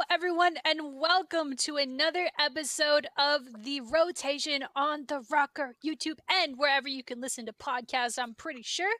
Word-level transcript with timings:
Hello, 0.00 0.14
everyone, 0.14 0.54
and 0.64 0.98
welcome 0.98 1.56
to 1.56 1.76
another 1.76 2.30
episode 2.38 3.06
of 3.18 3.64
the 3.64 3.82
rotation 3.82 4.64
on 4.74 5.04
the 5.08 5.20
ROKKR 5.30 5.72
YouTube 5.84 6.20
and 6.26 6.56
wherever 6.56 6.88
you 6.88 7.04
can 7.04 7.20
listen 7.20 7.44
to 7.44 7.52
podcasts. 7.52 8.18
I'm 8.18 8.32
pretty 8.32 8.62
sure. 8.62 8.94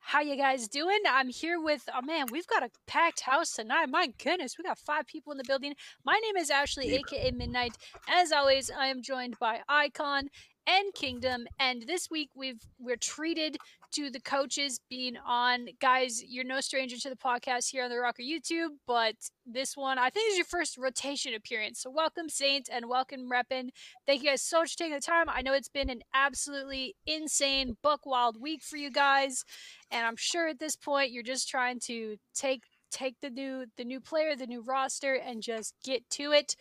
How 0.00 0.22
you 0.22 0.36
guys 0.36 0.66
doing? 0.66 1.00
I'm 1.06 1.28
here 1.28 1.60
with 1.60 1.86
oh 1.94 2.00
man, 2.00 2.26
we've 2.30 2.46
got 2.46 2.62
a 2.62 2.70
packed 2.86 3.20
house 3.20 3.52
tonight. 3.52 3.90
My 3.90 4.08
goodness, 4.24 4.56
we 4.56 4.64
got 4.64 4.78
five 4.78 5.06
people 5.06 5.32
in 5.32 5.36
the 5.36 5.44
building. 5.44 5.74
My 6.02 6.18
name 6.22 6.36
is 6.38 6.48
Ashley, 6.48 6.94
aka 6.94 7.30
MiDNiTE. 7.30 7.74
As 8.08 8.32
always, 8.32 8.70
I 8.70 8.86
am 8.86 9.02
joined 9.02 9.38
by 9.38 9.60
IKON 9.68 10.28
and 10.68 10.92
Kingdom. 10.92 11.46
And 11.58 11.84
this 11.86 12.08
week 12.10 12.28
we've 12.34 12.60
we're 12.78 12.96
treated 12.96 13.56
to 13.92 14.10
the 14.10 14.20
coaches 14.20 14.80
being 14.90 15.16
on. 15.26 15.66
Guys, 15.80 16.22
you're 16.22 16.44
no 16.44 16.60
stranger 16.60 16.98
to 16.98 17.08
the 17.08 17.16
podcast 17.16 17.70
here 17.70 17.84
on 17.84 17.90
the 17.90 17.96
ROKKR 17.96 18.20
YouTube, 18.20 18.68
but 18.86 19.14
this 19.46 19.76
one 19.76 19.98
I 19.98 20.10
think 20.10 20.30
is 20.30 20.36
your 20.36 20.44
first 20.44 20.76
rotation 20.76 21.32
appearance. 21.32 21.80
So 21.80 21.90
welcome 21.90 22.28
Saintt 22.28 22.66
and 22.70 22.86
welcome 22.88 23.30
Reppin. 23.30 23.70
Thank 24.06 24.22
you 24.22 24.28
guys 24.28 24.42
so 24.42 24.60
much 24.60 24.72
for 24.72 24.78
taking 24.78 24.94
the 24.94 25.00
time. 25.00 25.28
I 25.28 25.40
know 25.40 25.54
it's 25.54 25.70
been 25.70 25.88
an 25.88 26.02
absolutely 26.14 26.94
insane 27.06 27.78
buck 27.82 28.04
wild 28.04 28.40
week 28.40 28.62
for 28.62 28.76
you 28.76 28.90
guys. 28.90 29.44
And 29.90 30.06
I'm 30.06 30.16
sure 30.16 30.48
at 30.48 30.58
this 30.58 30.76
point 30.76 31.12
you're 31.12 31.22
just 31.22 31.48
trying 31.48 31.80
to 31.86 32.16
take 32.34 32.62
take 32.90 33.16
the 33.20 33.30
new 33.30 33.66
the 33.76 33.84
new 33.84 34.00
player, 34.00 34.34
the 34.36 34.46
new 34.46 34.62
roster, 34.62 35.14
and 35.14 35.42
just 35.42 35.74
get 35.84 36.08
to 36.10 36.32
it. 36.32 36.56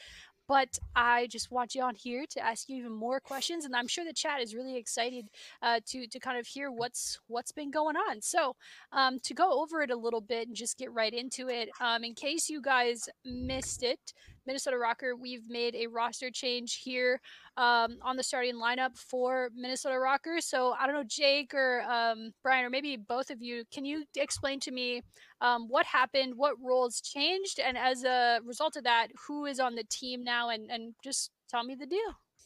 But 0.48 0.80
I 0.96 1.28
just 1.28 1.52
want 1.52 1.76
you 1.76 1.84
on 1.84 1.96
here 1.96 2.26
to 2.30 2.40
ask 2.40 2.70
you 2.70 2.78
even 2.78 2.94
more 2.94 3.20
questions, 3.20 3.66
and 3.66 3.76
I'm 3.76 3.88
sure 3.88 4.06
the 4.06 4.14
chat 4.14 4.42
is 4.42 4.56
really 4.56 4.78
excited 4.78 5.30
uh, 5.62 5.80
to 5.88 6.08
to 6.08 6.20
kind 6.20 6.40
of 6.40 6.48
hear 6.48 6.72
what's 6.72 7.20
what's 7.28 7.52
been 7.52 7.72
going 7.72 7.96
on. 7.96 8.22
So 8.22 8.56
um, 8.92 9.20
to 9.24 9.34
go 9.34 9.62
over 9.62 9.82
it 9.82 9.92
a 9.92 9.96
little 9.96 10.22
bit 10.22 10.48
and 10.48 10.56
just 10.56 10.78
get 10.78 10.92
right 10.94 11.14
into 11.14 11.50
it, 11.50 11.70
um, 11.82 12.04
in 12.04 12.14
case 12.14 12.50
you 12.50 12.62
guys 12.62 13.10
missed 13.26 13.84
it, 13.84 14.14
Minnesota 14.48 14.78
ROKKR, 14.78 15.20
we've 15.20 15.50
made 15.50 15.76
a 15.76 15.88
roster 15.88 16.32
change 16.32 16.82
here 16.84 17.20
um, 17.58 17.98
on 18.02 18.16
the 18.16 18.24
starting 18.24 18.56
lineup 18.56 18.98
for 18.98 19.50
Minnesota 19.54 19.96
ROKKR. 19.96 20.42
So 20.42 20.74
I 20.80 20.88
don't 20.88 20.96
know, 20.96 21.04
Jake 21.08 21.54
or 21.54 21.82
um, 21.82 22.32
Brian, 22.42 22.66
or 22.66 22.70
maybe 22.70 22.96
both 22.96 23.30
of 23.30 23.42
you, 23.42 23.66
can 23.72 23.84
you 23.84 24.06
explain 24.16 24.60
to 24.62 24.72
me 24.72 25.02
um, 25.42 25.68
what 25.68 25.86
happened, 25.86 26.34
what 26.38 26.54
roles 26.64 27.02
changed, 27.02 27.60
and 27.60 27.78
as 27.78 28.04
a 28.06 28.40
result 28.46 28.78
of 28.78 28.86
that, 28.86 29.10
who 29.28 29.46
is 29.46 29.60
on 29.60 29.76
the 29.76 29.84
team 29.84 30.24
now, 30.24 30.50
and, 30.50 30.72
and 30.72 30.96
just 31.04 31.30
tell 31.50 31.64
me 31.64 31.76
the 31.76 31.86
deal. 31.86 32.00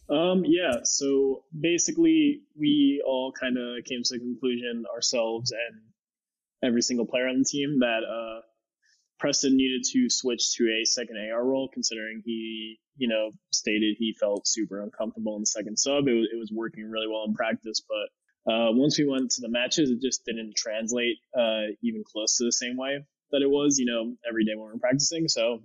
Um, 0.10 0.44
yeah, 0.46 0.80
so 0.84 1.44
basically, 1.58 2.42
we 2.58 3.02
all 3.06 3.32
kind 3.32 3.58
of 3.58 3.86
came 3.86 4.02
to 4.04 4.14
the 4.16 4.20
conclusion 4.20 4.84
ourselves 4.94 5.52
and 5.52 5.82
every 6.64 6.82
single 6.82 7.06
player 7.06 7.28
on 7.28 7.40
the 7.40 7.46
team 7.46 7.80
that 7.80 8.02
uh, 8.04 8.42
Preston 9.22 9.56
needed 9.56 9.84
to 9.92 10.10
switch 10.10 10.56
to 10.56 10.64
a 10.82 10.84
second 10.84 11.16
AR 11.32 11.46
role, 11.46 11.70
considering 11.72 12.24
he, 12.26 12.80
you 12.98 13.08
know, 13.08 13.30
stated 13.52 13.96
he 14.00 14.16
felt 14.20 14.48
super 14.48 14.82
uncomfortable 14.82 15.36
in 15.36 15.44
the 15.44 15.46
second 15.46 15.78
sub. 15.78 16.08
It 16.08 16.14
was, 16.14 16.28
it 16.34 16.38
was 16.38 16.52
working 16.52 16.90
really 16.90 17.08
well 17.08 17.26
in 17.28 17.36
practice, 17.36 17.84
but 17.88 18.52
uh, 18.52 18.72
once 18.72 18.98
we 18.98 19.06
went 19.06 19.30
to 19.30 19.42
the 19.42 19.48
matches, 19.48 19.92
it 19.92 20.02
just 20.02 20.26
didn't 20.26 20.56
translate 20.56 21.18
uh, 21.38 21.70
even 21.84 22.04
close 22.04 22.38
to 22.38 22.46
the 22.46 22.52
same 22.52 22.76
way 22.78 23.06
that 23.32 23.44
it 23.44 23.50
was, 23.50 23.78
you 23.78 23.86
know, 23.86 24.16
every 24.28 24.44
day 24.44 24.54
when 24.56 24.66
we 24.66 24.74
were 24.74 24.80
practicing. 24.80 25.28
So 25.28 25.62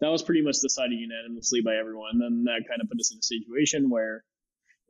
that 0.00 0.10
was 0.10 0.24
pretty 0.24 0.42
much 0.42 0.58
decided 0.60 0.98
unanimously 0.98 1.60
by 1.60 1.76
everyone. 1.76 2.20
And 2.22 2.44
that 2.48 2.64
kind 2.68 2.82
of 2.82 2.88
put 2.88 2.98
us 2.98 3.12
in 3.12 3.18
a 3.18 3.22
situation 3.22 3.88
where 3.88 4.24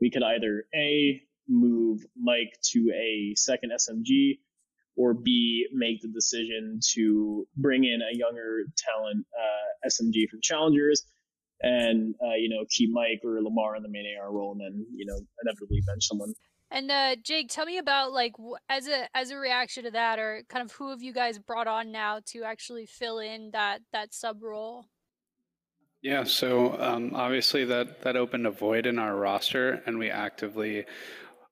we 0.00 0.10
could 0.10 0.22
either 0.22 0.64
A, 0.74 1.20
move 1.46 2.06
Mike 2.18 2.56
to 2.70 2.90
a 2.96 3.34
second 3.36 3.72
SMG 3.72 4.38
or 4.96 5.14
B, 5.14 5.66
make 5.72 6.00
the 6.02 6.08
decision 6.08 6.80
to 6.94 7.46
bring 7.56 7.84
in 7.84 8.00
a 8.02 8.16
younger 8.16 8.64
talent 8.76 9.26
uh, 9.38 9.88
SMG 9.88 10.28
from 10.28 10.40
Challengers 10.42 11.04
and, 11.62 12.14
uh, 12.22 12.34
you 12.34 12.48
know, 12.48 12.64
keep 12.68 12.90
Mike 12.92 13.20
or 13.24 13.40
Lamar 13.42 13.76
in 13.76 13.82
the 13.82 13.88
main 13.88 14.04
AR 14.20 14.32
role 14.32 14.52
and 14.52 14.60
then, 14.60 14.86
you 14.94 15.06
know, 15.06 15.18
inevitably 15.42 15.82
bench 15.86 16.06
someone. 16.06 16.34
And 16.70 16.90
uh, 16.90 17.16
Jake, 17.22 17.48
tell 17.50 17.66
me 17.66 17.76
about 17.76 18.12
like 18.12 18.32
as 18.70 18.88
a 18.88 19.06
as 19.14 19.30
a 19.30 19.36
reaction 19.36 19.84
to 19.84 19.90
that, 19.90 20.18
or 20.18 20.42
kind 20.48 20.64
of 20.64 20.72
who 20.72 20.88
have 20.88 21.02
you 21.02 21.12
guys 21.12 21.38
brought 21.38 21.66
on 21.66 21.92
now 21.92 22.20
to 22.28 22.44
actually 22.44 22.86
fill 22.86 23.18
in 23.18 23.50
that 23.52 23.82
that 23.92 24.14
sub 24.14 24.42
role? 24.42 24.86
Yeah, 26.00 26.24
so 26.24 26.80
um, 26.80 27.12
obviously 27.14 27.66
that 27.66 28.00
that 28.02 28.16
opened 28.16 28.46
a 28.46 28.50
void 28.50 28.86
in 28.86 28.98
our 28.98 29.14
roster, 29.14 29.82
and 29.84 29.98
we 29.98 30.08
actively 30.08 30.86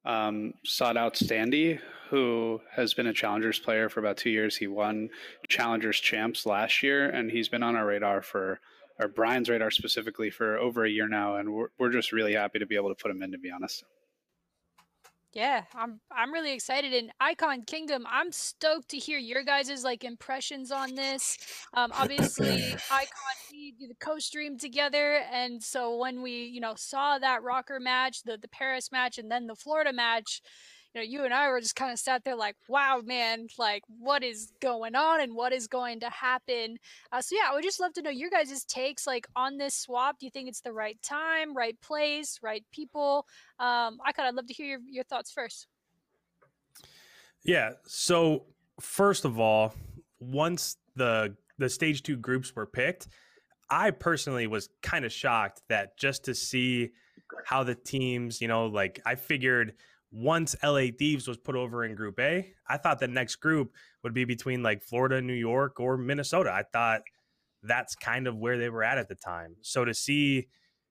um, 0.05 0.55
sought 0.65 0.97
out 0.97 1.13
Standy, 1.13 1.79
who 2.11 2.59
has 2.73 2.93
been 2.93 3.07
a 3.07 3.13
Challengers 3.13 3.57
player 3.57 3.87
for 3.87 4.01
about 4.01 4.17
two 4.17 4.29
years. 4.29 4.57
He 4.57 4.67
won 4.67 5.09
Challengers 5.47 5.97
champs 5.97 6.45
last 6.45 6.83
year, 6.83 7.09
and 7.09 7.31
he's 7.31 7.47
been 7.47 7.63
on 7.63 7.77
our 7.77 7.85
radar 7.85 8.21
for, 8.21 8.59
or 8.99 9.07
Brian's 9.07 9.49
radar 9.49 9.71
specifically, 9.71 10.29
for 10.29 10.57
over 10.57 10.83
a 10.83 10.89
year 10.89 11.07
now. 11.07 11.37
And 11.37 11.53
we're, 11.53 11.69
we're 11.79 11.89
just 11.89 12.11
really 12.11 12.33
happy 12.33 12.59
to 12.59 12.65
be 12.65 12.75
able 12.75 12.89
to 12.89 13.01
put 13.01 13.11
him 13.11 13.23
in, 13.23 13.31
to 13.31 13.37
be 13.37 13.49
honest. 13.49 13.85
Yeah, 15.31 15.63
I'm 15.73 16.01
I'm 16.11 16.33
really 16.33 16.51
excited. 16.51 16.93
And 16.93 17.13
IKON 17.21 17.65
Kingdom, 17.65 18.05
I'm 18.09 18.33
stoked 18.33 18.89
to 18.89 18.97
hear 18.97 19.17
your 19.17 19.45
guys' 19.45 19.81
like 19.81 20.03
impressions 20.03 20.73
on 20.73 20.93
this. 20.93 21.37
Um, 21.73 21.91
obviously, 21.97 22.57
IKON 22.89 23.51
we 23.53 23.73
do 23.79 23.87
the 23.87 23.95
co-stream 24.01 24.57
together, 24.57 25.21
and 25.31 25.63
so 25.63 25.95
when 25.95 26.21
we 26.21 26.31
you 26.31 26.59
know 26.59 26.73
saw 26.75 27.17
that 27.17 27.41
ROKKR 27.41 27.79
match, 27.79 28.23
the 28.23 28.37
the 28.37 28.49
Paris 28.49 28.91
match, 28.91 29.17
and 29.17 29.31
then 29.31 29.47
the 29.47 29.55
Florida 29.55 29.93
match, 29.93 30.41
you 30.93 31.01
know, 31.01 31.05
you 31.05 31.23
and 31.23 31.33
I 31.33 31.49
were 31.49 31.61
just 31.61 31.75
kind 31.75 31.91
of 31.91 31.99
sat 31.99 32.23
there 32.25 32.35
like, 32.35 32.55
wow, 32.67 33.01
man, 33.03 33.47
like 33.57 33.83
what 33.87 34.23
is 34.23 34.51
going 34.61 34.95
on 34.95 35.21
and 35.21 35.35
what 35.35 35.53
is 35.53 35.67
going 35.67 36.01
to 36.01 36.09
happen? 36.09 36.77
Uh, 37.11 37.21
so 37.21 37.35
yeah, 37.35 37.49
I 37.49 37.55
would 37.55 37.63
just 37.63 37.79
love 37.79 37.93
to 37.93 38.01
know 38.01 38.09
your 38.09 38.29
guys' 38.29 38.65
takes 38.65 39.07
like 39.07 39.27
on 39.35 39.57
this 39.57 39.73
swap. 39.73 40.19
Do 40.19 40.25
you 40.25 40.31
think 40.31 40.49
it's 40.49 40.61
the 40.61 40.73
right 40.73 41.01
time, 41.01 41.55
right 41.55 41.79
place, 41.81 42.39
right 42.41 42.63
people? 42.71 43.25
Um, 43.59 43.99
I 44.05 44.11
kind 44.11 44.27
of 44.27 44.35
love 44.35 44.47
to 44.47 44.53
hear 44.53 44.67
your, 44.67 44.79
your 44.89 45.03
thoughts 45.05 45.31
first. 45.31 45.67
Yeah. 47.43 47.71
So 47.85 48.45
first 48.79 49.25
of 49.25 49.39
all, 49.39 49.73
once 50.19 50.77
the 50.95 51.35
the 51.57 51.69
stage 51.69 52.03
two 52.03 52.17
groups 52.17 52.55
were 52.55 52.65
picked, 52.65 53.07
I 53.69 53.91
personally 53.91 54.47
was 54.47 54.69
kind 54.81 55.05
of 55.05 55.13
shocked 55.13 55.61
that 55.69 55.97
just 55.97 56.25
to 56.25 56.35
see 56.35 56.89
how 57.45 57.63
the 57.63 57.75
teams, 57.75 58.41
you 58.41 58.47
know, 58.47 58.65
like 58.65 58.99
I 59.05 59.15
figured 59.15 59.73
once 60.11 60.55
LA 60.63 60.87
Thieves 60.97 61.27
was 61.27 61.37
put 61.37 61.55
over 61.55 61.85
in 61.85 61.95
Group 61.95 62.19
A, 62.19 62.53
I 62.67 62.77
thought 62.77 62.99
the 62.99 63.07
next 63.07 63.37
group 63.37 63.73
would 64.03 64.13
be 64.13 64.25
between 64.25 64.61
like 64.61 64.83
Florida, 64.83 65.21
New 65.21 65.33
York, 65.33 65.79
or 65.79 65.97
Minnesota. 65.97 66.51
I 66.51 66.63
thought 66.63 67.01
that's 67.63 67.95
kind 67.95 68.27
of 68.27 68.37
where 68.37 68.57
they 68.57 68.69
were 68.69 68.83
at 68.83 68.97
at 68.97 69.07
the 69.07 69.15
time. 69.15 69.55
So 69.61 69.85
to 69.85 69.93
see 69.93 70.47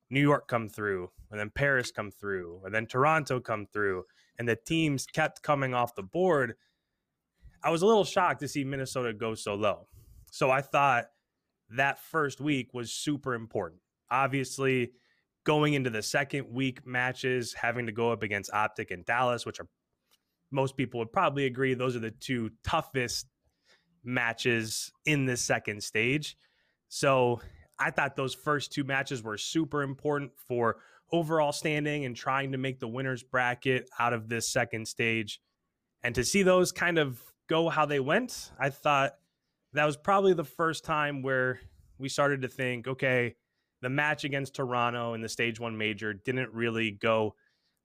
New 0.09 0.21
York 0.21 0.49
come 0.49 0.69
through, 0.69 1.11
and 1.31 1.39
then 1.39 1.51
Paris 1.51 1.91
come 1.91 2.11
through, 2.11 2.63
and 2.65 2.75
then 2.75 2.87
Toronto 2.87 3.41
come 3.41 3.67
through, 3.73 4.05
and 4.39 4.49
the 4.49 4.57
teams 4.57 5.07
kept 5.07 5.43
coming 5.43 5.75
off 5.75 5.95
the 5.95 6.03
board, 6.03 6.55
I 7.63 7.71
was 7.71 7.83
a 7.83 7.87
little 7.87 8.05
shocked 8.05 8.41
to 8.41 8.49
see 8.49 8.65
Minnesota 8.65 9.13
go 9.13 9.35
so 9.35 9.55
low. 9.55 9.87
So 10.31 10.51
I 10.51 10.63
thought 10.63 11.07
that 11.71 11.99
first 11.99 12.41
week 12.41 12.73
was 12.73 12.93
super 12.93 13.35
important. 13.35 13.83
Obviously, 14.11 14.93
going 15.45 15.75
into 15.75 15.91
the 15.91 16.03
second 16.03 16.47
week 16.51 16.87
matches, 16.87 17.55
having 17.55 17.87
to 17.87 17.93
go 17.93 18.13
up 18.13 18.23
against 18.23 18.53
Optic 18.53 18.91
and 18.91 19.05
Dallas, 19.05 19.47
which 19.47 19.61
are 19.61 19.67
most 20.51 20.77
people 20.77 20.99
would 20.99 21.13
probably 21.13 21.47
agree 21.47 21.75
those 21.75 21.97
are 21.97 22.01
the 22.01 22.11
two 22.11 22.51
toughest 22.65 23.27
matches 24.05 24.93
in 25.07 25.27
the 25.27 25.37
second 25.37 25.83
stage. 25.83 26.37
So 26.89 27.41
I 27.79 27.91
thought 27.91 28.17
those 28.17 28.35
first 28.35 28.73
two 28.73 28.85
matches 28.85 29.23
were 29.23 29.39
super 29.39 29.83
important 29.83 30.33
for 30.49 30.79
overall 31.13 31.53
standing 31.53 32.05
and 32.05 32.15
trying 32.17 32.53
to 32.53 32.59
make 32.59 32.81
the 32.81 32.89
winners 32.89 33.23
bracket 33.23 33.89
out 33.99 34.13
of 34.13 34.29
this 34.29 34.49
second 34.49 34.87
stage. 34.87 35.41
And 36.03 36.15
to 36.15 36.25
see 36.25 36.43
those 36.43 36.73
kind 36.73 36.99
of 36.99 37.21
go 37.49 37.69
how 37.69 37.87
they 37.87 38.01
went, 38.01 38.51
I 38.59 38.71
thought 38.71 39.13
that 39.73 39.85
was 39.85 39.97
probably 39.97 40.35
the 40.35 40.45
first 40.45 40.85
time 40.85 41.23
where 41.23 41.61
we 41.99 42.09
started 42.09 42.43
to 42.43 42.49
think, 42.49 42.89
okay, 42.89 43.37
the 43.83 43.91
match 43.91 44.25
against 44.25 44.55
Toronto 44.55 45.15
in 45.15 45.21
the 45.21 45.29
stage 45.29 45.59
one 45.59 45.77
major 45.77 46.13
didn't 46.13 46.53
really 46.53 46.91
go 46.91 47.35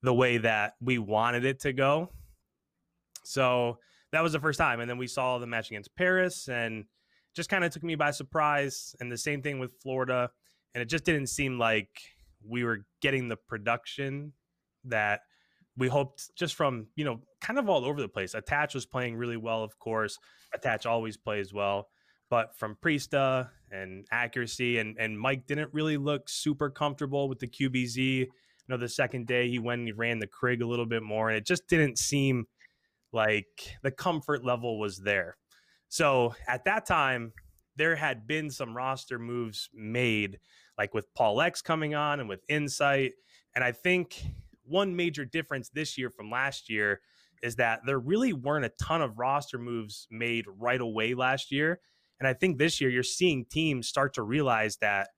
the 0.01 0.13
way 0.13 0.37
that 0.37 0.73
we 0.81 0.97
wanted 0.97 1.45
it 1.45 1.59
to 1.61 1.73
go. 1.73 2.11
So 3.23 3.79
that 4.11 4.21
was 4.21 4.33
the 4.33 4.39
first 4.39 4.59
time. 4.59 4.79
And 4.79 4.89
then 4.89 4.97
we 4.97 5.07
saw 5.07 5.37
the 5.37 5.47
match 5.47 5.69
against 5.71 5.95
Paris 5.95 6.47
and 6.47 6.85
just 7.35 7.49
kind 7.49 7.63
of 7.63 7.71
took 7.71 7.83
me 7.83 7.95
by 7.95 8.11
surprise. 8.11 8.95
And 8.99 9.11
the 9.11 9.17
same 9.17 9.41
thing 9.41 9.59
with 9.59 9.73
Florida. 9.81 10.29
And 10.73 10.81
it 10.81 10.89
just 10.89 11.05
didn't 11.05 11.27
seem 11.27 11.57
like 11.57 11.89
we 12.47 12.63
were 12.63 12.85
getting 13.01 13.27
the 13.27 13.37
production 13.37 14.33
that 14.85 15.21
we 15.77 15.87
hoped 15.87 16.29
just 16.35 16.55
from, 16.55 16.87
you 16.95 17.03
know, 17.03 17.21
kind 17.41 17.59
of 17.59 17.67
all 17.67 17.83
over 17.83 17.99
the 17.99 18.07
place. 18.07 18.33
Attach 18.33 18.73
was 18.73 18.85
playing 18.85 19.15
really 19.15 19.37
well, 19.37 19.63
of 19.63 19.77
course. 19.79 20.17
Attach 20.53 20.85
always 20.85 21.17
plays 21.17 21.53
well. 21.53 21.87
But 22.29 22.57
from 22.57 22.77
Priestahh 22.83 23.49
and 23.71 24.05
accuracy, 24.11 24.79
and, 24.79 24.97
and 24.99 25.19
Mike 25.19 25.45
didn't 25.47 25.73
really 25.73 25.97
look 25.97 26.27
super 26.27 26.69
comfortable 26.69 27.29
with 27.29 27.39
the 27.39 27.47
QBZ. 27.47 27.97
You 27.97 28.27
know, 28.67 28.77
the 28.77 28.89
second 28.89 29.27
day 29.27 29.49
he 29.49 29.59
went 29.59 29.79
and 29.79 29.87
he 29.87 29.93
ran 29.93 30.19
the 30.19 30.27
Krig 30.27 30.61
a 30.61 30.65
little 30.65 30.87
bit 30.87 31.03
more, 31.03 31.29
and 31.29 31.37
it 31.37 31.45
just 31.45 31.67
didn't 31.67 31.99
seem 31.99 32.45
like 33.13 33.77
the 33.83 33.91
comfort 33.91 34.43
level 34.43 34.79
was 34.79 34.97
there. 34.97 35.37
So 35.87 36.35
at 36.47 36.65
that 36.65 36.85
time, 36.85 37.31
there 37.75 37.95
had 37.95 38.27
been 38.27 38.49
some 38.49 38.75
roster 38.75 39.19
moves 39.19 39.69
made, 39.73 40.39
like 40.77 40.93
with 40.93 41.13
PaulEhx 41.15 41.63
coming 41.63 41.95
on 41.95 42.19
and 42.19 42.29
with 42.29 42.43
Insight. 42.49 43.13
And 43.53 43.63
I 43.63 43.71
think 43.71 44.21
one 44.63 44.95
major 44.95 45.25
difference 45.25 45.69
this 45.69 45.97
year 45.97 46.09
from 46.09 46.29
last 46.29 46.69
year 46.69 47.01
is 47.43 47.55
that 47.57 47.81
there 47.85 47.99
really 47.99 48.33
weren't 48.33 48.65
a 48.65 48.71
ton 48.81 49.01
of 49.01 49.19
roster 49.19 49.57
moves 49.57 50.07
made 50.09 50.45
right 50.57 50.81
away 50.81 51.13
last 51.13 51.51
year. 51.51 51.79
And 52.19 52.27
I 52.27 52.33
think 52.33 52.57
this 52.57 52.79
year 52.79 52.89
you're 52.89 53.03
seeing 53.03 53.45
teams 53.45 53.87
start 53.87 54.13
to 54.15 54.23
realize 54.23 54.77
that, 54.77 55.09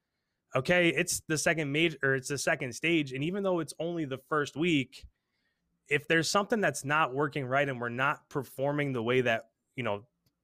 okay, 0.56 0.90
it's 0.90 1.22
the 1.28 1.38
second 1.38 1.72
major 1.72 1.98
or 2.02 2.16
it's 2.16 2.30
the 2.30 2.38
second 2.38 2.74
stage. 2.74 3.14
And 3.14 3.24
even 3.24 3.44
though 3.44 3.60
it's 3.60 3.74
only 3.80 4.06
the 4.06 4.20
first 4.30 4.56
week, 4.56 5.06
if 5.90 6.08
there's 6.08 6.30
something 6.30 6.60
that's 6.60 6.84
not 6.84 7.14
working 7.14 7.46
right 7.46 7.68
and 7.68 7.80
we're 7.80 7.90
not 7.90 8.28
performing 8.30 8.94
the 8.94 9.04
way 9.04 9.22
that, 9.22 9.44
you 9.76 9.84
know, 9.84 10.04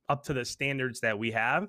up 0.10 0.24
to 0.26 0.34
the 0.34 0.46
standards 0.46 1.00
that 1.02 1.18
we 1.18 1.32
have, 1.32 1.68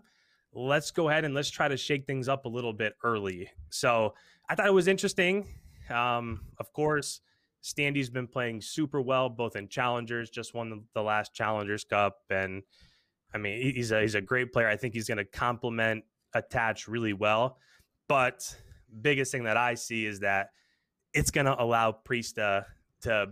let's 0.53 0.91
go 0.91 1.09
ahead 1.09 1.25
and 1.25 1.35
let's 1.35 1.51
try 1.51 1.69
to 1.69 1.77
shake 1.77 2.07
things 2.07 2.29
up 2.29 2.45
a 2.45 2.49
little 2.49 2.73
bit 2.73 2.95
early. 3.03 3.49
So 3.71 4.15
I 4.49 4.55
thought 4.55 4.67
it 4.67 4.75
was 4.75 4.89
interesting. 4.89 5.47
Um, 5.91 6.43
of 6.59 6.73
course, 6.73 7.21
Standy's 7.63 8.11
been 8.11 8.27
playing 8.27 8.61
super 8.61 9.01
well, 9.01 9.29
both 9.29 9.57
in 9.57 9.69
challengers, 9.69 10.31
just 10.31 10.55
won 10.55 10.85
the 10.95 11.03
last 11.03 11.35
Challengers 11.35 11.85
Cup, 11.85 12.19
and 12.29 12.63
I 13.35 13.39
mean 13.39 13.75
he's 13.75 13.91
a 13.91 14.01
he's 14.01 14.15
a 14.15 14.21
great 14.21 14.53
player. 14.53 14.69
I 14.69 14.77
think 14.77 14.95
he's 14.95 15.09
going 15.09 15.19
to 15.19 15.25
complement 15.25 16.05
attach 16.35 16.89
really 16.89 17.13
well. 17.13 17.59
But 18.09 18.55
biggest 19.03 19.33
thing 19.33 19.45
that 19.45 19.57
I 19.57 19.75
see 19.75 20.07
is 20.07 20.21
that 20.21 20.51
it's 21.13 21.31
going 21.31 21.47
to 21.47 21.61
allow 21.61 21.93
Priestahh 21.93 22.65
to 23.03 23.27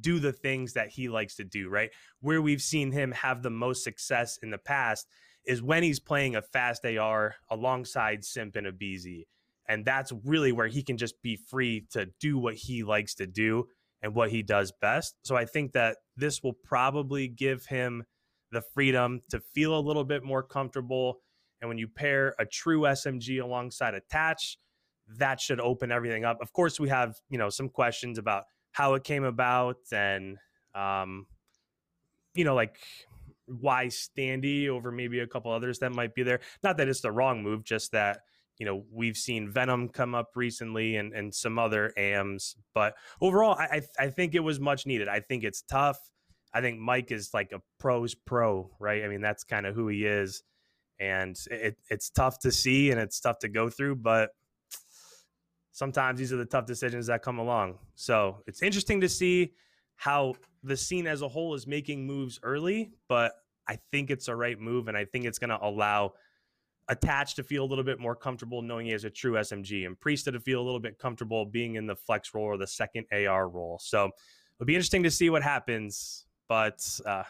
do 0.00 0.18
the 0.18 0.32
things 0.32 0.72
that 0.74 0.88
he 0.88 1.08
likes 1.08 1.36
to 1.36 1.44
do, 1.44 1.68
right? 1.68 1.90
Where 2.20 2.42
we've 2.42 2.62
seen 2.62 2.92
him 2.92 3.12
have 3.12 3.42
the 3.42 3.50
most 3.50 3.84
success 3.84 4.38
in 4.42 4.50
the 4.50 4.58
past 4.58 5.06
is 5.46 5.62
when 5.62 5.82
he's 5.82 6.00
playing 6.00 6.36
a 6.36 6.42
fast 6.42 6.84
AR 6.84 7.34
alongside 7.50 8.24
Simp 8.24 8.56
and 8.56 8.66
aBeZy. 8.66 9.26
And 9.68 9.84
that's 9.84 10.12
really 10.24 10.52
where 10.52 10.66
he 10.66 10.82
can 10.82 10.96
just 10.96 11.20
be 11.22 11.36
free 11.36 11.86
to 11.92 12.08
do 12.20 12.38
what 12.38 12.54
he 12.54 12.82
likes 12.82 13.14
to 13.16 13.26
do 13.26 13.68
and 14.02 14.14
what 14.14 14.30
he 14.30 14.42
does 14.42 14.72
best. 14.80 15.16
So 15.22 15.36
I 15.36 15.46
think 15.46 15.72
that 15.72 15.98
this 16.16 16.42
will 16.42 16.52
probably 16.52 17.28
give 17.28 17.66
him 17.66 18.04
the 18.54 18.62
freedom 18.62 19.20
to 19.30 19.40
feel 19.40 19.78
a 19.78 19.80
little 19.80 20.04
bit 20.04 20.24
more 20.24 20.42
comfortable. 20.42 21.20
And 21.60 21.68
when 21.68 21.78
you 21.78 21.88
pair 21.88 22.34
a 22.38 22.46
true 22.46 22.80
SMG 22.82 23.42
alongside 23.42 23.94
attach, 23.94 24.58
that 25.18 25.40
should 25.40 25.60
open 25.60 25.92
everything 25.92 26.24
up. 26.24 26.40
Of 26.40 26.52
course, 26.52 26.80
we 26.80 26.88
have, 26.88 27.16
you 27.28 27.38
know, 27.38 27.50
some 27.50 27.68
questions 27.68 28.18
about 28.18 28.44
how 28.72 28.94
it 28.94 29.04
came 29.04 29.24
about 29.24 29.76
and 29.92 30.38
um, 30.74 31.26
you 32.34 32.44
know, 32.44 32.54
like 32.54 32.78
why 33.46 33.86
Standy 33.86 34.68
over 34.68 34.90
maybe 34.90 35.20
a 35.20 35.26
couple 35.26 35.52
others 35.52 35.78
that 35.80 35.92
might 35.92 36.14
be 36.14 36.22
there. 36.22 36.40
Not 36.62 36.76
that 36.78 36.88
it's 36.88 37.00
the 37.00 37.12
wrong 37.12 37.42
move, 37.42 37.64
just 37.64 37.92
that 37.92 38.20
you 38.58 38.66
know 38.66 38.84
we've 38.92 39.16
seen 39.16 39.50
Venom 39.50 39.88
come 39.88 40.14
up 40.14 40.30
recently 40.34 40.96
and 40.96 41.12
and 41.12 41.34
some 41.34 41.58
other 41.58 41.92
AMs, 41.96 42.56
but 42.74 42.94
overall, 43.20 43.56
I 43.58 43.82
I 43.98 44.08
think 44.08 44.34
it 44.34 44.40
was 44.40 44.60
much 44.60 44.86
needed. 44.86 45.08
I 45.08 45.20
think 45.20 45.44
it's 45.44 45.62
tough. 45.62 45.98
I 46.54 46.60
think 46.60 46.78
Mike 46.78 47.10
is 47.10 47.34
like 47.34 47.52
a 47.52 47.60
pros 47.78 48.14
pro, 48.14 48.70
right? 48.78 49.04
I 49.04 49.08
mean, 49.08 49.20
that's 49.20 49.44
kind 49.44 49.66
of 49.66 49.74
who 49.74 49.88
he 49.88 50.06
is, 50.06 50.42
and 51.00 51.36
it 51.50 51.76
it's 51.90 52.08
tough 52.08 52.38
to 52.40 52.52
see 52.52 52.92
and 52.92 53.00
it's 53.00 53.20
tough 53.20 53.40
to 53.40 53.48
go 53.48 53.68
through, 53.68 53.96
but 53.96 54.30
sometimes 55.72 56.20
these 56.20 56.32
are 56.32 56.36
the 56.36 56.44
tough 56.44 56.66
decisions 56.66 57.08
that 57.08 57.22
come 57.22 57.38
along. 57.38 57.78
So 57.96 58.42
it's 58.46 58.62
interesting 58.62 59.00
to 59.00 59.08
see 59.08 59.52
how 59.96 60.34
the 60.62 60.76
scene 60.76 61.06
as 61.06 61.22
a 61.22 61.28
whole 61.28 61.54
is 61.54 61.66
making 61.66 62.06
moves 62.06 62.38
early, 62.42 62.92
but 63.08 63.32
I 63.68 63.78
think 63.90 64.10
it's 64.10 64.28
a 64.28 64.36
right 64.36 64.58
move, 64.58 64.88
and 64.88 64.96
I 64.96 65.04
think 65.04 65.24
it's 65.24 65.38
going 65.38 65.50
to 65.50 65.58
allow 65.60 66.12
attached 66.88 67.36
to 67.36 67.42
feel 67.42 67.64
a 67.64 67.66
little 67.66 67.84
bit 67.84 67.98
more 67.98 68.14
comfortable 68.14 68.60
knowing 68.60 68.86
he 68.86 68.92
has 68.92 69.04
a 69.04 69.10
true 69.10 69.32
SMG, 69.32 69.86
and 69.86 69.98
Priestahh 69.98 70.32
to 70.32 70.40
feel 70.40 70.60
a 70.60 70.64
little 70.64 70.80
bit 70.80 70.98
comfortable 70.98 71.44
being 71.46 71.76
in 71.76 71.86
the 71.86 71.96
flex 71.96 72.34
role 72.34 72.44
or 72.44 72.56
the 72.56 72.66
second 72.66 73.06
AR 73.12 73.48
role. 73.48 73.78
So 73.82 74.10
it'll 74.58 74.66
be 74.66 74.74
interesting 74.74 75.02
to 75.04 75.10
see 75.10 75.30
what 75.30 75.42
happens, 75.42 76.23
but 76.48 76.86
uh, 77.06 77.24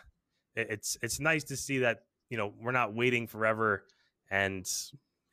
it's 0.57 0.97
it's 1.03 1.21
nice 1.21 1.45
to 1.45 1.57
see 1.57 1.79
that 1.79 2.05
you 2.31 2.37
know 2.37 2.53
we're 2.61 2.73
not 2.73 2.95
waiting 2.95 3.27
forever, 3.27 3.85
and 4.31 4.67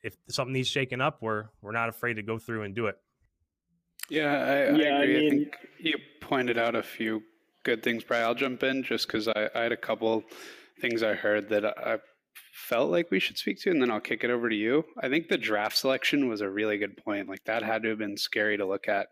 if 0.02 0.16
something 0.28 0.52
needs 0.52 0.68
shaken 0.68 1.00
up, 1.00 1.18
we're 1.20 1.46
we're 1.60 1.72
not 1.72 1.88
afraid 1.88 2.14
to 2.14 2.22
go 2.22 2.38
through 2.38 2.62
and 2.62 2.74
do 2.74 2.86
it. 2.86 2.98
Yeah, 4.08 4.32
I, 4.32 4.36
yeah, 4.36 4.48
I 4.48 4.64
agree. 4.64 4.88
I, 4.88 5.06
mean, 5.06 5.26
I 5.26 5.30
think 5.30 5.56
you 5.78 5.94
pointed 6.20 6.58
out 6.58 6.74
a 6.74 6.82
few 6.82 7.22
good 7.62 7.82
things. 7.82 8.04
Brian, 8.04 8.24
I'll 8.24 8.34
jump 8.34 8.62
in 8.62 8.82
just 8.82 9.06
because 9.06 9.28
I, 9.28 9.48
I, 9.54 9.62
had 9.62 9.72
a 9.72 9.76
couple 9.76 10.24
things 10.80 11.02
I 11.02 11.14
heard 11.14 11.48
that 11.50 11.64
I 11.64 11.98
felt 12.62 12.90
like 12.90 13.10
we 13.10 13.18
should 13.18 13.36
speak 13.36 13.60
to, 13.60 13.70
and 13.70 13.82
then 13.82 13.90
I'll 13.90 14.00
kick 14.00 14.24
it 14.24 14.30
over 14.30 14.48
to 14.48 14.54
you. 14.54 14.84
I 15.00 15.08
think 15.08 15.28
the 15.28 15.36
draft 15.36 15.76
selection 15.76 16.28
was 16.28 16.40
a 16.40 16.48
really 16.48 16.78
good 16.78 16.96
point. 16.96 17.28
Like 17.28 17.44
that 17.44 17.62
had 17.62 17.82
to 17.82 17.90
have 17.90 17.98
been 17.98 18.16
scary 18.16 18.56
to 18.56 18.66
look 18.66 18.88
at, 18.88 19.08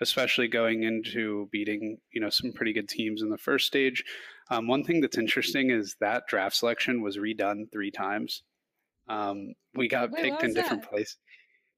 especially 0.00 0.48
going 0.48 0.82
into 0.82 1.48
beating 1.52 1.98
you 2.12 2.20
know 2.20 2.30
some 2.30 2.52
pretty 2.52 2.72
good 2.72 2.88
teams 2.88 3.22
in 3.22 3.28
the 3.28 3.38
first 3.38 3.66
stage. 3.66 4.04
Um, 4.50 4.68
one 4.68 4.84
thing 4.84 5.00
that's 5.00 5.18
interesting 5.18 5.70
is 5.70 5.96
that 6.00 6.26
draft 6.28 6.56
selection 6.56 7.02
was 7.02 7.18
redone 7.18 7.70
three 7.72 7.90
times. 7.90 8.42
Um, 9.08 9.54
we 9.74 9.88
got 9.88 10.10
Wait, 10.10 10.22
picked 10.22 10.42
in 10.42 10.54
different 10.54 10.88
places. 10.88 11.16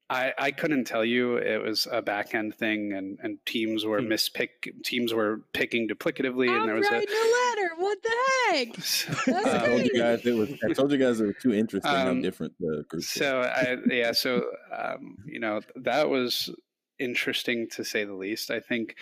I, 0.08 0.32
I 0.38 0.50
couldn't 0.52 0.84
tell 0.84 1.04
you 1.04 1.36
it 1.36 1.60
was 1.60 1.88
a 1.90 2.00
back 2.00 2.34
end 2.34 2.54
thing 2.54 2.92
and, 2.92 3.18
and 3.22 3.38
teams 3.44 3.84
were 3.84 4.00
hmm. 4.00 4.06
mispick 4.06 4.50
teams 4.84 5.12
were 5.12 5.40
picking 5.52 5.88
duplicatively 5.88 6.48
I'm 6.48 6.60
and 6.60 6.68
there 6.68 6.76
was 6.76 6.86
a, 6.86 6.94
a 6.94 6.94
letter. 6.94 7.55
What 7.86 8.02
the 8.02 8.16
heck? 8.50 8.74
That's 9.26 9.46
I 9.46 9.66
told 9.68 9.84
you 9.84 9.94
guys 9.94 10.26
it 10.26 10.34
was 10.34 10.50
I 10.68 10.72
told 10.72 10.90
you 10.90 10.98
guys 10.98 11.20
it 11.20 11.26
was 11.26 11.36
too 11.40 11.54
interesting 11.54 11.92
um, 11.92 12.16
how 12.16 12.20
different 12.20 12.52
the 12.58 12.84
group 12.88 13.04
So 13.04 13.42
I 13.42 13.76
yeah, 13.88 14.10
so 14.10 14.44
um, 14.76 15.18
you 15.24 15.38
know, 15.38 15.60
that 15.76 16.10
was 16.10 16.50
interesting 16.98 17.68
to 17.76 17.84
say 17.84 18.02
the 18.02 18.16
least. 18.16 18.50
I 18.50 18.58
think 18.58 18.96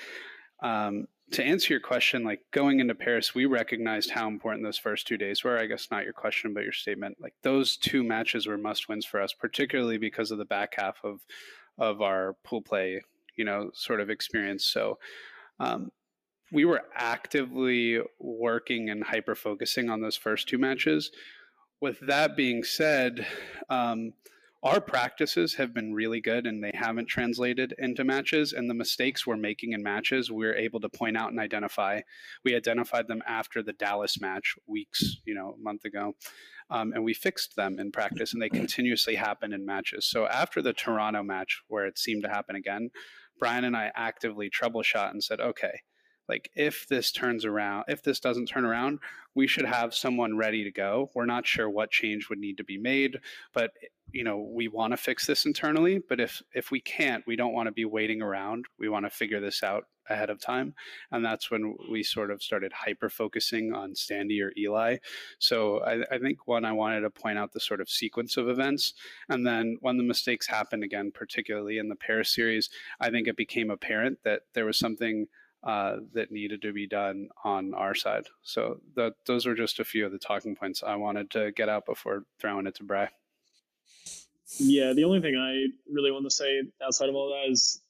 um, 0.62 1.06
to 1.30 1.42
answer 1.42 1.72
your 1.72 1.80
question, 1.80 2.24
like 2.24 2.40
going 2.50 2.80
into 2.80 2.94
Paris, 2.94 3.34
we 3.34 3.46
recognized 3.46 4.10
how 4.10 4.28
important 4.28 4.66
those 4.66 4.76
first 4.76 5.06
two 5.06 5.16
days 5.16 5.42
were. 5.42 5.58
I 5.58 5.64
guess 5.64 5.88
not 5.90 6.04
your 6.04 6.12
question, 6.12 6.52
but 6.52 6.64
your 6.64 6.72
statement. 6.72 7.16
Like 7.18 7.36
those 7.42 7.78
two 7.78 8.04
matches 8.04 8.46
were 8.46 8.58
must 8.58 8.86
wins 8.90 9.06
for 9.06 9.18
us, 9.18 9.32
particularly 9.32 9.96
because 9.96 10.30
of 10.30 10.36
the 10.36 10.44
back 10.44 10.74
half 10.76 10.98
of 11.02 11.20
of 11.78 12.02
our 12.02 12.36
pool 12.44 12.60
play, 12.60 13.00
you 13.34 13.46
know, 13.46 13.70
sort 13.72 14.02
of 14.02 14.10
experience. 14.10 14.66
So 14.66 14.98
um, 15.58 15.88
we 16.54 16.64
were 16.64 16.82
actively 16.94 18.00
working 18.20 18.88
and 18.88 19.02
hyper 19.02 19.34
focusing 19.34 19.90
on 19.90 20.00
those 20.00 20.16
first 20.16 20.48
two 20.48 20.56
matches. 20.56 21.10
With 21.80 21.98
that 22.06 22.36
being 22.36 22.62
said, 22.62 23.26
um, 23.68 24.12
our 24.62 24.80
practices 24.80 25.54
have 25.54 25.74
been 25.74 25.92
really 25.92 26.20
good 26.20 26.46
and 26.46 26.62
they 26.62 26.70
haven't 26.72 27.06
translated 27.06 27.74
into 27.78 28.04
matches 28.04 28.52
and 28.52 28.70
the 28.70 28.74
mistakes 28.74 29.26
we're 29.26 29.36
making 29.36 29.72
in 29.72 29.82
matches 29.82 30.30
we're 30.30 30.54
able 30.54 30.80
to 30.80 30.88
point 30.88 31.16
out 31.16 31.30
and 31.32 31.40
identify. 31.40 32.00
We 32.44 32.54
identified 32.54 33.08
them 33.08 33.22
after 33.26 33.60
the 33.60 33.74
dallas 33.74 34.20
match 34.20 34.54
weeks 34.66 35.16
you 35.26 35.34
know 35.34 35.56
a 35.58 35.62
month 35.62 35.84
ago 35.84 36.14
um, 36.70 36.92
and 36.92 37.04
we 37.04 37.12
fixed 37.12 37.56
them 37.56 37.78
in 37.80 37.90
practice 37.90 38.32
and 38.32 38.40
they 38.40 38.48
continuously 38.48 39.16
happen 39.16 39.52
in 39.52 39.66
matches. 39.66 40.06
So 40.06 40.26
after 40.28 40.62
the 40.62 40.72
toronto 40.72 41.22
match 41.24 41.62
where 41.66 41.84
it 41.84 41.98
seemed 41.98 42.22
to 42.22 42.30
happen 42.30 42.54
again 42.56 42.90
brian 43.40 43.64
and 43.64 43.76
i 43.76 43.90
actively 43.96 44.48
troubleshot 44.48 45.10
and 45.10 45.22
said 45.22 45.40
okay 45.40 45.80
like 46.28 46.50
if 46.54 46.86
this 46.88 47.12
turns 47.12 47.44
around 47.44 47.84
if 47.88 48.02
this 48.02 48.20
doesn't 48.20 48.46
turn 48.46 48.64
around 48.64 48.98
we 49.34 49.46
should 49.46 49.64
have 49.64 49.92
someone 49.92 50.36
ready 50.36 50.62
to 50.62 50.70
go. 50.70 51.10
We're 51.12 51.26
not 51.26 51.44
sure 51.44 51.68
what 51.68 51.90
change 51.90 52.28
would 52.28 52.38
need 52.38 52.56
to 52.58 52.64
be 52.64 52.78
made 52.78 53.18
but 53.52 53.72
you 54.12 54.22
know 54.22 54.38
we 54.38 54.68
want 54.68 54.92
to 54.92 54.96
fix 54.96 55.26
this 55.26 55.44
internally 55.44 56.00
but 56.08 56.20
if 56.20 56.40
if 56.54 56.70
we 56.70 56.80
can't 56.80 57.26
we 57.26 57.34
don't 57.36 57.52
want 57.52 57.66
to 57.66 57.72
be 57.72 57.84
waiting 57.84 58.22
around. 58.22 58.66
We 58.78 58.88
want 58.88 59.06
to 59.06 59.10
figure 59.10 59.40
this 59.40 59.62
out 59.62 59.84
ahead 60.08 60.28
of 60.28 60.38
time. 60.38 60.74
And 61.10 61.24
that's 61.24 61.50
when 61.50 61.76
we 61.90 62.02
sort 62.02 62.30
of 62.30 62.42
started 62.42 62.72
hyper 62.72 63.08
focusing 63.08 63.72
on 63.72 63.94
Standy 63.94 64.42
or 64.42 64.52
eli. 64.56 64.98
So 65.38 65.78
I, 65.78 66.02
I, 66.14 66.18
think 66.18 66.46
one 66.46 66.66
i 66.66 66.72
wanted 66.72 67.00
to 67.00 67.10
point 67.10 67.38
out 67.38 67.52
the 67.52 67.60
sort 67.60 67.80
of 67.80 67.88
sequence 67.88 68.36
of 68.36 68.48
events. 68.48 68.92
And 69.30 69.46
then 69.46 69.78
when 69.80 69.96
the 69.96 70.02
mistakes 70.02 70.46
happened 70.46 70.84
again 70.84 71.10
particularly 71.12 71.78
in 71.78 71.88
the 71.88 71.96
paris 71.96 72.34
series 72.34 72.70
i 73.00 73.10
think 73.10 73.26
it 73.26 73.36
became 73.36 73.70
apparent 73.70 74.18
that 74.24 74.42
there 74.54 74.64
was 74.64 74.78
something 74.78 75.26
uh, 75.64 75.96
that 76.12 76.30
needed 76.30 76.62
to 76.62 76.72
be 76.72 76.86
done 76.86 77.28
on 77.42 77.74
our 77.74 77.94
side. 77.94 78.26
So 78.42 78.80
that 78.96 79.14
those 79.26 79.46
were 79.46 79.54
just 79.54 79.80
a 79.80 79.84
few 79.84 80.06
of 80.06 80.12
the 80.12 80.18
talking 80.18 80.54
points 80.54 80.82
i 80.82 80.94
wanted 80.94 81.30
to 81.30 81.52
get 81.52 81.68
out 81.68 81.86
before 81.86 82.24
throwing 82.40 82.66
it 82.66 82.74
to 82.74 82.84
bry 82.84 83.08
yeah, 84.58 84.92
the 84.92 85.04
only 85.04 85.20
thing 85.20 85.36
I 85.36 85.66
really 85.92 86.10
want 86.10 86.24
to 86.24 86.30
say 86.30 86.62
outside 86.82 87.08
of 87.08 87.14
all 87.14 87.30
that 87.30 87.50
is 87.50 87.80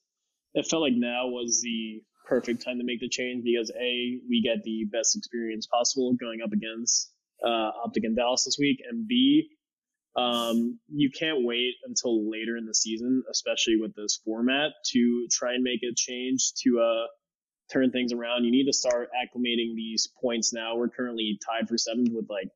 it 0.53 0.65
felt 0.67 0.81
like 0.81 0.93
now 0.95 1.27
was 1.27 1.61
the 1.61 2.01
perfect 2.27 2.63
time 2.63 2.79
to 2.79 2.83
make 2.83 2.99
the 2.99 3.09
change 3.09 3.43
because 3.43 3.71
A, 3.71 4.19
we 4.27 4.41
get 4.41 4.63
the 4.63 4.85
best 4.91 5.15
experience 5.15 5.67
possible 5.67 6.13
going 6.13 6.39
up 6.41 6.53
against 6.53 7.11
uh, 7.45 7.71
Optic 7.83 8.05
and 8.05 8.15
Dallas 8.15 8.45
this 8.45 8.57
week, 8.57 8.81
and 8.89 9.07
B, 9.07 9.49
um, 10.15 10.79
you 10.89 11.11
can't 11.11 11.43
wait 11.43 11.73
until 11.85 12.31
later 12.31 12.55
in 12.57 12.65
the 12.65 12.73
season, 12.73 13.23
especially 13.29 13.75
with 13.75 13.93
this 13.93 14.19
format, 14.23 14.71
to 14.91 15.27
try 15.29 15.53
and 15.53 15.63
make 15.63 15.83
a 15.83 15.93
change 15.93 16.53
to 16.63 16.79
uh, 16.79 17.07
turn 17.71 17.91
things 17.91 18.13
around. 18.13 18.45
You 18.45 18.51
need 18.51 18.65
to 18.65 18.73
start 18.73 19.09
acclimating 19.11 19.75
these 19.75 20.07
points 20.21 20.53
now. 20.53 20.75
We're 20.75 20.89
currently 20.89 21.39
tied 21.45 21.67
for 21.67 21.77
seventh 21.77 22.09
with 22.11 22.29
like 22.29 22.49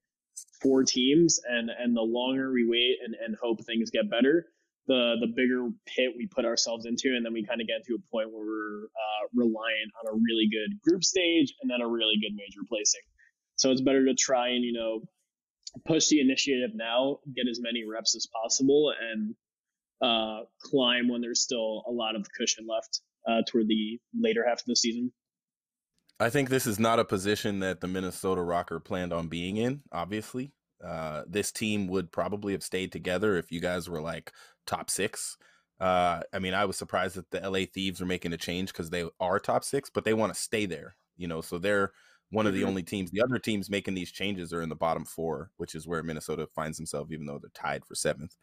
four 0.61 0.83
teams, 0.83 1.39
and 1.47 1.69
and 1.69 1.95
the 1.95 2.01
longer 2.01 2.51
we 2.51 2.67
wait 2.67 2.97
and, 3.03 3.15
and 3.15 3.35
hope 3.41 3.63
things 3.65 3.89
get 3.89 4.09
better, 4.09 4.45
the 4.87 5.15
the 5.19 5.27
bigger 5.27 5.69
pit 5.85 6.13
we 6.17 6.27
put 6.27 6.45
ourselves 6.45 6.85
into, 6.85 7.15
and 7.15 7.25
then 7.25 7.33
we 7.33 7.45
kind 7.45 7.61
of 7.61 7.67
get 7.67 7.85
to 7.85 7.95
a 7.95 8.11
point 8.11 8.31
where 8.31 8.45
we're 8.45 8.85
uh, 8.85 9.27
reliant 9.33 9.91
on 10.01 10.13
a 10.13 10.15
really 10.15 10.49
good 10.51 10.79
group 10.81 11.03
stage 11.03 11.53
and 11.61 11.69
then 11.69 11.81
a 11.81 11.87
really 11.87 12.15
good 12.21 12.35
major 12.35 12.61
placing. 12.67 13.01
So 13.55 13.71
it's 13.71 13.81
better 13.81 14.05
to 14.05 14.13
try 14.13 14.49
and 14.49 14.63
you 14.63 14.73
know 14.73 15.01
push 15.85 16.07
the 16.07 16.19
initiative 16.19 16.71
now, 16.73 17.19
get 17.35 17.47
as 17.49 17.59
many 17.61 17.83
reps 17.85 18.15
as 18.15 18.27
possible, 18.27 18.93
and 19.11 19.35
uh, 20.01 20.45
climb 20.61 21.09
when 21.09 21.21
there's 21.21 21.41
still 21.41 21.83
a 21.87 21.91
lot 21.91 22.15
of 22.15 22.25
cushion 22.37 22.65
left 22.67 23.01
uh, 23.29 23.41
toward 23.47 23.67
the 23.67 23.99
later 24.19 24.45
half 24.47 24.59
of 24.59 24.65
the 24.65 24.75
season. 24.75 25.11
I 26.19 26.29
think 26.29 26.49
this 26.49 26.67
is 26.67 26.79
not 26.79 26.99
a 26.99 27.05
position 27.05 27.59
that 27.59 27.79
the 27.79 27.87
Minnesota 27.87 28.41
ROKKR 28.41 28.83
planned 28.83 29.13
on 29.13 29.27
being 29.27 29.57
in, 29.57 29.81
obviously. 29.91 30.51
Uh, 30.85 31.23
this 31.27 31.51
team 31.51 31.87
would 31.87 32.11
probably 32.11 32.53
have 32.53 32.63
stayed 32.63 32.91
together 32.91 33.37
if 33.37 33.51
you 33.51 33.61
guys 33.61 33.89
were 33.89 34.01
like 34.01 34.33
top 34.65 34.89
six. 34.89 35.37
Uh, 35.79 36.21
I 36.33 36.39
mean, 36.39 36.53
I 36.53 36.65
was 36.65 36.77
surprised 36.77 37.15
that 37.15 37.31
the 37.31 37.49
LA 37.49 37.65
Thieves 37.73 38.01
are 38.01 38.05
making 38.05 38.33
a 38.33 38.37
change 38.37 38.73
because 38.73 38.89
they 38.89 39.05
are 39.19 39.39
top 39.39 39.63
six, 39.63 39.89
but 39.89 40.03
they 40.03 40.13
want 40.13 40.33
to 40.33 40.39
stay 40.39 40.65
there, 40.65 40.95
you 41.15 41.27
know, 41.27 41.39
so 41.39 41.57
they're 41.57 41.93
one 42.31 42.45
of 42.45 42.53
the 42.53 42.59
mm-hmm. 42.59 42.69
only 42.69 42.83
teams. 42.83 43.11
The 43.11 43.21
other 43.21 43.39
teams 43.39 43.69
making 43.69 43.95
these 43.95 44.11
changes 44.11 44.53
are 44.53 44.61
in 44.61 44.69
the 44.69 44.75
bottom 44.75 45.05
four, 45.05 45.51
which 45.57 45.73
is 45.73 45.87
where 45.87 46.03
Minnesota 46.03 46.47
finds 46.47 46.77
themselves, 46.77 47.11
even 47.11 47.25
though 47.25 47.39
they're 47.39 47.49
tied 47.53 47.85
for 47.85 47.95
seventh. 47.95 48.35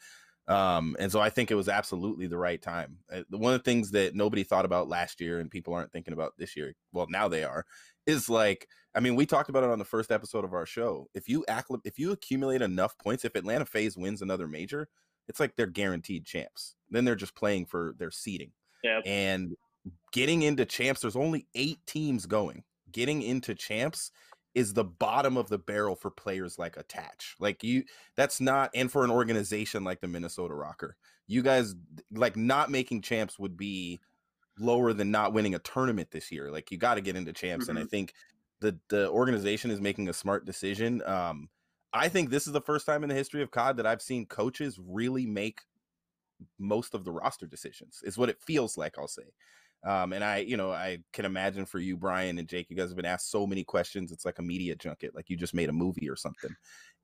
Um, 0.48 0.96
and 0.98 1.10
so 1.10 1.20
I 1.20 1.30
think 1.30 1.50
it 1.50 1.56
was 1.56 1.68
absolutely 1.68 2.26
the 2.26 2.38
right 2.38 2.60
time. 2.60 2.98
Uh, 3.12 3.22
one 3.30 3.52
of 3.52 3.60
the 3.60 3.70
things 3.70 3.90
that 3.90 4.14
nobody 4.14 4.44
thought 4.44 4.64
about 4.64 4.88
last 4.88 5.20
year 5.20 5.40
and 5.40 5.50
people 5.50 5.74
aren't 5.74 5.90
thinking 5.90 6.14
about 6.14 6.34
this 6.38 6.56
year, 6.56 6.74
well, 6.92 7.06
now 7.08 7.26
they 7.26 7.42
are, 7.42 7.64
is 8.06 8.28
like, 8.28 8.68
I 8.94 9.00
mean, 9.00 9.16
we 9.16 9.26
talked 9.26 9.48
about 9.50 9.64
it 9.64 9.70
on 9.70 9.78
the 9.78 9.84
first 9.84 10.12
episode 10.12 10.44
of 10.44 10.54
our 10.54 10.66
show. 10.66 11.08
If 11.14 11.28
you 11.28 11.44
accl- 11.48 11.80
if 11.84 11.98
you 11.98 12.12
accumulate 12.12 12.62
enough 12.62 12.96
points, 12.98 13.24
if 13.24 13.34
Atlanta 13.34 13.66
FaZe 13.66 13.96
wins 13.96 14.22
another 14.22 14.46
major, 14.46 14.88
it's 15.28 15.40
like 15.40 15.56
they're 15.56 15.66
guaranteed 15.66 16.24
champs. 16.24 16.76
Then 16.90 17.04
they're 17.04 17.16
just 17.16 17.34
playing 17.34 17.66
for 17.66 17.94
their 17.98 18.12
seeding. 18.12 18.52
Yeah. 18.84 19.00
And 19.04 19.56
getting 20.12 20.42
into 20.42 20.64
champs, 20.64 21.00
there's 21.00 21.16
only 21.16 21.46
eight 21.54 21.80
teams 21.86 22.26
going. 22.26 22.62
Getting 22.92 23.22
into 23.22 23.54
champs 23.54 24.12
is 24.56 24.72
the 24.72 24.82
bottom 24.82 25.36
of 25.36 25.50
the 25.50 25.58
barrel 25.58 25.94
for 25.94 26.10
players 26.10 26.58
like 26.58 26.78
attach 26.78 27.36
like 27.38 27.62
you 27.62 27.84
that's 28.16 28.40
not 28.40 28.70
and 28.74 28.90
for 28.90 29.04
an 29.04 29.10
organization 29.10 29.84
like 29.84 30.00
the 30.00 30.08
minnesota 30.08 30.54
ROKKR 30.54 30.92
you 31.26 31.42
guys 31.42 31.74
like 32.10 32.36
not 32.36 32.70
making 32.70 33.02
champs 33.02 33.38
would 33.38 33.56
be 33.56 34.00
lower 34.58 34.94
than 34.94 35.10
not 35.10 35.34
winning 35.34 35.54
a 35.54 35.58
tournament 35.58 36.10
this 36.10 36.32
year 36.32 36.50
like 36.50 36.70
you 36.70 36.78
got 36.78 36.94
to 36.94 37.02
get 37.02 37.16
into 37.16 37.34
champs 37.34 37.66
mm-hmm. 37.66 37.70
and 37.72 37.78
i 37.78 37.82
mm-hmm. 37.82 37.90
think 37.90 38.14
the 38.60 38.78
the 38.88 39.10
organization 39.10 39.70
is 39.70 39.80
making 39.80 40.08
a 40.08 40.14
smart 40.14 40.46
decision 40.46 41.02
um 41.04 41.50
i 41.92 42.08
think 42.08 42.30
this 42.30 42.46
is 42.46 42.54
the 42.54 42.60
first 42.60 42.86
time 42.86 43.02
in 43.02 43.10
the 43.10 43.14
history 43.14 43.42
of 43.42 43.50
cod 43.50 43.76
that 43.76 43.86
i've 43.86 44.00
seen 44.00 44.24
coaches 44.24 44.80
really 44.82 45.26
make 45.26 45.60
most 46.58 46.94
of 46.94 47.04
the 47.04 47.12
roster 47.12 47.46
decisions 47.46 48.00
is 48.04 48.16
what 48.16 48.30
it 48.30 48.40
feels 48.40 48.78
like 48.78 48.96
i'll 48.98 49.06
say 49.06 49.22
um, 49.86 50.12
and 50.12 50.24
I, 50.24 50.38
you 50.38 50.56
know, 50.56 50.72
I 50.72 50.98
can 51.12 51.24
imagine 51.24 51.64
for 51.64 51.78
you, 51.78 51.96
Brian 51.96 52.38
and 52.38 52.48
Jake, 52.48 52.68
you 52.68 52.76
guys 52.76 52.88
have 52.88 52.96
been 52.96 53.04
asked 53.04 53.30
so 53.30 53.46
many 53.46 53.62
questions. 53.62 54.10
It's 54.10 54.24
like 54.24 54.40
a 54.40 54.42
media 54.42 54.74
junket, 54.74 55.14
like 55.14 55.30
you 55.30 55.36
just 55.36 55.54
made 55.54 55.68
a 55.68 55.72
movie 55.72 56.10
or 56.10 56.16
something, 56.16 56.50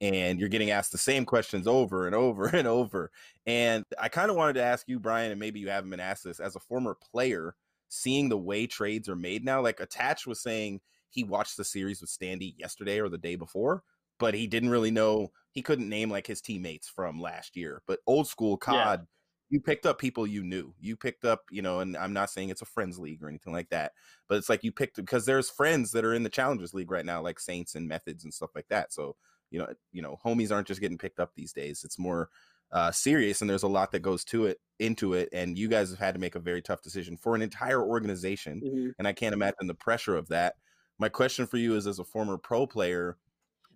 and 0.00 0.40
you're 0.40 0.48
getting 0.48 0.72
asked 0.72 0.90
the 0.90 0.98
same 0.98 1.24
questions 1.24 1.68
over 1.68 2.06
and 2.06 2.14
over 2.14 2.46
and 2.46 2.66
over. 2.66 3.12
And 3.46 3.84
I 4.00 4.08
kind 4.08 4.30
of 4.30 4.36
wanted 4.36 4.54
to 4.54 4.64
ask 4.64 4.88
you, 4.88 4.98
Brian, 4.98 5.30
and 5.30 5.38
maybe 5.38 5.60
you 5.60 5.68
haven't 5.68 5.90
been 5.90 6.00
asked 6.00 6.24
this 6.24 6.40
as 6.40 6.56
a 6.56 6.60
former 6.60 6.96
player, 7.12 7.54
seeing 7.88 8.28
the 8.28 8.36
way 8.36 8.66
trades 8.66 9.08
are 9.08 9.14
made 9.14 9.44
now. 9.44 9.62
Like 9.62 9.78
Attach 9.78 10.26
was 10.26 10.42
saying, 10.42 10.80
he 11.08 11.22
watched 11.22 11.56
the 11.56 11.64
series 11.64 12.00
with 12.00 12.10
Standy 12.10 12.58
yesterday 12.58 12.98
or 12.98 13.08
the 13.08 13.16
day 13.16 13.36
before, 13.36 13.84
but 14.18 14.34
he 14.34 14.48
didn't 14.48 14.70
really 14.70 14.90
know. 14.90 15.30
He 15.52 15.62
couldn't 15.62 15.88
name 15.88 16.10
like 16.10 16.26
his 16.26 16.40
teammates 16.40 16.88
from 16.88 17.20
last 17.20 17.54
year. 17.54 17.80
But 17.86 18.00
old 18.08 18.26
school 18.26 18.56
COD. 18.56 18.74
Yeah 19.00 19.04
you 19.52 19.60
picked 19.60 19.84
up 19.84 19.98
people 19.98 20.26
you 20.26 20.42
knew. 20.42 20.72
You 20.80 20.96
picked 20.96 21.26
up, 21.26 21.42
you 21.50 21.60
know, 21.60 21.80
and 21.80 21.94
I'm 21.94 22.14
not 22.14 22.30
saying 22.30 22.48
it's 22.48 22.62
a 22.62 22.66
friends 22.66 22.98
league 22.98 23.22
or 23.22 23.28
anything 23.28 23.52
like 23.52 23.68
that, 23.68 23.92
but 24.26 24.38
it's 24.38 24.48
like 24.48 24.64
you 24.64 24.72
picked 24.72 24.96
because 24.96 25.26
there's 25.26 25.50
friends 25.50 25.92
that 25.92 26.06
are 26.06 26.14
in 26.14 26.22
the 26.22 26.30
challengers 26.30 26.72
league 26.72 26.90
right 26.90 27.04
now, 27.04 27.20
like 27.20 27.38
Saints 27.38 27.74
and 27.74 27.86
Methods 27.86 28.24
and 28.24 28.32
stuff 28.32 28.48
like 28.54 28.66
that. 28.70 28.94
So, 28.94 29.14
you 29.50 29.58
know, 29.58 29.68
you 29.92 30.00
know, 30.00 30.18
homies 30.24 30.50
aren't 30.50 30.68
just 30.68 30.80
getting 30.80 30.96
picked 30.96 31.20
up 31.20 31.32
these 31.34 31.52
days. 31.52 31.82
It's 31.84 31.98
more 31.98 32.30
uh, 32.72 32.90
serious, 32.92 33.42
and 33.42 33.50
there's 33.50 33.62
a 33.62 33.68
lot 33.68 33.92
that 33.92 34.00
goes 34.00 34.24
to 34.24 34.46
it, 34.46 34.58
into 34.78 35.12
it. 35.12 35.28
And 35.34 35.58
you 35.58 35.68
guys 35.68 35.90
have 35.90 35.98
had 35.98 36.14
to 36.14 36.20
make 36.20 36.34
a 36.34 36.40
very 36.40 36.62
tough 36.62 36.80
decision 36.80 37.18
for 37.18 37.34
an 37.34 37.42
entire 37.42 37.82
organization, 37.82 38.62
mm-hmm. 38.64 38.88
and 38.98 39.06
I 39.06 39.12
can't 39.12 39.34
imagine 39.34 39.66
the 39.66 39.74
pressure 39.74 40.16
of 40.16 40.28
that. 40.28 40.54
My 40.98 41.10
question 41.10 41.46
for 41.46 41.58
you 41.58 41.76
is, 41.76 41.86
as 41.86 41.98
a 41.98 42.04
former 42.04 42.38
pro 42.38 42.66
player, 42.66 43.18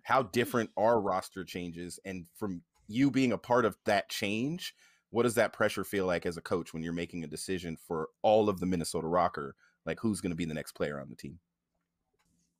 how 0.01 0.23
different 0.23 0.71
are 0.75 0.99
roster 0.99 1.43
changes, 1.43 1.99
and 2.03 2.25
from 2.35 2.63
you 2.87 3.11
being 3.11 3.31
a 3.31 3.37
part 3.37 3.65
of 3.65 3.77
that 3.85 4.09
change 4.09 4.73
what 5.17 5.23
does 5.23 5.33
that 5.33 5.51
pressure 5.51 5.83
feel 5.83 6.05
like 6.05 6.27
as 6.27 6.37
a 6.37 6.41
coach 6.41 6.75
when 6.75 6.83
you're 6.83 6.93
making 6.93 7.23
a 7.23 7.27
decision 7.27 7.75
for 7.75 8.09
all 8.21 8.49
of 8.49 8.59
the 8.59 8.67
Minnesota 8.67 9.07
ROKKR, 9.07 9.53
Like 9.83 9.99
who's 9.99 10.21
going 10.21 10.29
to 10.29 10.35
be 10.35 10.45
the 10.45 10.53
next 10.53 10.73
player 10.73 11.01
on 11.01 11.09
the 11.09 11.15
team? 11.15 11.39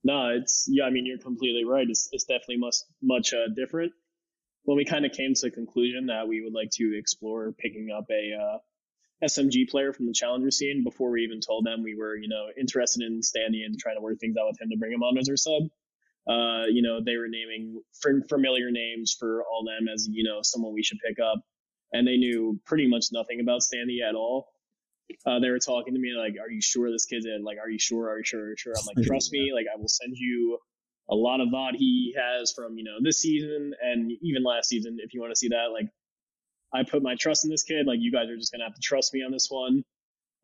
No, 0.04 0.30
it's 0.30 0.66
yeah. 0.68 0.86
I 0.86 0.90
mean, 0.90 1.06
you're 1.06 1.20
completely 1.20 1.66
right. 1.66 1.86
It's, 1.88 2.10
it's 2.12 2.24
definitely 2.24 2.58
much 2.58 2.78
much 3.04 3.32
uh, 3.32 3.54
different. 3.56 3.92
When 4.64 4.76
we 4.76 4.86
kind 4.86 5.06
of 5.06 5.12
came 5.12 5.36
to 5.36 5.42
the 5.44 5.52
conclusion 5.52 6.08
that 6.08 6.28
we 6.28 6.42
would 6.42 6.54
like 6.54 6.72
to 6.72 6.98
explore 6.98 7.52
picking 7.52 7.90
up 7.96 8.06
a 8.10 8.34
uh, 8.34 8.58
SMG 9.24 9.70
player 9.70 9.94
from 9.94 10.08
the 10.08 10.14
challenger 10.14 10.50
scene 10.50 10.84
before 10.84 11.12
we 11.12 11.22
even 11.22 11.42
told 11.42 11.64
them 11.64 11.84
we 11.84 11.94
were, 11.94 12.16
you 12.16 12.28
know, 12.28 12.48
interested 12.60 13.04
in 13.04 13.22
Standy 13.22 13.66
and 13.66 13.78
trying 13.78 13.98
to 13.98 14.02
work 14.02 14.18
things 14.20 14.36
out 14.36 14.48
with 14.48 14.60
him 14.60 14.72
to 14.72 14.78
bring 14.78 14.94
him 14.94 15.04
on 15.04 15.16
as 15.20 15.30
our 15.30 15.38
sub. 15.38 15.62
Uh, 16.28 16.66
you 16.72 16.82
know, 16.82 17.02
they 17.06 17.18
were 17.18 17.30
naming 17.30 17.84
familiar 18.28 18.72
names 18.72 19.16
for 19.18 19.44
all 19.44 19.64
them 19.64 19.88
as, 19.94 20.08
you 20.10 20.24
know, 20.24 20.40
someone 20.42 20.74
we 20.74 20.82
should 20.82 20.98
pick 21.06 21.20
up 21.20 21.40
and 21.94 22.08
they 22.08 22.18
knew 22.18 22.60
pretty 22.66 22.88
much 22.88 23.06
nothing 23.12 23.40
about 23.40 23.62
Standy 23.62 24.08
at 24.08 24.16
all. 24.16 24.50
Uh, 25.26 25.40
they 25.40 25.50
were 25.50 25.60
talking 25.60 25.94
to 25.94 26.00
me 26.00 26.14
like, 26.14 26.34
"Are 26.42 26.52
you 26.52 26.62
sure 26.62 26.92
this 26.92 27.06
kid's 27.06 27.26
in? 27.26 27.44
Like, 27.44 27.58
are 27.64 27.70
you 27.70 27.80
sure? 27.80 28.10
Are 28.10 28.18
you 28.18 28.26
sure? 28.26 28.42
Are 28.42 28.50
you 28.50 28.58
sure?" 28.58 28.74
I'm 28.78 28.86
like, 28.86 29.06
"Trust 29.06 29.32
me. 29.32 29.52
Like, 29.54 29.66
I 29.74 29.78
will 29.78 29.88
send 29.88 30.14
you 30.18 30.60
a 31.10 31.16
lot 31.16 31.40
of 31.40 31.48
VOD 31.48 31.76
he 31.78 32.14
has 32.18 32.52
from 32.52 32.78
you 32.78 32.84
know 32.84 32.98
this 33.02 33.20
season 33.20 33.74
and 33.82 34.12
even 34.22 34.44
last 34.44 34.68
season 34.68 34.98
if 35.00 35.14
you 35.14 35.22
want 35.22 35.32
to 35.32 35.38
see 35.38 35.50
that. 35.50 35.72
Like, 35.72 35.88
I 36.74 36.84
put 36.84 37.02
my 37.02 37.16
trust 37.16 37.46
in 37.46 37.52
this 37.52 37.64
kid. 37.64 37.88
Like, 37.88 38.00
you 38.02 38.12
guys 38.12 38.30
are 38.30 38.36
just 38.36 38.52
gonna 38.52 38.66
have 38.66 38.76
to 38.76 38.82
trust 38.82 39.14
me 39.14 39.24
on 39.24 39.32
this 39.32 39.48
one." 39.50 39.84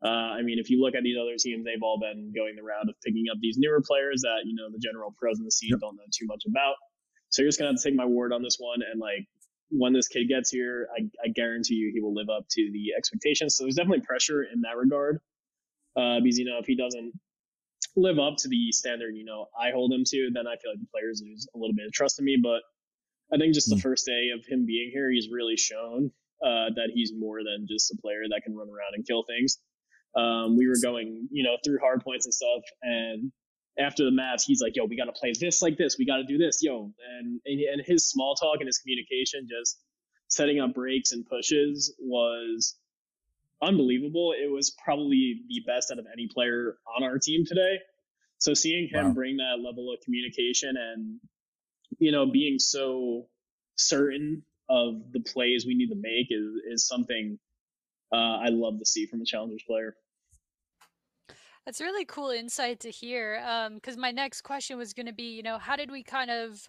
Uh, 0.04 0.36
I 0.36 0.42
mean, 0.42 0.60
if 0.60 0.70
you 0.70 0.82
look 0.82 0.96
at 0.96 1.04
these 1.04 1.16
other 1.18 1.36
teams, 1.40 1.64
they've 1.64 1.82
all 1.82 1.98
been 1.98 2.34
going 2.36 2.56
the 2.58 2.64
route 2.64 2.90
of 2.90 2.96
picking 3.04 3.26
up 3.32 3.38
these 3.40 3.56
newer 3.58 3.82
players 3.82 4.22
that 4.22 4.44
you 4.46 4.56
know 4.56 4.70
the 4.72 4.80
general 4.80 5.16
pros 5.18 5.40
in 5.40 5.46
the 5.46 5.52
scene 5.52 5.72
yep. 5.72 5.80
don't 5.80 5.96
know 5.96 6.04
too 6.12 6.26
much 6.26 6.44
about. 6.48 6.76
So 7.30 7.42
you're 7.42 7.50
just 7.50 7.60
gonna 7.60 7.72
have 7.72 7.82
to 7.82 7.84
take 7.84 7.96
my 7.96 8.06
word 8.06 8.32
on 8.32 8.44
this 8.44 8.58
one 8.60 8.80
and 8.84 9.00
like 9.00 9.28
when 9.76 9.94
this 9.94 10.08
kid 10.08 10.28
gets 10.28 10.50
here, 10.50 10.88
I, 10.96 11.10
I 11.24 11.30
guarantee 11.30 11.76
you 11.76 11.92
he 11.94 12.02
will 12.02 12.14
live 12.14 12.30
up 12.30 12.46
to 12.52 12.70
the 12.72 12.94
expectations. 12.98 13.56
So 13.56 13.64
there's 13.64 13.76
definitely 13.76 14.06
pressure 14.06 14.44
in 14.44 14.62
that 14.62 14.78
regard. 14.78 15.20
Uh, 15.96 16.20
because 16.22 16.40
you 16.40 16.46
know 16.46 16.58
if 16.60 16.66
he 16.66 16.76
doesn't 16.76 17.14
live 17.96 18.18
up 18.18 18.36
to 18.38 18.48
the 18.48 18.72
standard, 18.72 19.16
you 19.16 19.26
know 19.26 19.48
I 19.60 19.72
hold 19.72 19.92
him 19.92 20.04
to, 20.08 20.30
then 20.34 20.48
I 20.48 20.58
feel 20.58 20.72
like 20.72 20.80
the 20.80 20.88
players 20.94 21.22
lose 21.24 21.48
a 21.54 21.58
little 21.58 21.76
bit 21.76 21.86
of 21.86 21.94
trust 21.94 22.20
in 22.20 22.26
me. 22.26 22.38
But 22.42 22.62
I 23.34 23.38
think 23.38 23.54
just 23.54 23.70
the 23.70 23.76
mm. 23.76 23.82
first 23.82 24.06
day 24.06 24.30
of 24.36 24.46
him 24.46 24.66
being 24.66 24.90
here, 24.92 25.12
he's 25.12 25.30
really 25.32 25.58
shown 25.58 26.12
uh, 26.44 26.74
that 26.76 26.90
he's 26.94 27.14
more 27.16 27.40
than 27.44 27.68
just 27.70 27.92
a 27.92 27.98
player 28.02 28.24
that 28.30 28.42
can 28.44 28.56
run 28.56 28.70
around 28.70 28.94
and 28.94 29.06
kill 29.06 29.24
things. 29.24 29.58
Um, 30.16 30.58
we 30.58 30.68
were 30.68 30.78
going, 30.82 31.28
you 31.32 31.44
know, 31.44 31.58
through 31.64 31.80
hard 31.80 32.04
points 32.04 32.26
and 32.26 32.34
stuff, 32.34 32.62
and 32.82 33.32
after 33.78 34.06
the 34.06 34.12
match, 34.12 34.44
he's 34.46 34.62
like, 34.62 34.76
"Yo, 34.76 34.86
we 34.86 34.96
got 34.96 35.06
to 35.06 35.12
play 35.12 35.34
this 35.40 35.62
like 35.62 35.78
this. 35.78 35.98
We 35.98 36.06
got 36.06 36.18
to 36.18 36.24
do 36.24 36.38
this, 36.38 36.60
yo." 36.62 36.94
And 37.18 37.42
and 37.46 37.60
and 37.60 37.82
his 37.86 38.10
small 38.10 38.36
talk 38.36 38.58
and 38.60 38.68
his 38.68 38.78
communication, 38.78 39.48
just 39.50 39.80
setting 40.28 40.60
up 40.60 40.74
breaks 40.74 41.12
and 41.12 41.26
pushes, 41.26 41.94
was 42.00 42.76
unbelievable. 43.62 44.34
It 44.38 44.52
was 44.52 44.76
probably 44.84 45.42
the 45.48 45.62
best 45.66 45.92
out 45.92 46.00
of 46.00 46.06
any 46.12 46.28
player 46.28 46.78
on 46.96 47.04
our 47.04 47.18
team 47.18 47.46
today. 47.46 47.80
So 48.38 48.54
seeing 48.54 48.90
him 48.90 49.08
wow. 49.08 49.14
bring 49.14 49.38
that 49.38 49.64
level 49.64 49.94
of 49.94 50.02
communication 50.04 50.76
and 50.78 51.20
you 52.00 52.12
know 52.12 52.26
being 52.26 52.60
so 52.60 53.28
certain 53.76 54.44
of 54.70 55.12
the 55.12 55.20
plays 55.22 55.66
we 55.66 55.76
need 55.76 55.90
to 55.90 55.96
make 55.96 56.28
is 56.30 56.62
is 56.70 56.88
something 56.88 57.40
uh, 58.14 58.38
I 58.46 58.50
love 58.50 58.80
to 58.80 58.86
see 58.86 59.06
from 59.08 59.22
a 59.22 59.26
challengers 59.26 59.64
player. 59.66 59.96
That's 61.66 61.80
really 61.80 62.06
cool 62.06 62.30
insight 62.30 62.80
to 62.82 62.90
hear. 62.90 63.40
Because 63.76 63.96
um, 63.96 64.02
my 64.02 64.12
next 64.12 64.42
question 64.42 64.78
was 64.78 64.94
going 64.94 65.06
to 65.06 65.14
be, 65.14 65.32
you 65.36 65.44
know, 65.44 65.58
how 65.58 65.76
did 65.76 65.92
we 65.92 66.04
kind 66.04 66.30
of 66.30 66.68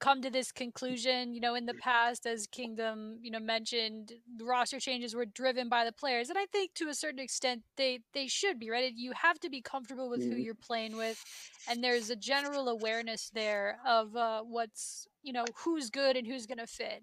come 0.00 0.22
to 0.22 0.30
this 0.30 0.50
conclusion? 0.50 1.34
You 1.34 1.40
know, 1.40 1.54
in 1.54 1.66
the 1.66 1.74
past, 1.74 2.26
as 2.26 2.46
Kingdom, 2.46 3.18
you 3.20 3.30
know, 3.30 3.38
mentioned, 3.40 4.12
the 4.36 4.44
roster 4.44 4.80
changes 4.80 5.14
were 5.14 5.26
driven 5.26 5.68
by 5.68 5.84
the 5.84 5.92
players, 5.92 6.30
and 6.30 6.38
I 6.38 6.46
think 6.46 6.72
to 6.74 6.88
a 6.88 6.94
certain 6.94 7.20
extent 7.20 7.62
they 7.76 8.00
they 8.14 8.26
should 8.26 8.58
be 8.58 8.70
right. 8.70 8.92
You 8.94 9.12
have 9.20 9.38
to 9.40 9.50
be 9.50 9.60
comfortable 9.60 10.08
with 10.08 10.22
who 10.22 10.30
mm-hmm. 10.30 10.40
you're 10.40 10.54
playing 10.54 10.96
with, 10.96 11.22
and 11.68 11.84
there's 11.84 12.08
a 12.08 12.16
general 12.16 12.68
awareness 12.68 13.30
there 13.34 13.78
of 13.86 14.16
uh, 14.16 14.42
what's 14.42 15.06
you 15.22 15.32
know 15.32 15.44
who's 15.56 15.90
good 15.90 16.16
and 16.16 16.26
who's 16.26 16.46
going 16.46 16.58
to 16.58 16.66
fit. 16.66 17.02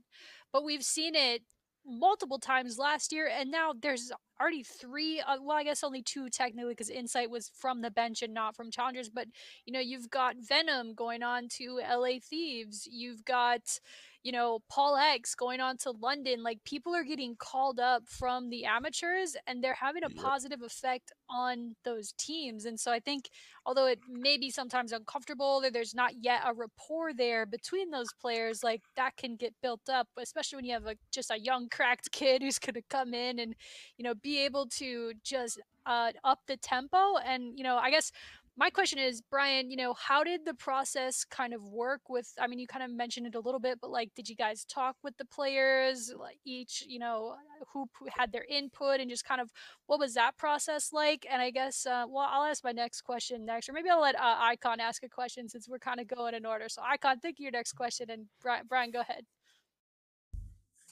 But 0.51 0.63
we've 0.63 0.83
seen 0.83 1.13
it 1.15 1.43
multiple 1.85 2.39
times 2.39 2.77
last 2.77 3.11
year 3.11 3.27
and 3.27 3.49
now 3.49 3.73
there's 3.79 4.11
already 4.39 4.63
three. 4.63 5.19
Uh, 5.19 5.37
well, 5.41 5.57
I 5.57 5.63
guess 5.63 5.83
only 5.83 6.01
two 6.01 6.29
technically, 6.29 6.73
because 6.73 6.89
Insight 6.89 7.29
was 7.29 7.51
from 7.55 7.81
the 7.81 7.91
bench 7.91 8.21
and 8.21 8.33
not 8.33 8.55
from 8.55 8.71
Challengers. 8.71 9.09
But 9.09 9.27
you 9.65 9.73
know, 9.73 9.79
you've 9.79 10.09
got 10.09 10.35
Venom 10.37 10.93
going 10.93 11.23
on 11.23 11.47
to 11.57 11.79
LA 11.79 12.19
Thieves. 12.21 12.87
You've 12.91 13.25
got 13.25 13.79
you 14.23 14.31
know, 14.33 14.59
PaulEhx 14.71 15.35
going 15.37 15.61
on 15.61 15.77
to 15.77 15.91
London, 15.91 16.43
like 16.43 16.63
people 16.65 16.93
are 16.93 17.03
getting 17.03 17.35
called 17.37 17.79
up 17.79 18.03
from 18.07 18.49
the 18.49 18.65
amateurs 18.65 19.37
and 19.47 19.63
they're 19.63 19.73
having 19.73 20.03
a 20.03 20.09
positive 20.09 20.61
effect 20.61 21.11
on 21.29 21.75
those 21.85 22.13
teams. 22.17 22.65
And 22.65 22.77
so 22.77 22.91
I 22.91 22.99
think, 22.99 23.29
although 23.65 23.87
it 23.87 23.99
may 24.09 24.37
be 24.37 24.49
sometimes 24.51 24.91
uncomfortable 24.91 25.61
or 25.63 25.71
there's 25.71 25.95
not 25.95 26.11
yet 26.19 26.41
a 26.45 26.53
rapport 26.53 27.13
there 27.13 27.45
between 27.45 27.91
those 27.91 28.11
players, 28.19 28.61
like 28.63 28.81
that 28.97 29.15
can 29.15 29.37
get 29.37 29.53
built 29.61 29.87
up, 29.89 30.07
especially 30.17 30.57
when 30.57 30.65
you 30.65 30.73
have 30.73 30.87
a, 30.87 30.95
just 31.11 31.31
a 31.31 31.39
young 31.39 31.69
cracked 31.69 32.11
kid 32.11 32.41
who's 32.41 32.59
going 32.59 32.73
to 32.73 32.81
come 32.89 33.13
in 33.13 33.39
and, 33.39 33.55
you 33.97 34.03
know, 34.03 34.15
be 34.15 34.43
able 34.43 34.67
to 34.67 35.13
just 35.23 35.61
uh, 35.85 36.11
up 36.23 36.39
the 36.47 36.57
tempo. 36.57 37.17
And, 37.25 37.57
you 37.57 37.63
know, 37.63 37.77
I 37.77 37.89
guess 37.89 38.11
my 38.59 38.69
question 38.69 38.99
is 38.99 39.21
brian 39.21 39.71
you 39.71 39.77
know 39.77 39.93
how 39.93 40.21
did 40.21 40.45
the 40.45 40.53
process 40.53 41.23
kind 41.23 41.53
of 41.53 41.63
work 41.63 42.01
with 42.09 42.33
i 42.41 42.45
mean 42.45 42.59
you 42.59 42.67
kind 42.67 42.83
of 42.83 42.91
mentioned 42.91 43.25
it 43.25 43.33
a 43.33 43.39
little 43.39 43.59
bit 43.59 43.79
but 43.81 43.89
like 43.89 44.11
did 44.15 44.27
you 44.27 44.35
guys 44.35 44.65
talk 44.65 44.97
with 45.01 45.15
the 45.17 45.23
players 45.25 46.13
like 46.19 46.37
each 46.45 46.83
you 46.85 46.99
know 46.99 47.35
who 47.71 47.87
had 48.09 48.33
their 48.33 48.43
input 48.49 48.99
and 48.99 49.09
just 49.09 49.23
kind 49.23 49.39
of 49.39 49.49
what 49.87 49.99
was 49.99 50.13
that 50.13 50.37
process 50.37 50.91
like? 50.91 51.25
And 51.31 51.41
i 51.41 51.51
guess 51.51 51.85
uh, 51.85 52.03
well 52.07 52.27
i'll 52.29 52.43
ask 52.43 52.63
my 52.63 52.73
next 52.73 53.01
question 53.01 53.45
next 53.45 53.69
or 53.69 53.73
maybe 53.73 53.89
i'll 53.89 54.01
let 54.01 54.19
uh, 54.19 54.35
IKON 54.51 54.79
ask 54.79 55.03
a 55.03 55.09
question 55.09 55.47
since 55.47 55.67
we're 55.69 55.79
kind 55.79 55.99
of 56.01 56.07
going 56.07 56.35
in 56.35 56.45
order. 56.45 56.67
So 56.67 56.81
IKON 56.81 57.21
think 57.21 57.37
of 57.37 57.39
your 57.39 57.51
next 57.51 57.73
question 57.73 58.09
and 58.09 58.25
brian, 58.41 58.65
brian 58.67 58.91
go 58.91 58.99
ahead. 58.99 59.23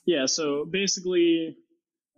Yeah 0.06 0.26
so 0.26 0.66
basically 0.66 1.58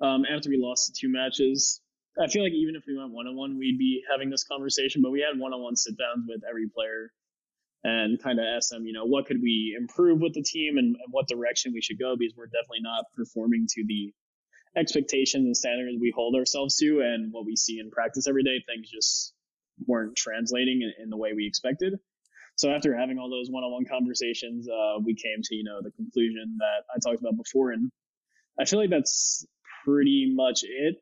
um, 0.01 0.25
after 0.31 0.49
we 0.49 0.57
lost 0.57 0.87
the 0.87 0.95
two 0.97 1.11
matches 1.11 1.81
I 2.19 2.27
feel 2.27 2.43
like 2.43 2.53
even 2.53 2.75
if 2.75 2.83
we 2.85 2.97
went 2.97 3.11
one 3.11 3.27
on 3.27 3.35
one, 3.35 3.57
we'd 3.57 3.77
be 3.77 4.03
having 4.11 4.29
this 4.29 4.43
conversation. 4.43 5.01
But 5.01 5.11
we 5.11 5.21
had 5.21 5.39
one 5.39 5.53
on 5.53 5.61
one 5.61 5.75
sit 5.75 5.95
downs 5.97 6.25
with 6.27 6.41
every 6.47 6.67
player 6.67 7.11
and 7.83 8.21
kind 8.21 8.39
of 8.39 8.45
ask 8.45 8.69
them, 8.69 8.85
you 8.85 8.93
know, 8.93 9.05
what 9.05 9.25
could 9.25 9.41
we 9.41 9.75
improve 9.79 10.19
with 10.19 10.33
the 10.33 10.43
team 10.43 10.77
and, 10.77 10.97
and, 10.97 11.11
what 11.11 11.29
direction 11.29 11.71
we 11.73 11.81
should 11.81 11.97
go 11.97 12.15
because 12.17 12.33
we're 12.35 12.47
definitely 12.47 12.81
not 12.81 13.05
performing 13.15 13.65
to 13.69 13.85
the 13.87 14.11
expectations 14.75 15.45
and 15.45 15.55
standards 15.55 15.97
we 15.99 16.13
hold 16.13 16.35
ourselves 16.35 16.75
to 16.75 16.99
and 16.99 17.31
what 17.31 17.45
we 17.45 17.55
see 17.55 17.79
in 17.79 17.89
practice 17.89 18.27
every 18.27 18.43
day. 18.43 18.61
Things 18.67 18.89
just 18.89 19.33
weren't 19.87 20.17
translating 20.17 20.81
in, 20.81 21.03
in 21.03 21.09
the 21.09 21.17
way 21.17 21.31
we 21.33 21.47
expected. 21.47 21.93
So 22.57 22.69
after 22.69 22.93
having 22.93 23.17
all 23.17 23.29
those 23.29 23.49
one-on-one 23.49 23.85
conversations, 23.89 24.67
uh, 24.67 24.99
we 25.01 25.15
came 25.15 25.41
to 25.41 25.55
you 25.55 25.63
know 25.63 25.79
the 25.81 25.91
conclusion 25.91 26.57
that 26.59 26.83
I 26.93 26.99
talked 26.99 27.21
about 27.21 27.37
before, 27.37 27.71
and 27.71 27.89
I 28.59 28.65
feel 28.65 28.79
like 28.79 28.89
that's 28.89 29.47
pretty 29.85 30.33
much 30.35 30.63
it 30.63 30.97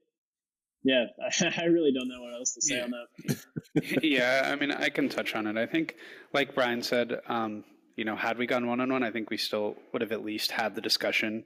yeah, 0.88 1.08
I 1.58 1.66
really 1.66 1.92
don't 1.92 2.08
know 2.08 2.22
what 2.22 2.34
else 2.34 2.54
to 2.54 2.62
say 2.62 2.78
yeah. 2.78 2.84
on 2.84 2.92
that. 2.92 4.00
yeah, 4.04 4.42
I 4.46 4.56
mean, 4.56 4.72
I 4.72 4.88
can 4.88 5.10
touch 5.10 5.36
on 5.36 5.46
it. 5.46 5.58
I 5.58 5.66
think, 5.66 5.96
like 6.34 6.56
Brian 6.56 6.82
said, 6.82 7.20
um, 7.28 7.66
you 7.98 8.06
know, 8.06 8.16
had 8.16 8.38
we 8.38 8.48
gone 8.48 8.68
one 8.68 8.80
on 8.80 8.92
one, 8.92 9.04
I 9.04 9.12
think 9.12 9.30
we 9.30 9.36
still 9.38 9.76
would 9.92 10.02
have 10.02 10.14
at 10.14 10.24
least 10.24 10.52
had 10.52 10.76
the 10.76 10.82
discussion 10.82 11.44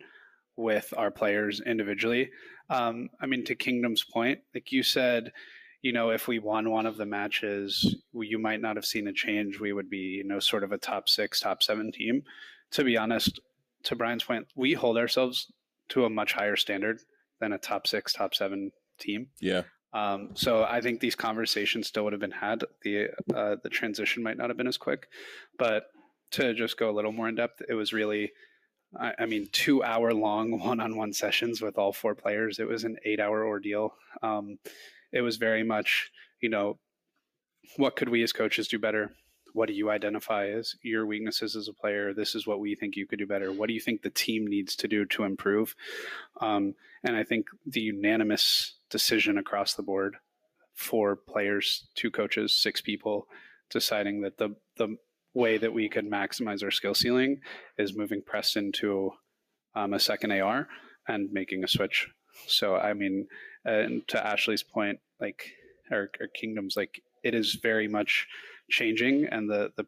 with 0.58 0.94
our 0.96 1.10
players 1.10 1.60
individually. 1.66 2.30
Um, 2.70 3.10
I 3.20 3.26
mean, 3.26 3.44
to 3.46 3.56
Kingdom's 3.56 4.04
point, 4.04 4.42
like 4.54 4.72
you 4.72 4.84
said, 4.84 5.32
you 5.82 5.92
know, 5.92 6.12
if 6.12 6.28
we 6.28 6.38
won 6.38 6.70
one 6.70 6.86
of 6.86 6.98
the 6.98 7.08
matches, 7.08 7.96
you 8.14 8.38
might 8.38 8.62
not 8.62 8.76
have 8.76 8.86
seen 8.86 9.08
a 9.08 9.14
change. 9.14 9.60
We 9.60 9.74
would 9.74 9.90
be, 9.90 10.22
you 10.22 10.24
know, 10.24 10.40
sort 10.40 10.64
of 10.64 10.72
a 10.72 10.78
top 10.78 11.10
six, 11.10 11.40
top 11.40 11.64
seven 11.64 11.92
team. 11.92 12.22
To 12.74 12.84
be 12.84 12.96
honest, 12.96 13.40
to 13.86 13.96
Brian's 13.96 14.24
point, 14.24 14.46
we 14.56 14.74
hold 14.74 14.98
ourselves 14.98 15.52
to 15.90 16.06
a 16.06 16.12
much 16.12 16.34
higher 16.34 16.56
standard 16.56 17.00
than 17.40 17.54
a 17.54 17.58
top 17.58 17.88
six, 17.88 18.14
top 18.14 18.36
seven 18.36 18.72
team. 19.01 19.27
Yeah. 19.41 19.63
Um, 19.93 20.29
so 20.36 20.63
I 20.63 20.79
think 20.79 21.00
these 21.00 21.15
conversations 21.15 21.88
still 21.88 22.05
would 22.05 22.13
have 22.13 22.22
been 22.22 22.31
had. 22.31 22.63
The 22.84 23.10
uh, 23.36 23.58
the 23.62 23.70
transition 23.70 24.24
might 24.24 24.38
not 24.38 24.50
have 24.50 24.58
been 24.58 24.67
as 24.67 24.77
quick, 24.77 25.08
but 25.58 25.88
to 26.31 26.53
just 26.53 26.77
go 26.77 26.89
a 26.89 26.96
little 26.96 27.12
more 27.12 27.27
in 27.27 27.36
depth, 27.36 27.62
it 27.67 27.74
was 27.74 27.91
really, 27.91 28.31
I, 28.98 29.13
I 29.20 29.25
mean, 29.25 29.50
two 29.51 29.84
hour 29.84 30.13
long 30.13 30.60
one 30.60 30.79
on 30.79 30.96
one 30.96 31.13
sessions 31.13 31.62
with 31.62 31.77
all 31.77 31.91
four 31.91 32.15
players. 32.15 32.60
It 32.60 32.67
was 32.67 32.86
an 32.86 32.98
eight 33.05 33.20
hour 33.20 33.46
ordeal. 33.46 33.93
Um, 34.24 34.60
it 35.12 35.22
was 35.22 35.36
very 35.36 35.63
much, 35.63 36.10
you 36.42 36.50
know, 36.50 36.79
what 37.75 37.98
could 37.98 38.09
we 38.09 38.24
as 38.24 38.31
coaches 38.31 38.70
do 38.70 38.79
better? 38.79 39.11
What 39.53 39.68
do 39.68 39.74
you 39.74 39.90
identify 39.90 40.48
as 40.50 40.75
your 40.81 41.05
weaknesses 41.05 41.55
as 41.55 41.68
a 41.68 41.74
player? 41.74 42.14
This 42.14 42.35
is 42.35 42.48
what 42.48 42.59
we 42.59 42.75
think 42.75 42.96
you 42.96 43.05
could 43.05 43.20
do 43.20 43.27
better. 43.27 43.51
What 43.51 43.68
do 43.68 43.74
you 43.74 43.79
think 43.79 44.01
the 44.01 44.09
team 44.09 44.48
needs 44.48 44.75
to 44.77 44.87
do 44.87 45.05
to 45.05 45.24
improve? 45.24 45.75
Um, 46.40 46.75
and 47.03 47.16
I 47.16 47.24
think 47.24 47.48
the 47.66 47.81
unanimous 47.81 48.75
decision 48.90 49.37
across 49.37 49.74
the 49.74 49.83
board 49.83 50.18
for 50.74 51.16
players, 51.16 51.87
two 51.96 52.11
coaches, 52.11 52.53
six 52.53 52.81
people, 52.81 53.27
deciding 53.70 54.22
that 54.22 54.37
the 54.37 54.55
the 54.77 54.98
way 55.33 55.57
that 55.57 55.74
we 55.74 55.87
could 55.87 56.09
maximize 56.09 56.64
our 56.64 56.72
skill 56.72 56.94
ceiling 56.94 57.40
is 57.77 57.96
moving 57.96 58.22
Preston 58.22 58.72
to 58.74 59.11
um, 59.75 59.94
a 59.94 60.00
second 60.00 60.31
AR 60.31 60.68
and 61.07 61.31
making 61.31 61.64
a 61.64 61.68
switch. 61.68 62.09
So 62.48 62.75
I 62.75 62.94
mean, 62.94 63.27
and 63.64 64.07
to 64.09 64.25
Ashley's 64.25 64.64
point, 64.64 65.00
like 65.20 65.51
our, 65.92 66.09
our 66.20 66.27
kingdoms, 66.27 66.75
like 66.75 67.01
it 67.24 67.33
is 67.33 67.55
very 67.55 67.87
much 67.87 68.27
changing, 68.72 69.25
and 69.25 69.50
the 69.50 69.72
the 69.75 69.86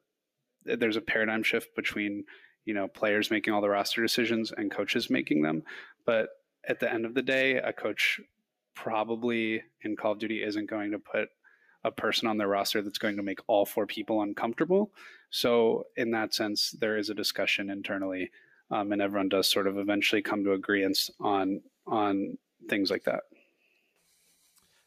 there's 0.66 0.96
a 0.96 1.02
paradigm 1.02 1.44
shift 1.44 1.76
between 1.76 2.24
you 2.66 2.74
know 2.74 2.88
players 2.88 3.32
making 3.32 3.54
all 3.54 3.62
the 3.62 3.70
roster 3.70 4.02
decisions 4.02 4.52
and 4.56 4.72
coaches 4.72 5.10
making 5.10 5.42
them. 5.42 5.64
But 6.06 6.30
at 6.68 6.80
the 6.80 6.92
end 6.92 7.06
of 7.06 7.14
the 7.14 7.22
day, 7.22 7.56
a 7.56 7.74
coach 7.74 8.20
probably 8.76 9.64
in 9.84 9.96
Call 9.96 10.14
of 10.14 10.20
Duty 10.20 10.44
isn't 10.44 10.70
going 10.70 10.92
to 10.92 11.00
put 11.00 11.30
a 11.84 11.92
person 11.92 12.28
on 12.28 12.38
their 12.38 12.48
roster 12.48 12.82
that's 12.82 12.98
going 12.98 13.18
to 13.18 13.24
make 13.24 13.40
all 13.48 13.66
four 13.66 13.86
people 13.86 14.22
uncomfortable. 14.22 14.92
So, 15.30 15.88
in 15.98 16.12
that 16.12 16.34
sense, 16.34 16.72
there 16.80 16.98
is 16.98 17.10
a 17.10 17.14
discussion 17.14 17.70
internally, 17.70 18.32
um, 18.72 18.92
and 18.92 19.02
everyone 19.02 19.30
does 19.30 19.50
sort 19.50 19.68
of 19.68 19.78
eventually 19.78 20.22
come 20.22 20.44
to 20.44 20.54
agreements 20.54 21.10
on 21.20 21.62
on 21.86 22.38
things 22.70 22.90
like 22.90 23.04
that. 23.04 23.24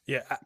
Yeah, 0.06 0.36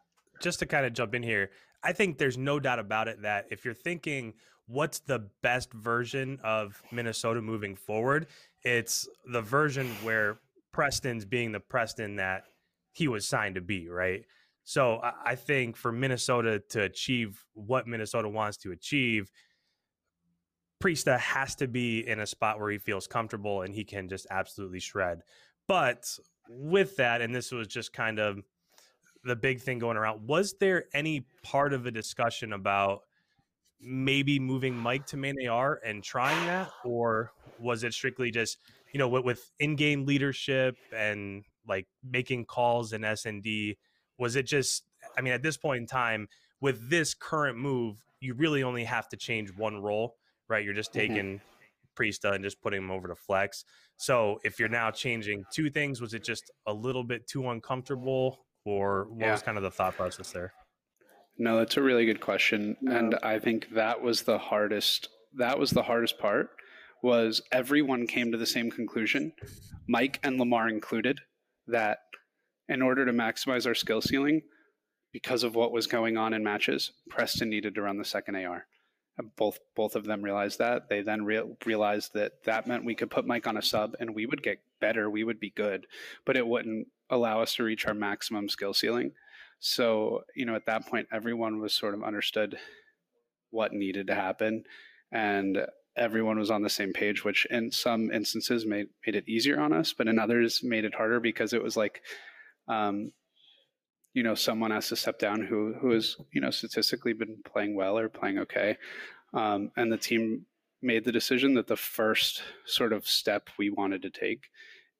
just 0.40 0.58
to 0.60 0.66
kind 0.66 0.86
of 0.86 0.92
jump 0.92 1.14
in 1.14 1.22
here, 1.22 1.50
I 1.82 1.92
think 1.92 2.18
there's 2.18 2.38
no 2.38 2.60
doubt 2.60 2.78
about 2.78 3.08
it 3.08 3.22
that 3.22 3.46
if 3.50 3.64
you're 3.64 3.74
thinking 3.74 4.34
what's 4.66 5.00
the 5.00 5.26
best 5.42 5.72
version 5.72 6.38
of 6.44 6.82
Minnesota 6.92 7.40
moving 7.42 7.74
forward, 7.74 8.26
it's 8.62 9.08
the 9.32 9.42
version 9.42 9.88
where 10.02 10.38
Preston's 10.72 11.24
being 11.24 11.52
the 11.52 11.60
Preston 11.60 12.16
that 12.16 12.44
he 12.92 13.08
was 13.08 13.26
signed 13.26 13.56
to 13.56 13.60
be, 13.60 13.88
right? 13.88 14.24
So 14.62 15.00
I 15.02 15.34
think 15.34 15.76
for 15.76 15.90
Minnesota 15.90 16.62
to 16.70 16.82
achieve 16.82 17.44
what 17.54 17.88
Minnesota 17.88 18.28
wants 18.28 18.58
to 18.58 18.72
achieve, 18.72 19.30
Priestahh 20.82 21.18
has 21.18 21.56
to 21.56 21.66
be 21.66 22.06
in 22.06 22.20
a 22.20 22.26
spot 22.26 22.60
where 22.60 22.70
he 22.70 22.78
feels 22.78 23.06
comfortable 23.06 23.62
and 23.62 23.74
he 23.74 23.84
can 23.84 24.08
just 24.08 24.26
absolutely 24.30 24.80
shred. 24.80 25.22
But 25.66 26.06
with 26.48 26.96
that, 26.96 27.20
and 27.20 27.34
this 27.34 27.52
was 27.52 27.66
just 27.66 27.92
kind 27.92 28.18
of 28.18 28.42
the 29.24 29.36
big 29.36 29.60
thing 29.60 29.78
going 29.78 29.96
around, 29.96 30.26
was 30.26 30.54
there 30.60 30.84
any 30.94 31.26
part 31.42 31.72
of 31.72 31.86
a 31.86 31.90
discussion 31.90 32.52
about 32.52 33.02
maybe 33.80 34.38
moving 34.38 34.74
Mike 34.74 35.06
to 35.06 35.16
main 35.16 35.46
AR 35.48 35.80
and 35.84 36.02
trying 36.02 36.46
that? 36.46 36.70
Or 36.84 37.32
was 37.58 37.84
it 37.84 37.92
strictly 37.92 38.30
just, 38.30 38.58
you 38.92 38.98
know, 38.98 39.08
with, 39.08 39.24
with 39.24 39.50
in 39.58 39.76
game 39.76 40.06
leadership 40.06 40.76
and 40.94 41.44
like 41.66 41.86
making 42.02 42.46
calls 42.46 42.92
in 42.92 43.02
SND? 43.02 43.76
Was 44.18 44.36
it 44.36 44.44
just, 44.44 44.84
I 45.16 45.20
mean, 45.20 45.32
at 45.32 45.42
this 45.42 45.56
point 45.56 45.80
in 45.80 45.86
time, 45.86 46.28
with 46.60 46.90
this 46.90 47.14
current 47.14 47.56
move, 47.56 47.96
you 48.20 48.34
really 48.34 48.62
only 48.62 48.84
have 48.84 49.08
to 49.10 49.16
change 49.16 49.50
one 49.56 49.76
role, 49.80 50.16
right? 50.48 50.64
You're 50.64 50.74
just 50.74 50.92
mm-hmm. 50.92 51.14
taking 51.14 51.26
mm-hmm. 51.38 52.02
Priestahh 52.02 52.34
and 52.34 52.44
just 52.44 52.60
putting 52.60 52.82
him 52.82 52.90
over 52.90 53.08
to 53.08 53.14
flex. 53.14 53.64
So 53.96 54.38
if 54.44 54.58
you're 54.58 54.68
now 54.68 54.90
changing 54.90 55.44
two 55.52 55.70
things, 55.70 56.00
was 56.00 56.14
it 56.14 56.24
just 56.24 56.50
a 56.66 56.72
little 56.72 57.04
bit 57.04 57.26
too 57.26 57.48
uncomfortable, 57.48 58.38
or 58.64 59.06
what 59.10 59.20
yeah. 59.20 59.32
was 59.32 59.42
kind 59.42 59.56
of 59.56 59.62
the 59.62 59.70
thought 59.70 59.96
process 59.96 60.30
there? 60.32 60.52
No, 61.38 61.56
that's 61.58 61.76
a 61.76 61.82
really 61.82 62.04
good 62.04 62.20
question, 62.20 62.76
no. 62.82 62.96
and 62.96 63.14
I 63.22 63.38
think 63.38 63.70
that 63.74 64.02
was 64.02 64.22
the 64.22 64.38
hardest. 64.38 65.08
That 65.38 65.58
was 65.58 65.70
the 65.70 65.82
hardest 65.82 66.18
part. 66.18 66.50
Was 67.02 67.40
everyone 67.50 68.06
came 68.06 68.30
to 68.32 68.38
the 68.38 68.46
same 68.46 68.70
conclusion, 68.70 69.32
Mike 69.88 70.20
and 70.22 70.38
Lamar 70.38 70.68
included, 70.68 71.20
that 71.66 72.00
in 72.68 72.82
order 72.82 73.06
to 73.06 73.12
maximize 73.12 73.66
our 73.66 73.74
skill 73.74 74.02
ceiling, 74.02 74.42
because 75.12 75.42
of 75.42 75.54
what 75.54 75.72
was 75.72 75.86
going 75.86 76.16
on 76.16 76.34
in 76.34 76.44
matches, 76.44 76.92
Preston 77.08 77.50
needed 77.50 77.74
to 77.74 77.82
run 77.82 77.98
the 77.98 78.04
second 78.04 78.36
AR. 78.36 78.66
Both 79.36 79.58
both 79.76 79.96
of 79.96 80.04
them 80.04 80.22
realized 80.22 80.58
that. 80.58 80.88
They 80.88 81.02
then 81.02 81.24
re- 81.24 81.56
realized 81.66 82.12
that 82.14 82.32
that 82.44 82.66
meant 82.66 82.84
we 82.84 82.94
could 82.94 83.10
put 83.10 83.26
Mike 83.26 83.46
on 83.46 83.56
a 83.56 83.62
sub 83.62 83.94
and 84.00 84.14
we 84.14 84.24
would 84.24 84.42
get 84.42 84.62
better. 84.80 85.10
We 85.10 85.24
would 85.24 85.40
be 85.40 85.50
good, 85.50 85.86
but 86.24 86.36
it 86.36 86.46
wouldn't 86.46 86.86
allow 87.10 87.42
us 87.42 87.54
to 87.56 87.64
reach 87.64 87.86
our 87.86 87.94
maximum 87.94 88.48
skill 88.48 88.74
ceiling. 88.74 89.12
So 89.58 90.22
you 90.34 90.46
know, 90.46 90.54
at 90.54 90.66
that 90.66 90.86
point, 90.86 91.08
everyone 91.12 91.60
was 91.60 91.74
sort 91.74 91.94
of 91.94 92.02
understood 92.02 92.56
what 93.50 93.72
needed 93.72 94.06
to 94.06 94.14
happen, 94.14 94.64
and 95.12 95.66
everyone 95.96 96.38
was 96.38 96.50
on 96.50 96.62
the 96.62 96.70
same 96.70 96.92
page, 96.92 97.24
which 97.24 97.46
in 97.50 97.70
some 97.70 98.10
instances 98.10 98.64
made 98.64 98.88
made 99.06 99.16
it 99.16 99.28
easier 99.28 99.60
on 99.60 99.72
us, 99.72 99.92
but 99.92 100.08
in 100.08 100.18
others 100.18 100.62
made 100.62 100.84
it 100.84 100.94
harder 100.94 101.20
because 101.20 101.52
it 101.52 101.62
was 101.62 101.76
like, 101.76 102.02
um, 102.68 103.12
you 104.14 104.22
know 104.22 104.34
someone 104.34 104.70
has 104.70 104.88
to 104.88 104.96
step 104.96 105.18
down 105.18 105.42
who 105.42 105.74
who 105.80 105.90
has 105.90 106.16
you 106.32 106.40
know 106.40 106.50
statistically 106.50 107.12
been 107.12 107.36
playing 107.44 107.74
well 107.74 107.98
or 107.98 108.08
playing 108.08 108.38
okay, 108.38 108.76
um, 109.34 109.70
and 109.76 109.92
the 109.92 109.98
team 109.98 110.46
made 110.82 111.04
the 111.04 111.12
decision 111.12 111.54
that 111.54 111.66
the 111.66 111.76
first 111.76 112.42
sort 112.64 112.92
of 112.92 113.06
step 113.06 113.50
we 113.58 113.68
wanted 113.68 114.02
to 114.02 114.10
take 114.10 114.48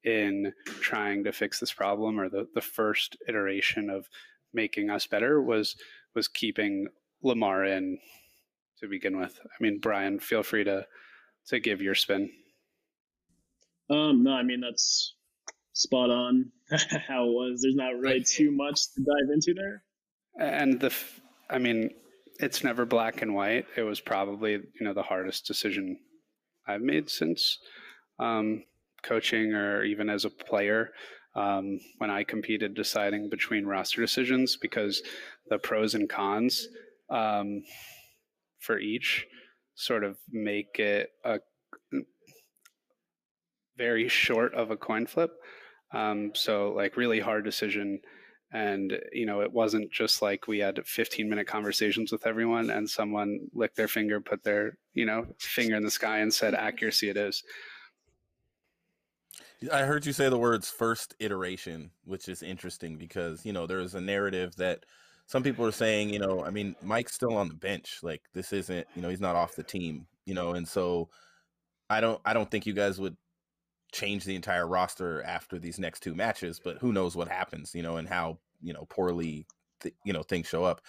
in 0.03 0.53
trying 0.65 1.23
to 1.23 1.31
fix 1.31 1.59
this 1.59 1.73
problem 1.73 2.19
or 2.19 2.29
the, 2.29 2.47
the 2.53 2.61
first 2.61 3.17
iteration 3.27 3.89
of 3.89 4.07
making 4.53 4.89
us 4.89 5.07
better 5.07 5.41
was 5.41 5.75
was 6.15 6.27
keeping 6.27 6.87
Lamar 7.23 7.63
in 7.65 7.99
to 8.79 8.87
begin 8.87 9.17
with. 9.17 9.39
I 9.43 9.63
mean, 9.63 9.79
Brian, 9.79 10.19
feel 10.19 10.43
free 10.43 10.63
to 10.63 10.85
to 11.47 11.59
give 11.59 11.81
your 11.81 11.95
spin. 11.95 12.29
Um, 13.89 14.23
no, 14.23 14.31
I 14.31 14.43
mean 14.43 14.61
that's 14.61 15.15
spot 15.73 16.09
on 16.09 16.51
how 17.07 17.25
it 17.25 17.31
was. 17.31 17.61
There's 17.61 17.75
not 17.75 17.99
really 17.99 18.23
too 18.23 18.51
much 18.51 18.93
to 18.93 19.01
dive 19.01 19.33
into 19.33 19.53
there. 19.53 19.83
And 20.39 20.79
the, 20.79 20.93
I 21.49 21.57
mean, 21.57 21.91
it's 22.39 22.63
never 22.63 22.85
black 22.85 23.21
and 23.21 23.35
white. 23.35 23.65
It 23.75 23.83
was 23.83 23.99
probably 23.99 24.53
you 24.53 24.81
know 24.81 24.93
the 24.93 25.03
hardest 25.03 25.45
decision 25.45 25.99
I've 26.67 26.81
made 26.81 27.09
since 27.09 27.59
um, 28.19 28.63
coaching 29.03 29.53
or 29.53 29.83
even 29.83 30.09
as 30.09 30.25
a 30.25 30.29
player 30.29 30.89
um, 31.35 31.79
when 31.97 32.09
I 32.09 32.23
competed 32.23 32.73
deciding 32.75 33.29
between 33.29 33.65
roster 33.65 34.01
decisions 34.01 34.57
because 34.57 35.01
the 35.49 35.57
pros 35.57 35.95
and 35.95 36.09
cons 36.09 36.67
um, 37.09 37.63
for 38.59 38.79
each 38.79 39.25
sort 39.75 40.03
of 40.03 40.17
make 40.29 40.79
it 40.79 41.09
a 41.23 41.39
very 43.77 44.07
short 44.07 44.53
of 44.53 44.71
a 44.71 44.77
coin 44.77 45.05
flip. 45.05 45.31
Um, 45.93 46.31
so 46.35 46.73
like 46.75 46.97
really 46.97 47.19
hard 47.19 47.43
decision 47.43 47.99
and 48.53 48.93
you 49.13 49.25
know 49.25 49.41
it 49.41 49.51
wasn't 49.51 49.91
just 49.91 50.21
like 50.21 50.47
we 50.47 50.59
had 50.59 50.85
15 50.85 51.29
minute 51.29 51.47
conversations 51.47 52.11
with 52.11 52.27
everyone 52.27 52.69
and 52.69 52.89
someone 52.89 53.39
licked 53.53 53.77
their 53.77 53.87
finger 53.87 54.19
put 54.19 54.43
their 54.43 54.77
you 54.93 55.05
know 55.05 55.25
finger 55.39 55.75
in 55.75 55.83
the 55.83 55.91
sky 55.91 56.19
and 56.19 56.33
said 56.33 56.53
accuracy 56.67 57.09
it 57.09 57.17
is 57.17 57.43
i 59.71 59.81
heard 59.81 60.05
you 60.05 60.13
say 60.13 60.29
the 60.29 60.37
words 60.37 60.69
first 60.69 61.15
iteration 61.19 61.91
which 62.05 62.27
is 62.29 62.43
interesting 62.43 62.97
because 62.97 63.45
you 63.45 63.53
know 63.53 63.67
there's 63.67 63.95
a 63.95 64.01
narrative 64.01 64.55
that 64.55 64.85
some 65.27 65.43
people 65.43 65.65
are 65.65 65.71
saying 65.71 66.09
you 66.09 66.19
know 66.19 66.43
i 66.43 66.49
mean 66.49 66.75
mike's 66.81 67.13
still 67.13 67.35
on 67.35 67.47
the 67.47 67.53
bench 67.53 67.99
like 68.01 68.21
this 68.33 68.53
isn't 68.53 68.87
you 68.95 69.01
know 69.01 69.09
he's 69.09 69.21
not 69.21 69.35
off 69.35 69.55
the 69.55 69.63
team 69.63 70.05
you 70.25 70.33
know 70.33 70.53
and 70.53 70.67
so 70.67 71.09
i 71.89 72.01
don't 72.01 72.19
i 72.25 72.33
don't 72.33 72.49
think 72.49 72.65
you 72.65 72.73
guys 72.73 72.99
would 72.99 73.15
change 73.91 74.23
the 74.23 74.35
entire 74.35 74.67
roster 74.67 75.21
after 75.23 75.59
these 75.59 75.79
next 75.79 76.01
two 76.01 76.15
matches, 76.15 76.59
but 76.63 76.77
who 76.77 76.93
knows 76.93 77.15
what 77.15 77.27
happens, 77.27 77.75
you 77.75 77.83
know, 77.83 77.97
and 77.97 78.07
how, 78.07 78.37
you 78.61 78.73
know, 78.73 78.85
poorly, 78.89 79.45
th- 79.81 79.95
you 80.05 80.13
know, 80.13 80.23
things 80.23 80.47
show 80.47 80.63
up. 80.63 80.81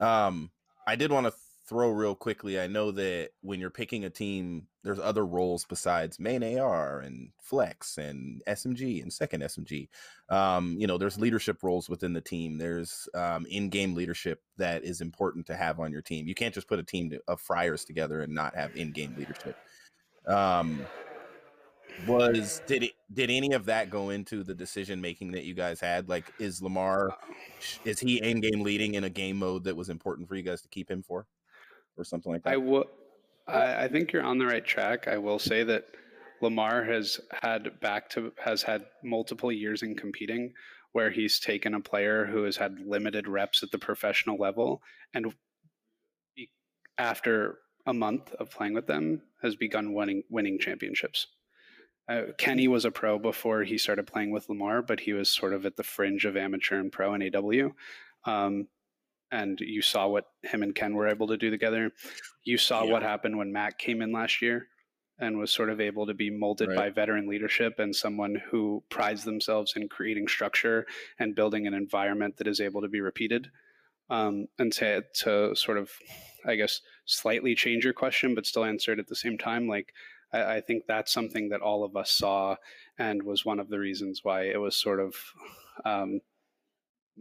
Um, 0.00 0.50
I 0.86 0.96
did 0.96 1.10
want 1.10 1.26
to 1.26 1.32
throw 1.66 1.90
real 1.90 2.14
quickly. 2.14 2.60
I 2.60 2.66
know 2.66 2.90
that 2.92 3.30
when 3.40 3.58
you're 3.58 3.70
picking 3.70 4.04
a 4.04 4.10
team, 4.10 4.66
there's 4.82 4.98
other 4.98 5.24
roles 5.24 5.64
besides 5.64 6.20
main 6.20 6.58
AR 6.58 7.00
and 7.00 7.30
flex 7.40 7.96
and 7.96 8.42
SMG 8.46 9.02
and 9.02 9.12
second 9.12 9.42
SMG. 9.42 9.88
Um, 10.28 10.76
you 10.78 10.86
know, 10.86 10.98
there's 10.98 11.18
leadership 11.18 11.62
roles 11.62 11.88
within 11.88 12.12
the 12.12 12.20
team. 12.20 12.58
There's 12.58 13.08
um, 13.14 13.46
in-game 13.46 13.94
leadership 13.94 14.42
that 14.58 14.84
is 14.84 15.00
important 15.00 15.46
to 15.46 15.56
have 15.56 15.80
on 15.80 15.90
your 15.90 16.02
team. 16.02 16.26
You 16.26 16.34
can't 16.34 16.54
just 16.54 16.68
put 16.68 16.78
a 16.78 16.84
team 16.84 17.12
of 17.28 17.40
friars 17.40 17.84
together 17.84 18.20
and 18.20 18.34
not 18.34 18.54
have 18.54 18.76
in-game 18.76 19.14
leadership. 19.16 19.56
Um, 20.26 20.84
was 22.08 22.60
did 22.66 22.82
it 22.82 22.92
did 23.12 23.30
any 23.30 23.52
of 23.52 23.66
that 23.66 23.88
go 23.88 24.10
into 24.10 24.42
the 24.42 24.54
decision 24.54 25.00
making 25.00 25.30
that 25.30 25.44
you 25.44 25.54
guys 25.54 25.80
had 25.80 26.08
like 26.08 26.32
is 26.40 26.60
lamar 26.60 27.10
uh, 27.10 27.14
is 27.84 28.00
he 28.00 28.20
in 28.22 28.40
game 28.40 28.62
leading 28.62 28.94
in 28.94 29.04
a 29.04 29.08
game 29.08 29.38
mode 29.38 29.62
that 29.62 29.76
was 29.76 29.88
important 29.88 30.28
for 30.28 30.34
you 30.34 30.42
guys 30.42 30.60
to 30.60 30.68
keep 30.68 30.90
him 30.90 31.02
for 31.02 31.26
or 31.96 32.04
something 32.04 32.32
like 32.32 32.42
that? 32.44 32.52
I 32.52 32.56
will 32.56 32.84
I, 33.46 33.84
I 33.84 33.88
think 33.88 34.12
you're 34.12 34.22
on 34.22 34.38
the 34.38 34.46
right 34.46 34.64
track. 34.64 35.08
I 35.08 35.18
will 35.18 35.38
say 35.38 35.64
that 35.64 35.84
lamar 36.40 36.84
has 36.84 37.20
had 37.42 37.80
back 37.80 38.10
to 38.10 38.32
has 38.42 38.62
had 38.62 38.84
multiple 39.02 39.52
years 39.52 39.82
in 39.82 39.94
competing 39.94 40.52
where 40.92 41.10
he's 41.10 41.40
taken 41.40 41.74
a 41.74 41.80
player 41.80 42.24
who 42.26 42.44
has 42.44 42.56
had 42.56 42.78
limited 42.86 43.26
reps 43.26 43.62
at 43.62 43.70
the 43.70 43.78
professional 43.78 44.36
level 44.36 44.82
and 45.14 45.34
after 46.98 47.58
a 47.86 47.94
month 47.94 48.32
of 48.34 48.50
playing 48.50 48.74
with 48.74 48.86
them 48.86 49.22
has 49.42 49.56
begun 49.56 49.92
winning 49.92 50.22
winning 50.30 50.58
championships. 50.58 51.26
Uh, 52.08 52.22
Kenny 52.36 52.68
was 52.68 52.84
a 52.84 52.90
pro 52.90 53.18
before 53.18 53.62
he 53.62 53.78
started 53.78 54.06
playing 54.06 54.30
with 54.30 54.48
Lamar, 54.48 54.82
but 54.82 55.00
he 55.00 55.14
was 55.14 55.30
sort 55.30 55.54
of 55.54 55.64
at 55.64 55.76
the 55.76 55.82
fringe 55.82 56.26
of 56.26 56.36
amateur 56.36 56.78
and 56.78 56.92
pro 56.92 57.14
in 57.14 57.34
AW. 57.34 58.30
Um, 58.30 58.68
and 59.34 59.58
you 59.60 59.82
saw 59.82 60.06
what 60.06 60.26
him 60.42 60.62
and 60.62 60.74
Ken 60.74 60.94
were 60.94 61.08
able 61.08 61.26
to 61.26 61.36
do 61.36 61.50
together. 61.50 61.90
You 62.44 62.56
saw 62.56 62.84
yeah. 62.84 62.92
what 62.92 63.02
happened 63.02 63.36
when 63.36 63.52
Matt 63.52 63.78
came 63.78 64.00
in 64.00 64.12
last 64.12 64.40
year 64.40 64.68
and 65.18 65.38
was 65.38 65.50
sort 65.50 65.70
of 65.70 65.80
able 65.80 66.06
to 66.06 66.14
be 66.14 66.30
molded 66.30 66.68
right. 66.68 66.76
by 66.76 66.90
veteran 66.90 67.28
leadership 67.28 67.74
and 67.78 67.94
someone 67.94 68.40
who 68.50 68.82
prides 68.90 69.24
themselves 69.24 69.74
in 69.74 69.88
creating 69.88 70.28
structure 70.28 70.86
and 71.18 71.34
building 71.34 71.66
an 71.66 71.74
environment 71.74 72.36
that 72.36 72.46
is 72.46 72.60
able 72.60 72.80
to 72.82 72.88
be 72.88 73.00
repeated. 73.00 73.48
Um, 74.08 74.46
and 74.58 74.72
to, 74.74 75.02
to 75.22 75.56
sort 75.56 75.78
of, 75.78 75.90
I 76.46 76.54
guess, 76.54 76.80
slightly 77.04 77.56
change 77.56 77.84
your 77.84 77.92
question, 77.92 78.34
but 78.36 78.46
still 78.46 78.64
answer 78.64 78.92
it 78.92 78.98
at 79.00 79.08
the 79.08 79.16
same 79.16 79.36
time, 79.36 79.66
like 79.66 79.92
I, 80.32 80.56
I 80.56 80.60
think 80.60 80.84
that's 80.86 81.12
something 81.12 81.48
that 81.48 81.60
all 81.60 81.84
of 81.84 81.96
us 81.96 82.12
saw 82.12 82.56
and 82.98 83.22
was 83.22 83.44
one 83.44 83.58
of 83.58 83.68
the 83.68 83.80
reasons 83.80 84.20
why 84.22 84.42
it 84.42 84.60
was 84.60 84.76
sort 84.76 85.00
of 85.00 85.14
um, 85.84 86.20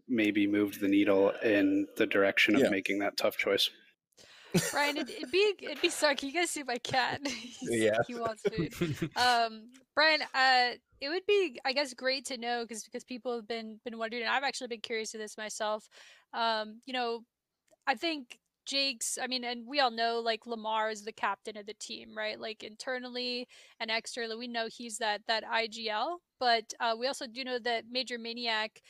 maybe 0.08 0.48
moved 0.48 0.80
the 0.80 0.88
needle 0.88 1.32
in 1.44 1.88
the 1.98 2.06
direction 2.06 2.56
of 2.56 2.62
yeah. 2.62 2.70
making 2.70 3.00
that 3.00 3.18
tough 3.18 3.38
choice. 3.38 3.70
Brian, 4.72 4.98
it, 4.98 5.10
would 5.20 5.32
be 5.32 5.54
it'd 5.62 5.82
be 5.82 5.90
sorry. 5.90 6.16
Can 6.16 6.30
you 6.30 6.36
guys 6.36 6.52
see 6.52 6.64
my 6.64 6.78
cat? 6.78 7.22
yeah, 7.62 7.98
he 8.08 8.16
wants 8.16 8.44
food. 8.44 8.74
Um, 9.16 9.70
Brian, 9.96 10.22
uh, 10.34 10.72
it 11.02 11.10
would 11.10 11.26
be, 11.28 11.60
I 11.66 11.74
guess, 11.74 11.94
great 11.94 12.26
to 12.26 12.38
know 12.38 12.64
because 12.64 12.84
because 12.84 13.04
people 13.04 13.36
have 13.36 13.48
been 13.48 13.80
been 13.84 13.98
wondering, 13.98 14.24
and 14.24 14.32
I've 14.32 14.44
actually 14.44 14.68
been 14.68 14.82
curious 14.82 15.12
to 15.12 15.18
this 15.18 15.38
myself. 15.38 15.90
Um, 16.34 16.82
you 16.86 16.94
know, 16.94 17.24
I 17.88 17.96
think 17.96 18.40
Jake's, 18.66 19.18
I 19.22 19.28
mean, 19.28 19.44
and 19.44 19.68
we 19.68 19.80
all 19.80 19.92
know 19.92 20.20
like 20.20 20.48
Lamar 20.48 20.90
is 20.90 21.04
the 21.04 21.12
captain 21.12 21.58
of 21.58 21.66
the 21.66 21.74
team, 21.74 22.16
right? 22.16 22.40
Like 22.40 22.64
internally 22.64 23.48
and 23.80 23.92
externally, 23.92 24.38
we 24.38 24.48
know 24.48 24.68
he's 24.72 24.98
that 25.00 25.22
that 25.28 25.44
IGL, 25.44 26.18
but 26.40 26.74
uh, 26.80 26.96
we 26.98 27.08
also 27.08 27.28
do 27.28 27.44
know 27.44 27.60
that 27.60 27.86
MajorManiak 27.94 28.82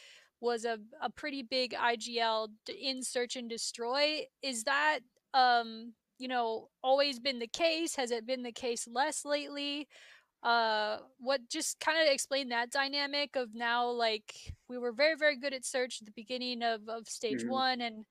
was 0.44 0.66
a, 0.66 0.78
a 1.02 1.10
pretty 1.10 1.42
big 1.42 1.74
IGL 1.74 2.50
in 2.80 3.02
search 3.02 3.36
and 3.36 3.50
destroy. 3.50 4.26
Is 4.44 4.66
that 4.66 5.00
um 5.34 5.94
you 6.20 6.28
know 6.28 6.70
always 6.84 7.20
been 7.20 7.40
the 7.40 7.48
case? 7.48 7.96
Has 7.96 8.12
it 8.12 8.28
been 8.28 8.44
the 8.44 8.52
case 8.52 8.88
less 8.92 9.26
lately? 9.26 9.88
Uh, 10.44 10.98
what 11.20 11.40
just 11.50 11.80
kind 11.80 11.98
of 12.06 12.14
explain 12.14 12.50
that 12.50 12.70
dynamic 12.70 13.38
of 13.38 13.56
now 13.56 13.90
like 13.90 14.36
we 14.68 14.78
were 14.78 14.92
very 14.92 15.16
very 15.16 15.38
good 15.38 15.54
at 15.54 15.66
search 15.66 16.00
at 16.02 16.06
the 16.06 16.12
beginning 16.14 16.62
of 16.62 16.82
of 16.90 17.08
stage 17.08 17.44
mm-hmm. 17.44 17.52
one 17.52 17.80
and 17.80 18.04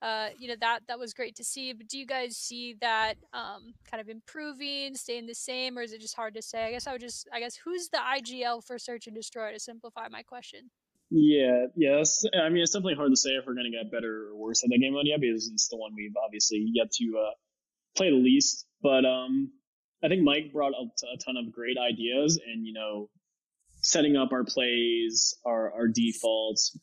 uh, 0.00 0.28
you 0.38 0.46
know 0.46 0.54
that 0.60 0.80
that 0.86 0.98
was 0.98 1.12
great 1.12 1.34
to 1.36 1.44
see. 1.44 1.72
But 1.72 1.88
do 1.88 1.98
you 1.98 2.06
guys 2.06 2.36
see 2.36 2.76
that 2.80 3.14
um, 3.32 3.74
kind 3.90 4.00
of 4.00 4.08
improving, 4.08 4.94
staying 4.94 5.26
the 5.26 5.34
same, 5.34 5.76
or 5.76 5.82
is 5.82 5.92
it 5.92 6.00
just 6.00 6.14
hard 6.14 6.34
to 6.34 6.42
say? 6.42 6.66
I 6.66 6.70
guess 6.70 6.86
I 6.86 6.92
would 6.92 7.00
just, 7.00 7.28
I 7.32 7.40
guess, 7.40 7.56
who's 7.56 7.88
the 7.88 7.98
IGL 7.98 8.64
for 8.64 8.78
search 8.78 9.06
and 9.06 9.16
destroy 9.16 9.52
to 9.52 9.58
simplify 9.58 10.06
my 10.08 10.22
question? 10.22 10.70
Yeah, 11.10 11.66
yes. 11.74 12.24
I 12.34 12.48
mean, 12.50 12.62
it's 12.62 12.72
definitely 12.72 12.96
hard 12.96 13.12
to 13.12 13.16
say 13.16 13.30
if 13.30 13.46
we're 13.46 13.54
going 13.54 13.70
to 13.70 13.76
get 13.76 13.90
better 13.90 14.28
or 14.30 14.36
worse 14.36 14.62
at 14.62 14.70
that 14.70 14.78
game 14.78 14.94
on 14.94 15.06
yet 15.06 15.20
because 15.20 15.48
it's 15.52 15.68
the 15.68 15.76
one 15.76 15.92
we've 15.96 16.14
obviously 16.22 16.66
yet 16.72 16.90
to 16.92 17.04
uh, 17.18 17.34
play 17.96 18.10
the 18.10 18.16
least. 18.16 18.66
But 18.82 19.06
um, 19.06 19.50
I 20.04 20.08
think 20.08 20.22
Mike 20.22 20.52
brought 20.52 20.72
a, 20.72 20.84
a 20.84 21.18
ton 21.24 21.36
of 21.36 21.52
great 21.52 21.76
ideas 21.78 22.40
and 22.46 22.66
you 22.66 22.74
know 22.74 23.08
setting 23.80 24.16
up 24.16 24.32
our 24.32 24.44
plays, 24.44 25.34
our 25.46 25.72
our 25.72 25.88
defaults, 25.88 26.78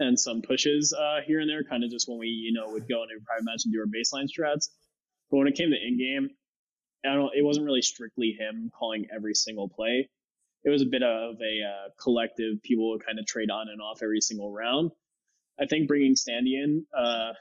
and 0.00 0.18
some 0.18 0.40
pushes 0.40 0.94
uh, 0.98 1.20
here 1.26 1.40
and 1.40 1.50
there, 1.50 1.64
kind 1.64 1.84
of 1.84 1.90
just 1.90 2.08
when 2.08 2.18
we 2.18 2.28
you 2.28 2.52
know 2.52 2.72
would 2.72 2.88
go 2.88 3.02
into 3.02 3.14
a 3.20 3.24
private 3.24 3.44
match 3.44 3.62
and 3.64 3.74
do 3.74 3.80
our 3.80 3.86
baseline 3.86 4.26
strats. 4.26 4.70
But 5.30 5.38
when 5.38 5.48
it 5.48 5.54
came 5.54 5.70
to 5.70 5.76
in 5.76 5.98
game, 5.98 6.30
I 7.04 7.14
don't. 7.14 7.30
It 7.36 7.44
wasn't 7.44 7.66
really 7.66 7.82
strictly 7.82 8.36
him 8.38 8.70
calling 8.76 9.06
every 9.14 9.34
single 9.34 9.68
play. 9.68 10.08
It 10.64 10.70
was 10.70 10.82
a 10.82 10.86
bit 10.86 11.02
of 11.02 11.36
a 11.40 11.54
uh, 11.64 11.88
collective. 12.00 12.62
People 12.62 12.90
would 12.90 13.04
kind 13.04 13.18
of 13.18 13.26
trade 13.26 13.50
on 13.50 13.66
and 13.68 13.80
off 13.80 14.00
every 14.02 14.20
single 14.20 14.52
round. 14.52 14.90
I 15.60 15.66
think 15.66 15.88
bringing 15.88 16.14
Standy 16.14 16.54
in, 16.54 16.86
uh, 16.96 17.32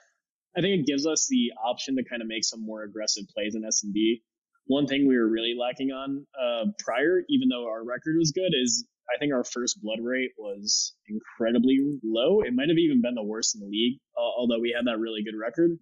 I 0.58 0.62
think 0.62 0.82
it 0.82 0.86
gives 0.86 1.08
us 1.08 1.28
the 1.30 1.52
option 1.64 1.96
to 1.96 2.04
kind 2.04 2.22
of 2.22 2.28
make 2.28 2.44
some 2.44 2.66
more 2.66 2.84
aggressive 2.84 3.26
plays 3.34 3.56
in 3.56 3.64
S 3.66 3.84
and 3.84 3.94
D. 3.94 4.22
One 4.66 4.86
thing 4.86 5.08
we 5.08 5.18
were 5.18 5.28
really 5.28 5.56
lacking 5.60 5.92
on 5.92 6.26
uh, 6.40 6.66
prior, 6.80 7.24
even 7.30 7.50
though 7.50 7.68
our 7.68 7.84
record 7.84 8.16
was 8.18 8.32
good, 8.32 8.52
is 8.54 8.86
I 9.14 9.18
think 9.18 9.34
our 9.34 9.44
first 9.44 9.82
blood 9.82 10.00
rate 10.02 10.32
was 10.38 10.94
incredibly 11.08 11.80
low. 12.04 12.42
It 12.42 12.54
might 12.54 12.70
have 12.70 12.78
even 12.78 13.02
been 13.02 13.16
the 13.16 13.24
worst 13.24 13.56
in 13.56 13.62
the 13.62 13.68
league, 13.68 14.00
although 14.16 14.60
we 14.60 14.74
had 14.76 14.86
that 14.86 15.00
really 15.00 15.24
good 15.24 15.38
record. 15.40 15.78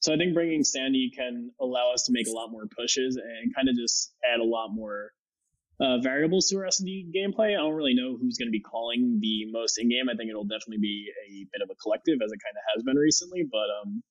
So 0.00 0.12
I 0.12 0.16
think 0.16 0.34
bringing 0.34 0.62
Standy 0.62 1.08
can 1.16 1.50
allow 1.60 1.92
us 1.92 2.04
to 2.04 2.12
make 2.12 2.28
a 2.28 2.32
lot 2.32 2.50
more 2.50 2.68
pushes 2.68 3.16
and 3.16 3.54
kind 3.54 3.68
of 3.68 3.74
just 3.74 4.14
add 4.24 4.40
a 4.40 4.44
lot 4.44 4.68
more 4.72 5.10
uh, 5.80 5.98
variables 6.00 6.48
to 6.48 6.56
our 6.56 6.66
S&D 6.66 7.12
gameplay. 7.12 7.52
I 7.52 7.60
don't 7.60 7.74
really 7.74 7.94
know 7.94 8.16
who's 8.16 8.38
going 8.38 8.48
to 8.48 8.54
be 8.54 8.62
calling 8.62 9.18
the 9.20 9.44
most 9.52 9.78
in 9.78 9.88
game. 9.88 10.08
I 10.08 10.16
think 10.16 10.30
it'll 10.30 10.48
definitely 10.48 10.80
be 10.80 11.12
a 11.28 11.46
bit 11.52 11.62
of 11.62 11.68
a 11.70 11.76
collective, 11.76 12.18
as 12.24 12.32
it 12.32 12.40
kind 12.40 12.56
of 12.56 12.64
has 12.74 12.82
been 12.82 12.96
recently. 12.96 13.44
But 13.44 13.68
um, 13.68 14.02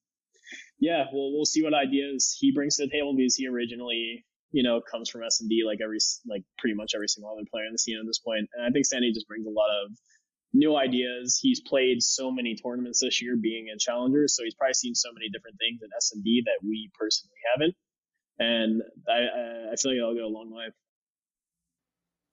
yeah, 0.78 1.04
we'll 1.12 1.32
we'll 1.34 1.48
see 1.48 1.62
what 1.62 1.74
ideas 1.74 2.36
he 2.38 2.52
brings 2.52 2.76
to 2.76 2.86
the 2.86 2.92
table 2.92 3.14
because 3.16 3.34
he 3.34 3.48
originally, 3.48 4.24
you 4.52 4.62
know, 4.62 4.80
comes 4.80 5.10
from 5.10 5.24
S&D 5.24 5.64
like 5.66 5.78
every 5.82 5.98
like 6.28 6.42
pretty 6.58 6.76
much 6.76 6.92
every 6.94 7.08
single 7.08 7.32
other 7.32 7.46
player 7.50 7.66
in 7.66 7.72
the 7.72 7.78
scene 7.78 7.98
at 7.98 8.06
this 8.06 8.20
point. 8.20 8.46
And 8.54 8.62
I 8.64 8.70
think 8.70 8.86
Standy 8.86 9.12
just 9.12 9.26
brings 9.26 9.46
a 9.46 9.50
lot 9.50 9.70
of 9.82 9.90
new 10.54 10.76
ideas. 10.76 11.38
He's 11.42 11.60
played 11.60 12.00
so 12.00 12.30
many 12.30 12.54
tournaments 12.54 13.00
this 13.02 13.20
year, 13.20 13.36
being 13.36 13.66
a 13.74 13.78
challenger, 13.78 14.28
so 14.28 14.44
he's 14.44 14.54
probably 14.54 14.74
seen 14.74 14.94
so 14.94 15.10
many 15.12 15.28
different 15.34 15.58
things 15.58 15.80
in 15.82 15.90
S&D 15.96 16.44
that 16.46 16.62
we 16.62 16.90
personally 16.94 17.42
haven't. 17.50 17.74
And 18.38 18.82
I 19.08 19.72
I 19.72 19.76
feel 19.76 19.90
like 19.90 19.98
it'll 19.98 20.14
go 20.14 20.26
a 20.26 20.30
long 20.30 20.54
way. 20.54 20.70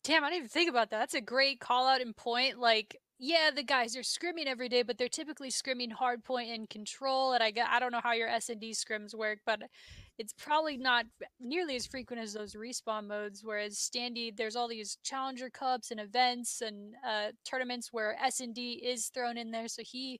Damn, 0.03 0.23
I 0.23 0.29
didn't 0.29 0.37
even 0.39 0.49
think 0.49 0.69
about 0.69 0.89
that. 0.89 0.99
That's 0.99 1.13
a 1.13 1.21
great 1.21 1.59
call 1.59 1.87
out 1.87 2.01
and 2.01 2.15
point. 2.15 2.59
Like, 2.59 2.97
yeah, 3.19 3.51
the 3.55 3.63
guys 3.63 3.95
are 3.95 4.01
scrimming 4.01 4.47
every 4.47 4.67
day, 4.67 4.81
but 4.83 4.97
they're 4.97 5.07
typically 5.07 5.49
scrimming 5.49 5.93
hard 5.93 6.25
point 6.25 6.49
and 6.49 6.69
control. 6.69 7.31
And 7.33 7.41
I 7.41 7.53
I 7.69 7.79
don't 7.79 7.91
know 7.93 8.01
how 8.03 8.11
your 8.11 8.27
S 8.27 8.49
and 8.49 8.59
D 8.59 8.71
scrims 8.71 9.15
work, 9.15 9.39
but 9.45 9.61
it's 10.17 10.33
probably 10.33 10.75
not 10.77 11.05
nearly 11.39 11.75
as 11.77 11.87
frequent 11.87 12.21
as 12.21 12.33
those 12.33 12.53
respawn 12.53 13.07
modes. 13.07 13.43
Whereas 13.45 13.75
Standy, 13.77 14.35
there's 14.35 14.57
all 14.57 14.67
these 14.67 14.97
challenger 15.03 15.49
cups 15.49 15.89
and 15.91 15.99
events 16.01 16.61
and 16.61 16.95
uh, 17.07 17.31
tournaments 17.45 17.93
where 17.93 18.17
S 18.21 18.41
and 18.41 18.53
D 18.53 18.73
is 18.83 19.07
thrown 19.07 19.37
in 19.37 19.51
there, 19.51 19.69
so 19.69 19.83
he 19.83 20.19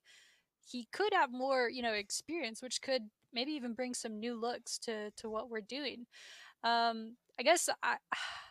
he 0.66 0.88
could 0.92 1.12
have 1.12 1.30
more, 1.30 1.68
you 1.68 1.82
know, 1.82 1.92
experience, 1.92 2.62
which 2.62 2.80
could 2.80 3.02
maybe 3.34 3.52
even 3.52 3.74
bring 3.74 3.92
some 3.94 4.18
new 4.18 4.34
looks 4.34 4.78
to 4.78 5.10
to 5.18 5.28
what 5.28 5.50
we're 5.50 5.60
doing. 5.60 6.06
Um, 6.64 7.16
I 7.38 7.42
guess 7.44 7.68
I. 7.82 7.96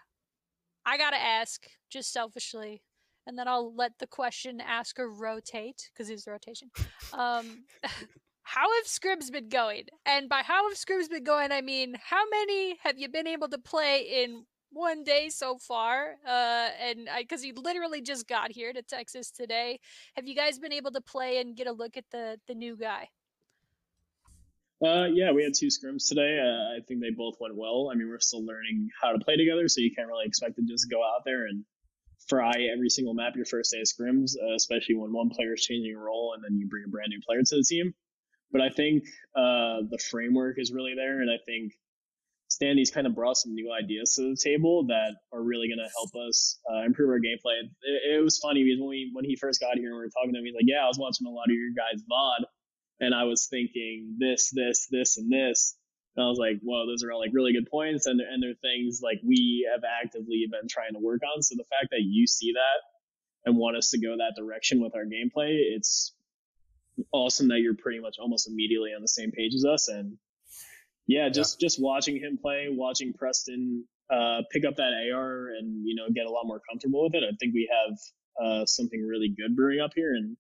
I 0.86 0.98
gotta 0.98 1.22
ask, 1.22 1.66
just 1.90 2.12
selfishly, 2.12 2.82
and 3.26 3.38
then 3.38 3.48
I'll 3.48 3.74
let 3.74 3.94
the 4.00 4.08
question 4.08 4.62
asker 4.62 5.10
rotate 5.10 5.90
because 5.94 6.10
it's 6.10 6.28
rotation. 6.28 6.70
Um, 7.14 7.66
how 8.44 8.68
have 8.76 8.86
scrims 8.86 9.32
been 9.32 9.50
going? 9.50 9.84
And 10.06 10.28
by 10.28 10.42
how 10.44 10.68
have 10.68 10.78
scrims 10.78 11.10
been 11.10 11.24
going, 11.24 11.52
I 11.52 11.62
mean 11.62 11.96
how 12.04 12.24
many 12.30 12.78
have 12.84 12.98
you 12.98 13.10
been 13.10 13.28
able 13.28 13.50
to 13.50 13.58
play 13.58 14.24
in 14.24 14.46
one 14.72 15.04
day 15.04 15.30
so 15.30 15.58
far? 15.58 16.16
Uh, 16.28 16.70
and 16.82 17.08
because 17.18 17.46
you 17.46 17.54
literally 17.56 18.02
just 18.02 18.28
got 18.28 18.52
here 18.52 18.74
to 18.74 18.82
Texas 18.82 19.32
today, 19.32 19.80
have 20.16 20.28
you 20.28 20.36
guys 20.36 20.60
been 20.60 20.74
able 20.74 20.92
to 20.92 21.02
play 21.02 21.40
and 21.40 21.56
get 21.56 21.68
a 21.68 21.72
look 21.72 21.96
at 21.98 22.06
the 22.12 22.38
the 22.48 22.56
new 22.56 22.76
guy? 22.76 23.08
Uh, 24.84 25.06
yeah, 25.14 25.32
we 25.32 25.44
had 25.44 25.54
two 25.54 25.68
scrims 25.68 26.10
today. 26.10 26.40
Uh, 26.40 26.76
I 26.76 26.82
think 26.86 27.00
they 27.00 27.12
both 27.16 27.36
went 27.40 27.56
well. 27.56 27.90
I 27.90 27.96
mean, 27.96 28.10
we're 28.10 28.20
still 28.20 28.46
learning 28.46 28.90
how 29.02 29.14
to 29.14 29.20
play 29.20 29.38
together, 29.38 29.70
so 29.70 29.80
you 29.80 29.92
can't 29.96 30.10
really 30.10 30.26
expect 30.26 30.58
to 30.58 30.64
just 30.64 30.92
go 30.92 31.02
out 31.02 31.24
there 31.24 31.46
and 31.46 31.64
fry 32.28 32.52
every 32.74 32.90
single 32.90 33.14
map 33.14 33.36
your 33.36 33.46
first 33.46 33.72
day 33.72 33.80
of 33.80 33.88
scrims, 33.88 34.32
uh, 34.42 34.56
especially 34.56 34.96
when 34.96 35.14
one 35.14 35.30
player 35.30 35.54
is 35.54 35.62
changing 35.62 35.96
a 35.96 36.00
role 36.00 36.34
and 36.36 36.44
then 36.44 36.58
you 36.58 36.68
bring 36.68 36.84
a 36.86 36.90
brand 36.90 37.10
new 37.10 37.20
player 37.26 37.40
to 37.40 37.56
the 37.56 37.64
team. 37.64 37.94
But 38.52 38.62
I 38.62 38.70
think 38.70 39.04
uh, 39.36 39.88
the 39.90 40.00
framework 40.12 40.60
is 40.60 40.72
really 40.72 40.94
there, 40.96 41.22
and 41.22 41.32
I 41.32 41.40
think 41.46 41.74
Standy's 42.50 42.92
kind 42.92 43.08
of 43.08 43.16
brought 43.16 43.38
some 43.38 43.54
new 43.54 43.72
ideas 43.74 44.14
to 44.16 44.30
the 44.30 44.38
table 44.38 44.86
that 44.88 45.16
are 45.32 45.42
really 45.42 45.68
going 45.70 45.80
to 45.80 45.90
help 45.96 46.12
us 46.28 46.60
uh, 46.70 46.84
improve 46.84 47.10
our 47.10 47.18
gameplay. 47.18 47.64
It, 47.64 48.18
it, 48.18 48.24
was 48.24 48.38
funny 48.38 48.64
because 48.64 48.80
when 48.80 48.90
we 48.90 49.10
when 49.14 49.26
he 49.26 49.36
first 49.36 49.60
got 49.60 49.78
here 49.78 49.90
and 49.90 49.98
we 49.98 50.06
were 50.06 50.14
talking 50.14 50.34
to 50.34 50.40
him, 50.40 50.46
he's 50.46 50.54
like, 50.54 50.68
"Yeah, 50.68 50.84
I 50.84 50.88
was 50.88 51.00
watching 51.00 51.26
a 51.26 51.32
lot 51.32 51.50
of 51.50 51.56
your 51.56 51.72
guys' 51.74 52.04
VOD." 52.06 52.46
And 53.00 53.14
I 53.14 53.24
was 53.24 53.48
thinking 53.50 54.18
this, 54.20 54.52
this, 54.52 54.88
this, 54.90 55.18
and 55.18 55.32
this. 55.32 55.76
And 56.16 56.26
I 56.26 56.30
was 56.30 56.38
like, 56.38 56.60
"Well, 56.62 56.86
those 56.86 57.04
are 57.04 57.12
all 57.12 57.20
like 57.20 57.34
really 57.34 57.54
good 57.54 57.70
points, 57.70 58.06
and 58.06 58.22
and 58.22 58.42
they're 58.42 58.54
things 58.62 59.02
like 59.02 59.20
we 59.26 59.68
have 59.72 59.82
actively 59.84 60.46
been 60.50 60.68
trying 60.70 60.94
to 60.94 61.00
work 61.00 61.22
on. 61.24 61.42
So 61.42 61.56
the 61.56 61.66
fact 61.66 61.90
that 61.90 62.04
you 62.04 62.28
see 62.28 62.54
that 62.54 63.50
and 63.50 63.58
want 63.58 63.78
us 63.78 63.90
to 63.92 64.00
go 64.00 64.16
that 64.18 64.40
direction 64.40 64.82
with 64.82 64.96
our 64.96 65.06
gameplay, 65.06 65.58
it's 65.76 66.14
awesome 67.12 67.48
that 67.48 67.60
you're 67.60 67.76
pretty 67.76 68.00
much 68.00 68.18
almost 68.20 68.48
immediately 68.48 68.92
on 68.96 69.02
the 69.02 69.08
same 69.08 69.32
page 69.32 69.54
as 69.56 69.66
us. 69.66 69.88
And 69.88 70.18
yeah, 71.08 71.30
just 71.30 71.58
yeah. 71.60 71.66
just 71.66 71.82
watching 71.82 72.18
him 72.18 72.38
play, 72.42 72.68
watching 72.70 73.14
Preston 73.14 73.86
uh, 74.12 74.42
pick 74.52 74.66
up 74.66 74.76
that 74.78 74.94
AR, 75.12 75.48
and 75.48 75.86
you 75.86 75.96
know 75.96 76.06
get 76.14 76.26
a 76.26 76.30
lot 76.30 76.46
more 76.46 76.62
comfortable 76.70 77.04
with 77.04 77.16
it. 77.16 77.24
I 77.24 77.36
think 77.40 77.54
we 77.54 77.70
have 77.72 77.98
uh, 78.46 78.66
something 78.66 79.02
really 79.06 79.34
good 79.36 79.56
brewing 79.56 79.82
up 79.82 79.92
here, 79.96 80.14
and 80.14 80.38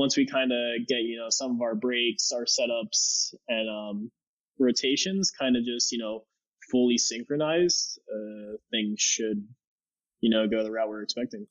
once 0.00 0.16
we 0.16 0.24
kind 0.24 0.50
of 0.50 0.86
get 0.88 1.02
you 1.02 1.18
know 1.18 1.28
some 1.28 1.50
of 1.50 1.60
our 1.60 1.74
breaks, 1.74 2.32
our 2.32 2.46
setups, 2.46 3.34
and 3.48 3.68
um, 3.68 4.10
rotations 4.58 5.30
kind 5.30 5.56
of 5.56 5.64
just 5.64 5.92
you 5.92 5.98
know 5.98 6.24
fully 6.70 6.96
synchronized, 6.96 8.00
uh, 8.10 8.56
things 8.70 8.98
should 8.98 9.46
you 10.22 10.30
know 10.30 10.48
go 10.48 10.64
the 10.64 10.70
route 10.70 10.88
we're 10.88 11.02
expecting. 11.02 11.46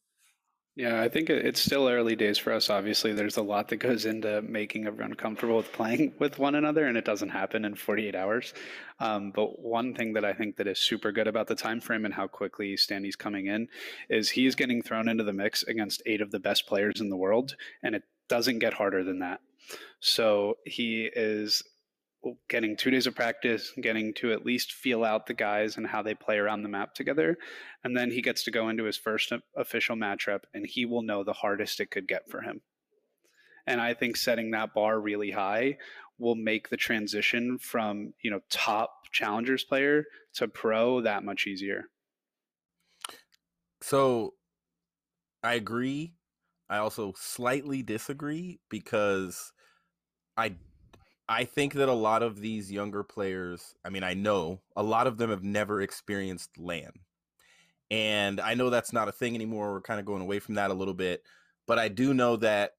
Yeah, 0.75 1.01
I 1.01 1.09
think 1.09 1.29
it's 1.29 1.61
still 1.61 1.89
early 1.89 2.15
days 2.15 2.37
for 2.37 2.53
us. 2.53 2.69
Obviously, 2.69 3.13
there's 3.13 3.37
a 3.37 3.43
lot 3.43 3.67
that 3.67 3.77
goes 3.77 4.05
into 4.05 4.41
making 4.41 4.87
everyone 4.87 5.13
comfortable 5.13 5.57
with 5.57 5.71
playing 5.71 6.13
with 6.19 6.39
one 6.39 6.55
another, 6.55 6.87
and 6.87 6.97
it 6.97 7.05
doesn't 7.05 7.29
happen 7.29 7.65
in 7.65 7.75
48 7.75 8.15
hours. 8.15 8.55
Um, 8.99 9.31
but 9.35 9.59
one 9.59 9.93
thing 9.93 10.13
that 10.13 10.25
I 10.25 10.33
think 10.33 10.55
that 10.55 10.67
is 10.67 10.79
super 10.79 11.11
good 11.11 11.27
about 11.27 11.47
the 11.47 11.55
time 11.55 11.81
frame 11.81 12.05
and 12.05 12.13
how 12.13 12.27
quickly 12.27 12.77
Standy's 12.77 13.15
coming 13.15 13.45
in 13.45 13.67
is 14.09 14.31
he's 14.31 14.55
getting 14.55 14.81
thrown 14.81 15.07
into 15.07 15.23
the 15.23 15.33
mix 15.33 15.61
against 15.63 16.01
eight 16.07 16.21
of 16.21 16.31
the 16.31 16.39
best 16.39 16.65
players 16.65 16.99
in 16.99 17.09
the 17.09 17.17
world, 17.17 17.55
and 17.83 17.93
it 17.93 18.03
doesn't 18.29 18.59
get 18.59 18.73
harder 18.73 19.03
than 19.03 19.19
that. 19.19 19.41
So 19.99 20.55
he 20.65 21.09
is 21.13 21.61
getting 22.49 22.75
two 22.75 22.91
days 22.91 23.07
of 23.07 23.15
practice, 23.15 23.71
getting 23.81 24.13
to 24.15 24.31
at 24.33 24.45
least 24.45 24.73
feel 24.73 25.03
out 25.03 25.25
the 25.25 25.33
guys 25.33 25.77
and 25.77 25.87
how 25.87 26.01
they 26.01 26.13
play 26.13 26.37
around 26.37 26.63
the 26.63 26.69
map 26.69 26.93
together. 26.93 27.37
And 27.83 27.95
then 27.95 28.11
he 28.11 28.21
gets 28.21 28.43
to 28.43 28.51
go 28.51 28.69
into 28.69 28.83
his 28.83 28.97
first 28.97 29.31
official 29.55 29.95
matchup 29.95 30.41
and 30.53 30.65
he 30.65 30.85
will 30.85 31.01
know 31.01 31.23
the 31.23 31.33
hardest 31.33 31.79
it 31.79 31.91
could 31.91 32.07
get 32.07 32.29
for 32.29 32.41
him. 32.41 32.61
And 33.65 33.79
I 33.79 33.93
think 33.93 34.17
setting 34.17 34.51
that 34.51 34.73
bar 34.73 34.99
really 34.99 35.31
high 35.31 35.77
will 36.17 36.35
make 36.35 36.69
the 36.69 36.77
transition 36.77 37.57
from, 37.57 38.13
you 38.21 38.31
know, 38.31 38.41
top 38.49 38.91
challengers 39.11 39.63
player 39.63 40.03
to 40.33 40.47
pro 40.47 41.01
that 41.01 41.23
much 41.23 41.47
easier. 41.47 41.85
So 43.81 44.33
I 45.41 45.53
agree 45.53 46.13
I 46.69 46.77
also 46.77 47.13
slightly 47.17 47.81
disagree 47.83 48.59
because 48.69 49.51
I 50.37 50.55
I 51.27 51.45
think 51.45 51.73
that 51.73 51.89
a 51.89 51.93
lot 51.93 52.23
of 52.23 52.41
these 52.41 52.71
younger 52.71 53.03
players, 53.03 53.75
I 53.85 53.89
mean, 53.89 54.03
I 54.03 54.15
know 54.15 54.61
a 54.75 54.83
lot 54.83 55.07
of 55.07 55.17
them 55.17 55.29
have 55.29 55.43
never 55.43 55.81
experienced 55.81 56.57
LAN. 56.57 56.91
And 57.91 58.39
I 58.39 58.53
know 58.53 58.69
that's 58.69 58.93
not 58.93 59.07
a 59.07 59.11
thing 59.11 59.35
anymore. 59.35 59.71
We're 59.71 59.81
kind 59.81 59.99
of 59.99 60.05
going 60.05 60.21
away 60.21 60.39
from 60.39 60.55
that 60.55 60.71
a 60.71 60.75
little 60.75 60.93
bit, 60.93 61.23
but 61.67 61.79
I 61.79 61.87
do 61.87 62.13
know 62.13 62.35
that 62.37 62.73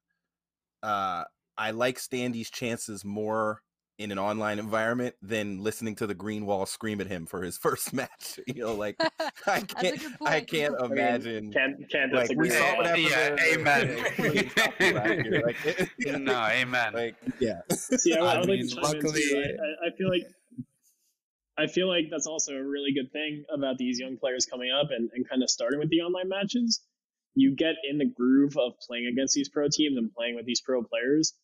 uh 0.82 1.24
I 1.58 1.72
like 1.72 1.98
Standy's 1.98 2.50
chances 2.50 3.04
more 3.04 3.62
in 4.00 4.10
an 4.10 4.18
online 4.18 4.58
environment 4.58 5.14
than 5.20 5.62
listening 5.62 5.94
to 5.94 6.06
the 6.06 6.14
green 6.14 6.46
wall 6.46 6.64
scream 6.64 7.02
at 7.02 7.06
him 7.06 7.26
for 7.26 7.42
his 7.42 7.58
first 7.64 7.92
match. 7.92 8.40
You 8.46 8.64
know, 8.64 8.74
like 8.74 8.96
I 9.46 9.60
can't, 9.60 10.02
I 10.24 10.40
can't 10.40 10.74
imagine. 10.80 11.52
can't, 11.52 11.88
can't 11.90 12.12
like, 12.12 12.30
we 12.34 12.48
saw 12.48 12.76
what 12.76 12.86
happened. 12.86 13.10
Yeah, 13.10 13.36
amen. 13.52 14.04
like, 15.44 15.90
yeah. 15.98 16.16
No, 16.16 16.46
amen. 16.46 16.94
Like, 16.94 17.16
yeah. 17.38 17.60
See, 17.70 18.14
I, 18.14 18.24
I, 18.24 18.40
I 18.40 18.46
mean, 18.46 18.66
like 18.68 18.82
luckily, 18.82 19.22
I, 19.34 19.88
I, 19.88 19.96
feel 19.96 20.08
like. 20.08 20.26
I 21.58 21.66
feel 21.66 21.88
like 21.88 22.06
that's 22.10 22.26
also 22.26 22.54
a 22.54 22.62
really 22.62 22.94
good 22.94 23.12
thing 23.12 23.44
about 23.54 23.76
these 23.76 24.00
young 24.00 24.16
players 24.16 24.46
coming 24.46 24.70
up 24.70 24.88
and, 24.90 25.10
and 25.12 25.28
kind 25.28 25.42
of 25.42 25.50
starting 25.50 25.78
with 25.78 25.90
the 25.90 26.00
online 26.00 26.28
matches. 26.28 26.80
You 27.34 27.54
get 27.54 27.74
in 27.88 27.98
the 27.98 28.06
groove 28.06 28.56
of 28.56 28.72
playing 28.80 29.06
against 29.12 29.34
these 29.34 29.50
pro 29.50 29.68
teams 29.70 29.98
and 29.98 30.10
playing 30.10 30.36
with 30.36 30.46
these 30.46 30.62
pro 30.62 30.82
players 30.82 31.34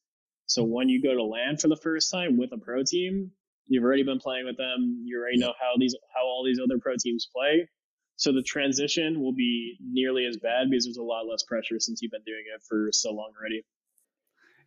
so 0.47 0.65
when 0.65 0.89
you 0.89 1.03
go 1.03 1.15
to 1.15 1.23
LAN 1.23 1.57
for 1.57 1.69
the 1.69 1.77
first 1.77 2.11
time 2.11 2.39
with 2.39 2.53
a 2.53 2.59
pro 2.59 2.83
team, 2.83 3.33
you've 3.67 3.85
already 3.85 4.05
been 4.05 4.21
playing 4.21 4.47
with 4.47 4.57
them. 4.57 5.03
You 5.05 5.19
already 5.19 5.39
know 5.39 5.53
how 5.61 5.73
these 5.79 5.95
how 6.15 6.25
all 6.25 6.45
these 6.45 6.61
other 6.63 6.79
pro 6.79 6.95
teams 6.99 7.29
play. 7.35 7.69
So 8.17 8.33
the 8.33 8.43
transition 8.43 9.21
will 9.21 9.35
be 9.35 9.77
nearly 9.81 10.25
as 10.25 10.39
bad 10.39 10.71
because 10.71 10.85
there's 10.85 10.97
a 10.97 11.03
lot 11.03 11.27
less 11.31 11.43
pressure 11.43 11.79
since 11.79 12.01
you've 12.01 12.13
been 12.13 12.25
doing 12.25 12.45
it 12.55 12.63
for 12.67 12.89
so 12.93 13.13
long 13.13 13.33
already. 13.39 13.63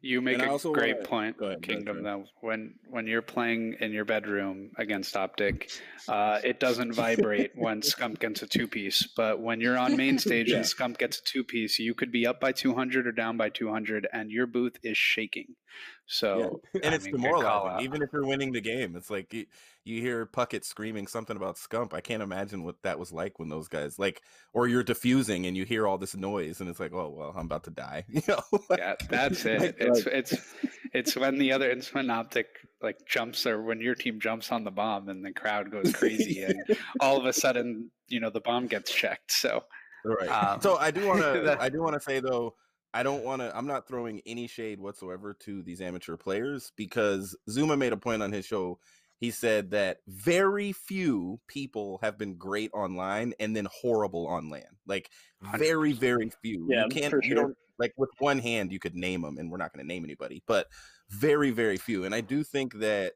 You 0.02 0.22
make 0.22 0.40
and 0.40 0.50
a 0.50 0.70
great 0.70 1.04
point, 1.04 1.36
ahead, 1.42 1.62
Kingdom. 1.62 2.04
Though 2.04 2.24
when 2.40 2.76
when 2.90 3.06
you're 3.06 3.22
playing 3.22 3.76
in 3.82 3.92
your 3.92 4.06
bedroom 4.06 4.72
against 4.78 5.18
Optic, 5.18 5.72
uh, 6.08 6.40
it 6.42 6.62
doesn't 6.62 6.94
vibrate 6.94 7.52
when 7.56 7.82
Scump 7.82 8.20
gets 8.20 8.42
a 8.42 8.48
two 8.48 8.68
piece. 8.68 9.10
But 9.18 9.42
when 9.42 9.60
you're 9.60 9.78
on 9.78 9.98
main 9.98 10.18
stage 10.18 10.52
yeah. 10.52 10.58
and 10.58 10.66
Scump 10.66 10.98
gets 11.00 11.20
a 11.20 11.24
two 11.24 11.44
piece, 11.44 11.80
you 11.80 11.94
could 11.94 12.14
be 12.14 12.26
up 12.26 12.40
by 12.40 12.54
200 12.54 13.08
or 13.08 13.12
down 13.12 13.36
by 13.36 13.50
200, 13.50 14.08
and 14.14 14.32
your 14.32 14.48
booth 14.48 14.78
is 14.84 14.98
shaking. 14.98 15.56
So 16.06 16.62
yeah. 16.74 16.82
and 16.84 16.94
I 16.94 16.96
it's 16.96 17.06
mean, 17.06 17.16
demoralizing. 17.16 17.86
Even 17.86 18.02
if 18.02 18.10
you're 18.12 18.26
winning 18.26 18.52
the 18.52 18.62
game, 18.62 18.96
it's 18.96 19.10
like 19.10 19.34
you, 19.34 19.46
you 19.84 20.02
hear 20.02 20.26
Puckett 20.26 20.64
screaming 20.64 21.08
something 21.08 21.36
about 21.36 21.58
Scump. 21.58 21.94
I 21.94 22.02
can't 22.02 22.24
imagine 22.24 22.64
what 22.64 22.82
that 22.84 23.00
was 23.00 23.12
like 23.12 23.40
when 23.40 23.50
those 23.50 23.68
guys 23.68 24.00
like, 24.00 24.22
or 24.54 24.68
you're 24.68 24.84
diffusing 24.84 25.46
and 25.46 25.56
you 25.56 25.66
hear 25.66 25.88
all 25.88 25.98
this 25.98 26.16
noise, 26.16 26.62
and 26.62 26.70
it's 26.70 26.80
like, 26.80 26.94
oh 26.94 27.10
well, 27.10 27.34
I'm 27.36 27.46
about 27.46 27.64
to 27.66 27.72
die. 27.72 28.06
You 28.20 28.22
know? 28.28 28.60
yeah, 28.78 28.96
that's 29.10 29.46
it. 29.46 29.62
Like, 29.62 29.76
It's 29.80 30.06
it's 30.08 30.56
it's 30.94 31.16
when 31.16 31.38
the 31.38 31.52
other 31.52 31.70
it's 31.70 31.94
when 31.94 32.10
optic 32.10 32.48
like 32.82 32.98
jumps 33.06 33.46
or 33.46 33.62
when 33.62 33.80
your 33.80 33.96
team 33.96 34.20
jumps 34.20 34.52
on 34.52 34.64
the 34.64 34.72
bomb 34.72 35.10
and 35.10 35.24
the 35.24 35.32
crowd 35.32 35.72
goes 35.72 35.94
crazy 35.94 36.44
and 36.44 36.78
all 37.00 37.18
of 37.18 37.26
a 37.26 37.34
sudden 37.34 37.92
you 38.08 38.20
know 38.20 38.30
the 38.30 38.42
bomb 38.42 38.68
gets 38.68 38.94
checked. 38.94 39.32
So 39.32 39.64
Right. 40.04 40.30
Um, 40.30 40.62
so 40.62 40.78
I 40.78 40.92
do 40.92 41.08
want 41.08 41.22
to. 41.22 41.58
I 41.60 41.70
do 41.70 41.82
want 41.82 41.94
to 41.94 42.00
say 42.00 42.20
though, 42.20 42.56
I 42.94 43.04
don't 43.04 43.24
want 43.24 43.42
to. 43.42 43.56
I'm 43.56 43.68
not 43.68 43.88
throwing 43.88 44.22
any 44.26 44.48
shade 44.48 44.80
whatsoever 44.80 45.34
to 45.42 45.62
these 45.62 45.82
amateur 45.82 46.18
players 46.18 46.72
because 46.76 47.38
Zoomaa 47.50 47.78
made 47.78 47.94
a 47.94 47.98
point 47.98 48.24
on 48.24 48.32
his 48.32 48.46
show. 48.46 48.80
He 49.20 49.32
said 49.32 49.72
that 49.72 49.98
very 50.08 50.72
few 50.72 51.40
people 51.48 52.00
have 52.02 52.18
been 52.18 52.36
great 52.36 52.72
online 52.74 53.34
and 53.40 53.56
then 53.56 53.68
horrible 53.72 54.28
on 54.28 54.50
LAN. 54.50 54.64
Like 54.88 55.12
very, 55.58 55.92
very 55.92 56.32
few. 56.42 56.68
Yeah, 56.70 56.86
you 56.86 56.90
can't. 56.90 57.12
for 57.12 57.24
You 57.24 57.36
don't 57.36 57.58
like 57.78 57.94
with 57.98 58.10
one 58.20 58.40
hand 58.40 58.72
you 58.72 58.80
could 58.80 58.96
name 58.96 59.22
them, 59.22 59.38
and 59.38 59.52
we're 59.52 59.58
not 59.58 59.74
going 59.74 59.86
to 59.86 59.88
name 59.88 60.04
anybody, 60.04 60.42
but 60.48 60.68
very, 61.10 61.52
very 61.52 61.78
few. 61.78 62.06
And 62.06 62.16
I 62.16 62.22
do 62.22 62.44
think 62.44 62.76
that 62.80 63.14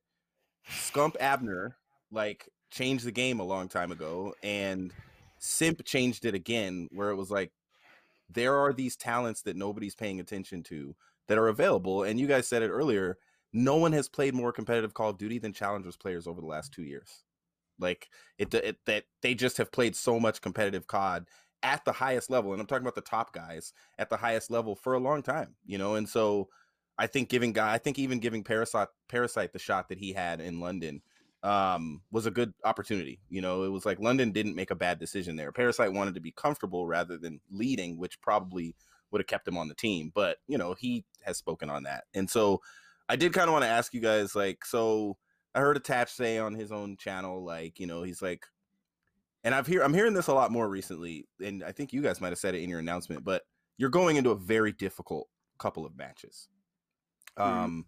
Scump 0.70 1.16
Abner 1.20 1.78
like 2.12 2.50
changed 2.70 3.06
the 3.06 3.12
game 3.12 3.40
a 3.40 3.46
long 3.46 3.70
time 3.70 3.92
ago, 3.92 4.36
and 4.44 4.94
Simp 5.40 5.84
changed 5.84 6.26
it 6.26 6.36
again, 6.36 6.90
where 6.92 7.10
it 7.10 7.16
was 7.16 7.32
like 7.32 7.52
there 8.34 8.58
are 8.58 8.74
these 8.74 8.96
talents 8.96 9.42
that 9.44 9.56
nobody's 9.56 9.96
paying 9.96 10.20
attention 10.20 10.64
to 10.64 10.96
that 11.28 11.38
are 11.38 11.48
available. 11.48 12.04
And 12.04 12.20
you 12.20 12.28
guys 12.28 12.48
said 12.48 12.64
it 12.64 12.70
earlier. 12.70 13.18
No 13.54 13.76
one 13.76 13.94
has 13.94 14.10
played 14.10 14.34
more 14.34 14.52
competitive 14.52 14.94
Call 14.94 15.10
of 15.10 15.18
Duty 15.18 15.38
than 15.38 15.54
Challengers 15.54 15.96
players 15.96 16.28
over 16.28 16.42
the 16.42 16.48
last 16.48 16.74
two 16.74 16.84
years. 16.84 17.24
Like 17.80 18.10
it, 18.38 18.54
it 18.54 18.78
that 18.86 19.06
they 19.22 19.36
just 19.36 19.58
have 19.58 19.72
played 19.72 19.96
so 19.96 20.20
much 20.20 20.42
competitive 20.42 20.88
COD 20.88 21.28
at 21.64 21.84
the 21.86 21.92
highest 21.92 22.30
level, 22.30 22.52
and 22.52 22.62
I'm 22.62 22.68
talking 22.68 22.84
about 22.84 22.96
the 22.96 23.02
top 23.02 23.34
guys 23.34 23.74
at 23.98 24.10
the 24.10 24.18
highest 24.18 24.52
level 24.52 24.76
for 24.76 24.94
a 24.94 25.00
long 25.00 25.24
time, 25.24 25.56
you 25.66 25.78
know. 25.78 25.96
And 25.96 26.08
so 26.08 26.50
I 26.98 27.08
think 27.08 27.30
giving 27.30 27.54
guy, 27.54 27.74
I 27.74 27.78
think 27.78 27.98
even 27.98 28.20
giving 28.20 28.44
Parasite 28.44 28.90
Parasite 29.10 29.54
the 29.54 29.60
shot 29.60 29.90
that 29.90 29.98
he 29.98 30.14
had 30.14 30.40
in 30.40 30.60
London 30.60 31.02
um 31.44 32.02
was 32.12 32.26
a 32.26 32.32
good 32.32 32.54
opportunity. 32.64 33.20
You 33.30 33.42
know, 33.42 33.64
it 33.64 33.70
was 33.70 33.86
like 33.86 34.00
London 34.00 34.32
didn't 34.32 34.56
make 34.56 34.72
a 34.72 34.76
bad 34.76 35.00
decision 35.00 35.36
there. 35.36 35.52
Parasite 35.52 35.94
wanted 35.94 36.16
to 36.16 36.22
be 36.22 36.32
comfortable 36.32 36.88
rather 36.88 37.18
than 37.18 37.42
leading, 37.52 37.98
which 37.98 38.22
probably 38.22 38.76
would 39.12 39.20
have 39.20 39.28
kept 39.28 39.48
him 39.48 39.58
on 39.58 39.68
the 39.68 39.76
team. 39.76 40.12
But 40.14 40.38
you 40.48 40.58
know, 40.58 40.74
he 40.74 41.06
has 41.22 41.38
spoken 41.38 41.70
on 41.70 41.84
that, 41.84 42.06
and 42.14 42.30
so 42.30 42.62
I 43.10 43.16
did 43.16 43.34
kind 43.34 43.48
of 43.48 43.54
want 43.54 43.64
to 43.64 43.70
ask 43.70 43.94
you 43.94 44.00
guys, 44.00 44.36
like, 44.36 44.66
so 44.66 45.18
I 45.54 45.60
heard 45.60 45.78
Attach 45.78 46.12
say 46.12 46.38
on 46.38 46.56
his 46.56 46.72
own 46.72 46.98
channel, 46.98 47.44
like, 47.44 47.80
you 47.80 47.88
know, 47.88 48.04
he's 48.04 48.22
like, 48.22 48.46
and 49.44 49.54
I've 49.54 49.68
hear 49.68 49.84
I'm 49.84 49.94
hearing 49.94 50.14
this 50.14 50.28
a 50.28 50.34
lot 50.34 50.52
more 50.52 50.70
recently, 50.70 51.28
and 51.44 51.64
I 51.64 51.74
think 51.74 51.92
you 51.92 52.02
guys 52.02 52.22
might 52.22 52.30
have 52.30 52.40
said 52.40 52.56
it 52.56 52.62
in 52.64 52.70
your 52.70 52.80
announcement, 52.80 53.26
but 53.26 53.44
you're 53.78 53.90
going 53.90 54.16
into 54.16 54.32
a 54.32 54.36
very 54.36 54.72
difficult 54.72 55.28
couple 55.58 55.86
of 55.86 55.98
matches. 55.98 56.48
Um, 57.36 57.86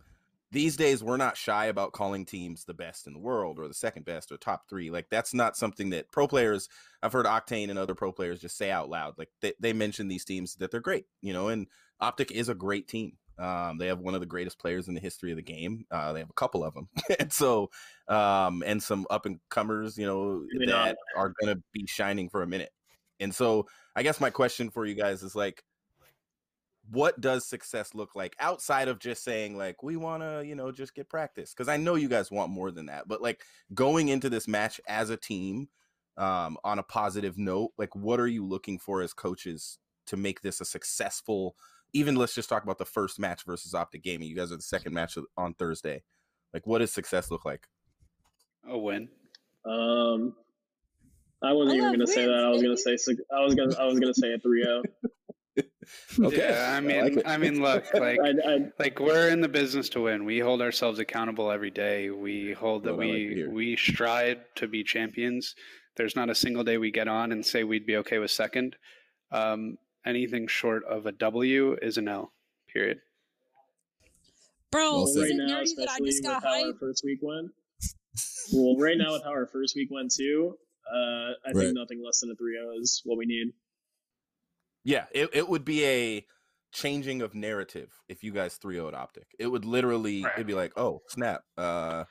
these 0.56 0.78
days 0.78 1.04
we're 1.04 1.18
not 1.18 1.36
shy 1.36 1.65
about 1.65 1.91
calling 1.91 2.26
teams 2.26 2.63
the 2.63 2.74
best 2.74 3.08
in 3.08 3.13
the 3.13 3.20
world 3.20 3.60
or 3.60 3.68
the 3.68 3.74
second 3.74 4.06
best 4.06 4.32
or 4.32 4.38
top 4.38 4.70
three. 4.70 4.89
Like 4.89 5.08
that's 5.12 5.34
not 5.34 5.58
something 5.58 5.89
that 5.89 6.10
pro 6.13 6.30
players. 6.30 6.70
I've 7.04 7.12
heard 7.12 7.26
Octane 7.26 7.70
and 7.70 7.78
other 7.78 7.94
pro 7.94 8.13
players 8.13 8.39
just 8.39 8.58
say 8.58 8.72
out 8.72 8.89
loud. 8.89 9.15
Like 9.18 9.28
they, 9.41 9.52
they 9.60 9.74
mention 9.74 10.08
these 10.08 10.24
teams 10.24 10.56
that 10.56 10.72
they're 10.72 10.80
great, 10.80 11.08
you 11.22 11.34
know. 11.34 11.50
And 11.50 11.68
Optic 12.00 12.32
is 12.32 12.48
a 12.48 12.56
great 12.56 12.88
team. 12.88 13.18
Um, 13.38 13.80
they 13.80 13.88
have 13.88 14.00
one 14.00 14.13
of 14.13 14.22
the 14.22 14.26
greatest 14.26 14.58
players 14.58 14.88
in 14.88 14.94
the 14.94 15.02
history 15.02 15.32
of 15.32 15.36
the 15.36 15.44
game. 15.44 15.84
Uh, 15.91 16.13
they 16.13 16.20
have 16.20 16.30
a 16.30 16.34
couple 16.34 16.63
of 16.63 16.74
them, 16.74 16.88
and 17.20 17.34
so 17.34 17.70
um, 18.08 18.63
and 18.65 18.82
some 18.82 19.06
up 19.10 19.26
and 19.26 19.41
comers, 19.50 19.98
you 19.98 20.06
know, 20.06 20.46
that 20.68 20.96
are 21.18 21.34
going 21.41 21.54
to 21.54 21.62
be 21.74 21.86
shining 21.86 22.30
for 22.30 22.44
a 22.44 22.48
minute. 22.48 22.72
And 23.20 23.36
so 23.36 23.68
I 23.94 24.04
guess 24.04 24.22
my 24.22 24.30
question 24.30 24.70
for 24.70 24.86
you 24.86 24.96
guys 24.96 25.22
is 25.22 25.36
like, 25.36 25.63
what 26.91 27.19
does 27.19 27.45
success 27.45 27.95
look 27.95 28.15
like 28.15 28.36
outside 28.39 28.88
of 28.88 29.00
just 29.00 29.24
saying 29.24 29.58
like 29.58 29.82
we 29.82 29.95
want 29.95 30.21
to 30.21 30.43
you 30.45 30.56
know 30.56 30.71
just 30.71 30.93
get 30.93 31.10
practice 31.10 31.54
because 31.54 31.67
i 31.67 31.78
know 31.78 31.95
you 31.95 32.08
guys 32.08 32.32
want 32.32 32.52
more 32.52 32.71
than 32.71 32.86
that 32.86 33.08
but 33.08 33.21
like 33.21 33.41
going 33.74 34.08
into 34.10 34.30
this 34.30 34.48
match 34.48 34.80
as 34.88 35.10
a 35.10 35.17
team 35.17 35.67
um 36.17 36.58
on 36.63 36.80
a 36.80 36.84
positive 36.84 37.38
note 37.38 37.71
like 37.78 37.95
what 37.95 38.19
are 38.19 38.28
you 38.28 38.45
looking 38.45 38.78
for 38.78 39.02
as 39.02 39.13
coaches 39.13 39.80
to 40.06 40.15
make 40.15 40.41
this 40.41 40.62
a 40.62 40.65
successful 40.65 41.56
even 41.93 42.15
let's 42.15 42.36
just 42.36 42.50
talk 42.50 42.63
about 42.63 42.78
the 42.78 42.86
first 42.86 43.19
match 43.19 43.43
versus 43.45 43.74
optic 43.74 44.04
gaming 44.04 44.28
you 44.28 44.36
guys 44.36 44.52
are 44.52 44.58
the 44.58 44.62
second 44.62 44.93
match 44.93 45.17
on 45.38 45.54
thursday 45.56 46.04
like 46.54 46.67
what 46.67 46.80
does 46.80 46.93
success 46.93 47.32
look 47.32 47.45
like 47.45 47.67
a 48.67 48.78
win. 48.78 49.10
Um, 49.65 50.36
I 51.43 51.54
wasn't 51.54 51.82
I 51.82 51.88
even 51.88 51.91
gonna 51.93 52.08
say 52.08 52.26
that. 52.26 52.43
I 52.43 52.50
was 52.50 52.62
gonna 52.62 52.78
say 52.78 52.98
I 53.36 53.43
was 53.43 53.56
gonna 53.56 53.76
I 53.80 53.86
was 53.86 54.00
gonna 54.00 54.13
say 54.13 54.34
a 54.34 54.39
3-0. 54.39 54.84
Yeah, 56.18 56.74
I 56.76 56.82
mean, 56.82 57.15
like. 57.15 57.28
I 57.28 57.38
mean, 57.38 57.62
look, 57.62 57.86
like 57.94 58.20
I, 58.20 58.30
I, 58.30 58.58
like 58.80 59.00
we're 59.00 59.30
in 59.30 59.41
the 59.41 59.48
business 59.48 59.89
to 59.89 60.02
win. 60.02 60.26
We 60.26 60.39
hold 60.39 60.62
ourselves 60.62 61.00
accountable 61.00 61.52
every 61.52 61.72
day. 61.72 62.10
We 62.10 62.54
hold 62.54 62.84
that 62.84 62.96
What 62.96 63.06
I 63.06 63.10
like 63.10 63.18
we 63.18 63.48
we 63.48 63.76
strive 63.78 64.39
to 64.56 64.68
be 64.68 64.84
champions. 64.84 65.56
There's 65.96 66.15
not 66.15 66.30
a 66.30 66.36
single 66.36 66.63
day 66.63 66.78
we 66.78 66.91
get 66.91 67.08
on 67.08 67.32
and 67.32 67.46
say 67.46 67.63
we'd 67.63 67.86
be 67.86 67.98
okay 67.98 68.18
with 68.18 68.32
second. 68.32 68.76
Um, 69.32 69.78
anything 70.06 70.48
short 70.48 70.84
of 70.86 71.06
a 71.06 71.12
W 71.12 71.78
is 71.82 71.98
an 71.98 72.08
L. 72.08 72.34
Period. 72.72 73.00
Bro, 74.72 74.82
Well 74.91 75.04
well, 75.06 75.15
right 75.15 75.26
isn't 75.26 75.38
now, 75.38 75.44
nerdy 75.46 75.76
that 75.78 75.89
I 75.89 75.94
especially 75.94 76.06
just 76.08 76.24
with 76.24 76.32
got 76.32 76.44
how 76.44 76.65
our 76.68 76.74
first 76.80 77.04
week 77.06 77.20
went. 77.22 77.52
Well, 78.54 78.76
right 78.78 78.98
now 78.98 79.13
with 79.13 79.24
how 79.24 79.30
our 79.30 79.48
first 79.48 79.76
week 79.76 79.89
went 79.91 80.12
too, 80.13 80.58
uh, 80.91 80.98
I 80.98 81.32
Right. 81.54 81.56
think 81.56 81.76
nothing 81.78 82.04
less 82.04 82.20
than 82.20 82.32
a 82.32 82.36
3-0 82.36 82.80
is 82.82 83.02
what 83.06 83.18
we 83.18 83.26
need. 83.26 83.54
Yeah, 84.86 85.06
it, 85.12 85.30
it 85.34 85.50
would 85.50 85.65
be 85.65 85.84
a 85.86 86.26
changing 86.71 87.21
of 87.21 87.34
narrative 87.34 87.89
if 88.08 88.24
you 88.24 88.32
guys 88.32 88.56
3 88.56 88.76
0 88.76 88.91
optic. 88.93 89.28
It 89.39 89.48
would 89.48 89.65
literally 89.65 90.24
Right. 90.24 90.34
it'd 90.36 90.48
be 90.48 90.54
like, 90.54 90.74
oh, 90.78 91.02
snap. 91.10 91.41
Uh 91.58 92.06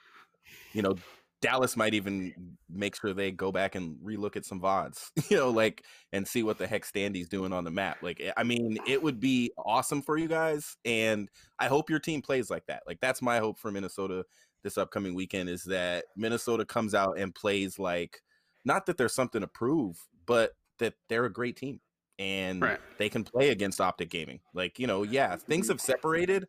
you 0.74 0.82
know, 0.82 0.96
Dallas 1.40 1.76
might 1.76 1.94
even 1.94 2.56
make 2.68 2.96
sure 2.96 3.12
they 3.12 3.30
go 3.30 3.52
back 3.52 3.74
and 3.74 3.96
relook 4.04 4.36
at 4.36 4.44
some 4.44 4.60
VODs, 4.60 5.10
you 5.30 5.36
know, 5.36 5.50
like 5.50 5.84
and 6.12 6.26
see 6.26 6.42
what 6.42 6.58
the 6.58 6.66
heck 6.66 6.84
Standy's 6.84 7.28
doing 7.28 7.52
on 7.52 7.64
the 7.64 7.70
map. 7.70 7.98
Like 8.02 8.22
I 8.36 8.42
mean, 8.42 8.78
it 8.86 9.02
would 9.02 9.20
be 9.20 9.52
awesome 9.56 10.02
for 10.02 10.16
you 10.18 10.26
guys. 10.28 10.76
And 10.84 11.28
I 11.58 11.68
hope 11.68 11.90
your 11.90 12.00
team 12.00 12.22
plays 12.22 12.50
like 12.50 12.66
that. 12.66 12.82
Like 12.86 12.98
that's 13.00 13.22
my 13.22 13.38
hope 13.38 13.58
for 13.58 13.70
Minnesota 13.70 14.24
this 14.64 14.78
upcoming 14.78 15.14
weekend 15.14 15.50
is 15.50 15.62
that 15.64 16.06
Minnesota 16.16 16.64
comes 16.64 16.94
out 16.94 17.18
and 17.18 17.34
plays 17.34 17.78
like 17.78 18.22
not 18.64 18.86
that 18.86 18.96
there's 18.96 19.14
something 19.14 19.42
to 19.42 19.46
prove, 19.46 19.98
but 20.26 20.52
that 20.78 20.94
they're 21.08 21.26
a 21.26 21.32
great 21.32 21.56
team 21.56 21.80
and 22.18 22.62
Right. 22.62 22.80
they 22.98 23.08
can 23.08 23.24
play 23.24 23.50
against 23.50 23.80
Optic 23.80 24.10
Gaming. 24.10 24.40
Like, 24.52 24.78
you 24.78 24.86
know, 24.86 25.02
yeah, 25.02 25.36
things 25.36 25.68
have 25.68 25.80
separated, 25.80 26.48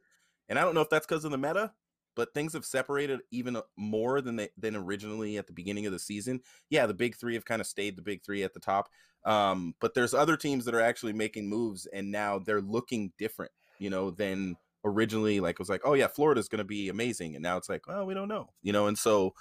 and 0.49 0.59
I 0.59 0.63
don't 0.63 0.75
know 0.75 0.81
if 0.81 0.89
that's 0.89 1.05
because 1.05 1.25
of 1.25 1.31
the 1.31 1.37
meta, 1.37 1.73
but 2.15 2.33
things 2.33 2.53
have 2.53 2.65
separated 2.65 3.21
even 3.31 3.57
more 3.75 4.21
than 4.21 4.35
they 4.37 4.49
than 4.57 4.75
originally 4.75 5.37
at 5.37 5.47
the 5.47 5.53
beginning 5.53 5.85
of 5.85 5.91
the 5.91 5.99
season. 5.99 6.41
Yeah, 6.69 6.85
the 6.85 6.93
big 6.93 7.15
three 7.15 7.33
have 7.33 7.45
kind 7.45 7.61
of 7.61 7.67
stayed 7.67 7.95
the 7.97 8.01
big 8.01 8.23
three 8.23 8.43
at 8.43 8.53
the 8.53 8.59
top, 8.59 8.89
um, 9.25 9.75
but 9.79 9.93
there's 9.93 10.13
other 10.13 10.37
teams 10.37 10.65
that 10.65 10.75
are 10.75 10.81
actually 10.81 11.13
making 11.13 11.47
moves, 11.49 11.85
and 11.87 12.11
now 12.11 12.39
they're 12.39 12.61
looking 12.61 13.11
different, 13.17 13.51
you 13.79 13.89
know, 13.89 14.11
than 14.11 14.55
originally. 14.85 15.39
Like, 15.39 15.55
it 15.55 15.59
was 15.59 15.69
like, 15.69 15.81
oh 15.83 15.93
yeah, 15.93 16.07
Florida's 16.07 16.47
going 16.47 16.59
to 16.59 16.63
be 16.63 16.89
amazing, 16.89 17.35
and 17.35 17.43
now 17.43 17.57
it's 17.57 17.69
like, 17.69 17.87
well, 17.87 18.05
we 18.05 18.13
don't 18.13 18.27
know, 18.29 18.49
you 18.61 18.71
know, 18.73 18.87
and 18.87 18.97
so 18.97 19.33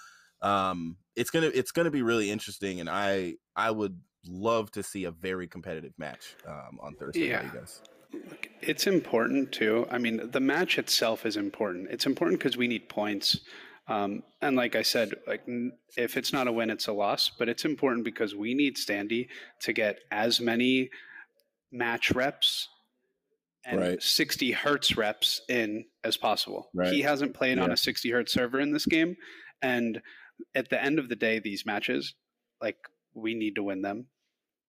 um 0.42 0.98
it's 1.16 1.30
gonna 1.30 1.50
it's 1.54 1.70
gonna 1.70 1.92
be 1.92 2.02
really 2.02 2.28
interesting 2.30 2.80
and 2.80 2.90
i 2.90 3.34
i 3.54 3.70
would 3.70 4.00
love 4.28 4.70
to 4.72 4.82
see 4.82 5.04
a 5.04 5.10
very 5.10 5.46
competitive 5.46 5.92
match 5.98 6.36
um 6.46 6.78
on 6.82 6.94
thursday 6.94 7.28
Yeah. 7.28 7.42
yeah. 7.42 7.52
you 7.52 7.58
guys 7.60 7.82
Look, 8.12 8.48
It's 8.62 8.86
important 8.86 9.50
too. 9.50 9.88
I 9.90 9.98
mean, 9.98 10.30
the 10.30 10.38
match 10.38 10.78
itself 10.78 11.26
is 11.26 11.36
important. 11.36 11.88
It's 11.90 12.06
important 12.06 12.38
because 12.38 12.56
we 12.56 12.68
need 12.68 12.88
points. 12.88 13.40
Um, 13.88 14.22
and 14.40 14.54
like 14.54 14.76
I 14.76 14.82
said, 14.82 15.14
like 15.26 15.42
n- 15.48 15.72
if 15.96 16.16
it's 16.16 16.32
not 16.32 16.46
a 16.46 16.52
win, 16.52 16.70
it's 16.70 16.86
a 16.86 16.92
loss. 16.92 17.32
But 17.36 17.48
it's 17.48 17.64
important 17.64 18.04
because 18.04 18.32
we 18.36 18.54
need 18.54 18.76
Standy 18.76 19.26
to 19.62 19.72
get 19.72 19.98
as 20.12 20.40
many 20.40 20.90
match 21.72 22.12
reps 22.12 22.68
and 23.66 23.80
Right. 23.80 24.00
60 24.02 24.52
hertz 24.52 24.96
reps 24.96 25.40
in 25.48 25.84
as 26.04 26.16
possible. 26.16 26.70
Right. 26.72 26.92
He 26.92 27.00
hasn't 27.02 27.34
played 27.34 27.58
on 27.58 27.72
a 27.72 27.76
60 27.76 28.10
hertz 28.12 28.32
server 28.32 28.60
in 28.60 28.70
this 28.70 28.86
game, 28.86 29.16
and 29.60 30.00
at 30.54 30.68
the 30.70 30.80
end 30.80 31.00
of 31.00 31.08
the 31.08 31.16
day, 31.16 31.40
these 31.40 31.66
matches, 31.66 32.14
like 32.62 32.76
we 33.12 33.34
need 33.34 33.56
to 33.56 33.64
win 33.64 33.82
them. 33.82 34.06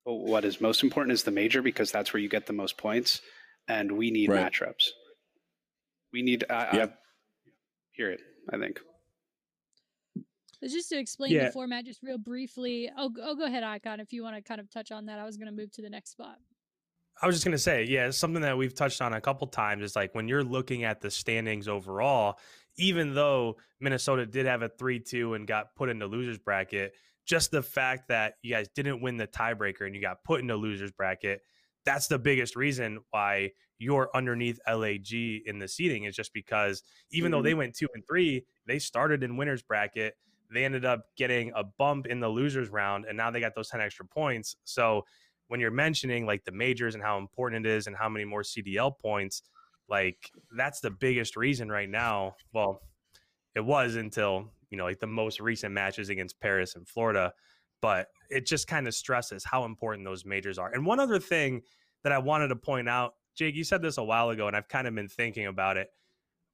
But 0.06 0.14
what 0.16 0.46
is 0.46 0.62
most 0.62 0.84
important 0.84 1.14
is 1.14 1.24
the 1.24 1.32
major 1.32 1.62
because 1.62 1.92
that's 1.92 2.14
where 2.14 2.22
you 2.22 2.30
get 2.30 2.46
the 2.46 2.54
most 2.54 2.78
points, 2.78 3.22
and 3.68 3.92
we 3.92 4.12
need 4.12 4.30
Right. 4.30 4.42
match 4.44 4.62
reps. 4.62 4.94
We 6.14 6.22
need. 6.22 6.46
I, 6.50 6.78
Yeah. 6.78 6.84
I 6.86 6.94
hear 7.92 8.12
it. 8.12 8.22
I 8.54 8.58
think. 8.60 8.80
So 10.62 10.68
just 10.68 10.90
to 10.90 10.98
explain 11.00 11.32
Yeah. 11.34 11.46
the 11.48 11.52
format, 11.52 11.86
just 11.86 12.02
real 12.04 12.18
briefly. 12.18 12.90
Oh, 12.96 13.12
oh, 13.22 13.36
go 13.36 13.46
ahead, 13.46 13.64
IKON, 13.64 14.00
if 14.00 14.14
you 14.14 14.24
want 14.24 14.36
to 14.36 14.42
kind 14.42 14.62
of 14.62 14.70
touch 14.70 14.92
on 14.92 15.08
that. 15.08 15.20
I 15.20 15.26
was 15.26 15.38
going 15.38 15.48
to 15.48 15.52
move 15.52 15.72
to 15.74 15.82
the 15.82 15.90
next 15.90 16.12
spot. 16.12 16.38
I 17.22 17.28
was 17.28 17.36
just 17.38 17.46
gonna 17.46 17.58
say, 17.58 17.86
yeah, 17.86 18.10
something 18.12 18.42
that 18.42 18.58
we've 18.58 18.74
touched 18.76 19.02
on 19.02 19.14
a 19.14 19.22
couple 19.22 19.48
times 19.48 19.82
is 19.84 19.96
like 19.96 20.14
when 20.14 20.28
you're 20.28 20.44
looking 20.44 20.84
at 20.84 21.00
the 21.00 21.10
standings 21.10 21.70
overall, 21.70 22.38
even 22.76 23.14
though 23.16 23.56
Minnesota 23.80 24.26
did 24.26 24.46
have 24.48 24.62
a 24.64 24.68
three-two 24.68 25.34
and 25.34 25.48
got 25.48 25.74
put 25.78 25.88
into 25.88 26.08
losers 26.08 26.38
bracket, 26.38 26.94
just 27.26 27.52
the 27.52 27.62
fact 27.62 28.08
that 28.10 28.36
you 28.42 28.54
guys 28.54 28.68
didn't 28.76 29.02
win 29.02 29.18
the 29.18 29.28
tiebreaker 29.28 29.86
and 29.86 29.96
you 29.96 30.02
got 30.02 30.24
put 30.24 30.42
into 30.42 30.56
losers 30.56 30.92
bracket, 30.92 31.42
that's 31.86 32.08
the 32.08 32.20
biggest 32.20 32.56
reason 32.56 33.00
why 33.12 33.52
you're 33.78 34.10
underneath 34.16 34.60
LAG 34.68 35.12
in 35.12 35.60
the 35.60 35.68
seating 35.68 36.06
is 36.06 36.16
just 36.16 36.34
because 36.34 36.84
even 37.12 37.32
mm-hmm. 37.32 37.38
though 37.38 37.44
they 37.44 37.54
went 37.54 37.76
two 37.76 37.88
and 37.94 38.04
three, 38.08 38.46
they 38.68 38.80
started 38.80 39.24
in 39.24 39.38
winners 39.38 39.62
bracket. 39.62 40.16
They 40.54 40.66
ended 40.66 40.86
up 40.86 41.06
getting 41.18 41.52
a 41.56 41.64
bump 41.64 42.06
in 42.06 42.20
the 42.20 42.30
losers 42.30 42.70
round, 42.70 43.06
and 43.06 43.18
now 43.18 43.32
they 43.32 43.40
got 43.40 43.56
those 43.56 43.70
10 43.70 43.82
extra 43.82 44.06
points. 44.06 44.56
So 44.64 45.04
when 45.48 45.60
you're 45.60 45.72
mentioning 45.72 46.26
like 46.26 46.44
the 46.46 46.52
majors 46.52 46.96
and 46.96 47.04
how 47.04 47.18
important 47.18 47.66
it 47.66 47.70
is 47.70 47.88
and 47.88 47.96
how 47.96 48.10
many 48.10 48.26
more 48.26 48.42
CDL 48.42 48.98
points, 48.98 49.44
like 49.90 50.32
that's 50.56 50.80
the 50.80 50.92
biggest 50.92 51.36
reason 51.36 51.70
right 51.70 51.90
now. 51.90 52.36
Well, 52.54 52.82
it 53.56 53.64
was 53.64 53.96
until, 53.96 54.52
you 54.76 54.78
know, 54.78 54.84
like 54.84 55.00
the 55.00 55.08
most 55.08 55.40
recent 55.40 55.74
matches 55.74 56.10
against 56.10 56.38
Paris 56.42 56.76
and 56.76 56.86
Florida, 56.86 57.32
but 57.82 58.08
it 58.30 58.46
just 58.46 58.68
kind 58.68 58.90
of 58.90 58.94
stresses 58.94 59.46
how 59.46 59.64
important 59.64 60.04
those 60.04 60.26
majors 60.26 60.58
are. 60.58 60.70
And 60.74 60.86
one 60.86 61.00
other 61.00 61.18
thing 61.18 61.62
that 62.04 62.12
I 62.12 62.18
wanted 62.18 62.50
to 62.50 62.58
point 62.58 62.90
out, 62.90 63.14
Jake, 63.38 63.56
you 63.56 63.64
said 63.64 63.82
this 63.82 63.98
a 63.98 64.04
while 64.04 64.32
ago 64.32 64.48
and 64.48 64.56
I've 64.56 64.68
kind 64.68 64.86
of 64.86 64.94
been 64.94 65.08
thinking 65.08 65.46
about 65.46 65.78
it, 65.78 65.88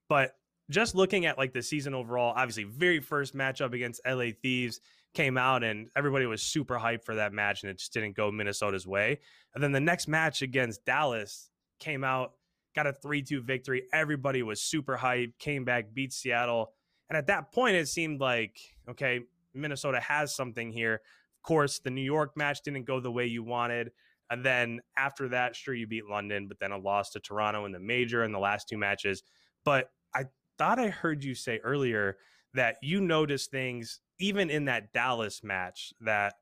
but 0.08 0.36
just 0.70 0.94
looking 0.94 1.26
at 1.26 1.40
like 1.40 1.52
the 1.52 1.64
season 1.64 1.96
overall, 1.96 2.34
obviously 2.36 2.66
very 2.66 3.00
first 3.00 3.36
matchup 3.36 3.74
against 3.74 4.02
LA 4.08 4.28
Thieves, 4.40 4.80
came 5.16 5.36
out 5.36 5.64
and 5.64 5.90
everybody 5.96 6.28
was 6.28 6.44
super 6.44 6.78
hyped 6.78 7.04
for 7.04 7.16
that 7.16 7.34
match 7.34 7.64
and 7.64 7.72
it 7.72 7.80
just 7.80 7.92
didn't 7.92 8.16
go 8.16 8.32
Minnesota's 8.32 8.86
way. 8.86 9.20
And 9.56 9.64
then 9.64 9.72
the 9.72 9.80
next 9.80 10.08
match 10.08 10.44
against 10.44 10.86
Dallas 10.86 11.50
came 11.80 12.04
out, 12.04 12.34
got 12.76 12.86
a 12.86 12.94
3 12.94 13.24
2 13.24 13.42
victory. 13.42 13.84
Everybody 13.92 14.44
was 14.44 14.62
super 14.62 14.96
hyped, 14.96 15.40
came 15.40 15.66
back, 15.66 15.92
beat 15.92 16.14
Seattle. 16.14 16.72
And 17.12 17.18
at 17.18 17.28
that 17.28 17.52
point, 17.52 17.76
it 17.76 17.90
seemed 17.90 18.22
like, 18.22 18.58
okay, 18.90 19.20
Minnesota 19.54 20.00
has 20.00 20.34
something 20.34 20.72
here. 20.72 20.94
Of 20.94 21.44
course, 21.44 21.80
the 21.80 21.90
New 21.90 22.02
York 22.02 22.38
match 22.38 22.62
didn't 22.62 22.86
go 22.86 23.02
the 23.02 23.12
way 23.12 23.26
you 23.26 23.44
wanted. 23.44 23.92
And 24.30 24.46
then 24.46 24.80
after 24.98 25.28
that, 25.28 25.54
sure, 25.54 25.74
you 25.74 25.88
beat 25.88 26.06
London, 26.10 26.48
but 26.48 26.58
then 26.62 26.72
a 26.72 26.78
loss 26.78 27.10
to 27.10 27.20
Toronto 27.20 27.66
in 27.66 27.74
the 27.74 27.82
major 27.82 28.24
in 28.24 28.32
the 28.32 28.40
last 28.40 28.70
two 28.70 28.78
matches. 28.78 29.24
But 29.66 29.92
I 30.16 30.28
thought 30.58 30.80
I 30.80 30.88
heard 30.88 31.22
you 31.22 31.36
say 31.36 31.60
earlier 31.66 32.16
that 32.54 32.78
you 32.82 33.02
noticed 33.02 33.52
things 33.52 34.00
even 34.22 34.50
in 34.50 34.64
that 34.66 34.94
Dallas 34.94 35.44
match 35.44 35.94
that 36.00 36.36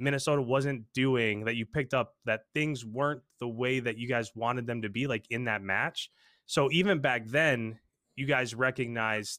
Minnesota 0.00 0.42
wasn't 0.42 0.82
doing 0.94 1.44
that 1.44 1.54
you 1.54 1.64
picked 1.64 1.94
up 1.94 2.14
that 2.24 2.40
things 2.54 2.84
weren't 2.84 3.22
the 3.38 3.46
way 3.46 3.78
that 3.78 3.98
you 3.98 4.08
guys 4.08 4.32
wanted 4.34 4.66
them 4.66 4.82
to 4.82 4.88
be 4.88 5.06
like 5.06 5.26
in 5.30 5.44
that 5.44 5.62
match. 5.62 6.10
So 6.46 6.72
even 6.72 6.98
back 6.98 7.24
then, 7.26 7.78
you 8.16 8.26
guys 8.26 8.52
recognized 8.52 9.38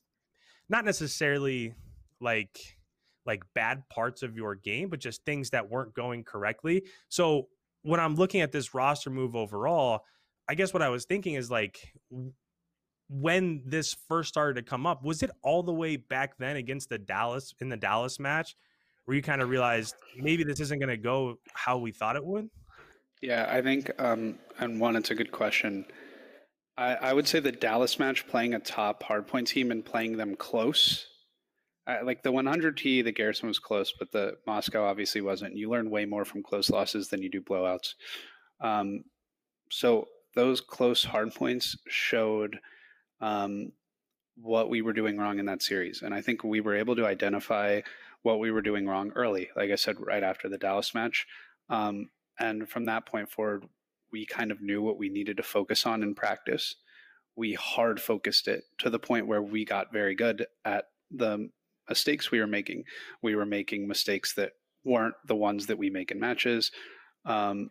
not 0.70 0.86
necessarily 0.86 1.74
like 2.22 2.58
like 3.26 3.44
bad 3.54 3.84
parts 3.90 4.24
of 4.24 4.36
your 4.36 4.56
game, 4.56 4.90
but 4.90 5.00
just 5.00 5.24
things 5.24 5.52
that 5.52 5.70
weren't 5.70 5.94
going 5.94 6.24
correctly. 6.24 6.84
So 7.10 7.48
when 7.84 8.00
I'm 8.00 8.16
looking 8.16 8.42
at 8.42 8.52
this 8.52 8.74
roster 8.74 9.10
move 9.10 9.36
overall, 9.36 10.02
I 10.48 10.56
guess 10.56 10.74
what 10.74 10.82
I 10.82 10.90
was 10.90 11.06
thinking 11.06 11.36
is 11.36 11.52
like 11.52 11.94
when 13.10 13.62
this 13.66 13.96
first 14.08 14.30
started 14.30 14.56
to 14.56 14.68
come 14.68 14.86
up, 14.86 15.04
was 15.04 15.24
it 15.24 15.32
all 15.44 15.64
the 15.64 15.74
way 15.74 15.98
back 15.98 16.38
then 16.38 16.56
against 16.56 16.90
the 16.90 16.98
Dallas 16.98 17.54
in 17.60 17.70
the 17.70 17.78
Dallas 17.78 18.20
match 18.20 18.56
where 19.06 19.16
you 19.16 19.22
kind 19.22 19.42
of 19.42 19.50
realized 19.50 19.96
maybe 20.18 20.44
this 20.44 20.60
isn't 20.60 20.80
going 20.80 20.90
to 20.90 20.98
go 20.98 21.36
how 21.54 21.78
we 21.78 21.92
thought 21.92 22.16
it 22.16 22.26
would? 22.26 22.50
Yeah, 23.22 23.48
I 23.50 23.62
think, 23.62 23.92
um, 24.00 24.40
and 24.60 24.80
one, 24.80 24.96
it's 24.96 25.12
a 25.12 25.16
good 25.16 25.32
question. 25.32 25.86
I, 26.80 26.96
I 26.96 27.14
would 27.14 27.28
say 27.28 27.40
the 27.40 27.52
Dallas 27.52 28.00
match 28.00 28.28
playing 28.28 28.54
a 28.54 28.60
top 28.60 29.04
hardpoint 29.04 29.48
team 29.48 29.72
and 29.72 29.84
playing 29.86 30.18
them 30.18 30.36
close. 30.36 31.06
I, 31.86 32.02
like 32.02 32.24
the 32.24 32.32
100T, 32.32 33.04
the 33.04 33.12
Garrison 33.12 33.48
was 33.48 33.60
close, 33.60 33.94
but 33.98 34.12
the 34.12 34.38
Moscow 34.48 34.86
obviously 34.86 35.22
wasn't. 35.22 35.58
You 35.58 35.70
learn 35.70 35.90
way 35.90 36.06
more 36.06 36.26
from 36.26 36.44
close 36.44 36.70
losses 36.70 37.10
than 37.10 37.22
you 37.22 37.30
do 37.30 37.42
blowouts. 37.42 37.96
Um, 38.62 39.04
so 39.70 40.08
those 40.36 40.62
close 40.62 41.06
hardpoints 41.06 41.76
showed– 41.88 42.60
um, 43.22 43.72
what 44.36 44.70
we 44.70 44.82
were 44.82 44.94
doing 44.94 45.18
wrong 45.18 45.40
in 45.40 45.46
that 45.46 45.62
series. 45.62 46.02
And 46.02 46.14
I 46.14 46.22
think 46.22 46.44
we 46.44 46.62
were 46.62 46.76
able 46.76 46.96
to 46.96 47.06
identify 47.06 47.82
what 48.22 48.40
we 48.40 48.52
were 48.52 48.62
doing 48.62 48.88
wrong 48.88 49.12
early, 49.16 49.50
like 49.56 49.72
I 49.72 49.76
said, 49.76 49.98
right 50.00 50.24
after 50.24 50.50
the 50.50 50.58
Dallas 50.58 50.94
match. 50.94 51.26
Um, 51.70 52.10
and 52.40 52.70
from 52.70 52.86
that 52.86 53.06
point 53.06 53.30
forward, 53.30 53.66
we 54.12 54.26
kind 54.26 54.52
of 54.52 54.62
knew 54.62 54.82
what 54.82 54.98
we 54.98 55.10
needed 55.10 55.38
to 55.38 55.44
focus 55.44 55.86
on 55.86 56.04
in 56.04 56.16
practice. 56.16 56.76
We 57.36 57.54
hard 57.54 58.02
focused 58.02 58.48
it 58.48 58.64
to 58.80 58.90
the 58.90 59.00
point 59.00 59.28
where 59.28 59.42
we 59.42 59.66
got 59.66 59.94
very 59.94 60.16
good 60.16 60.46
at 60.66 60.86
the 61.12 61.50
mistakes 61.88 62.32
we 62.32 62.40
were 62.40 62.48
making. 62.48 62.84
We 63.22 63.36
were 63.36 63.46
making 63.46 63.88
mistakes 63.88 64.34
that 64.36 64.52
weren't 64.84 65.16
the 65.26 65.36
ones 65.36 65.68
that 65.68 65.78
we 65.78 65.90
make 65.90 66.12
in 66.12 66.20
matches. 66.20 66.72
Um, 67.26 67.70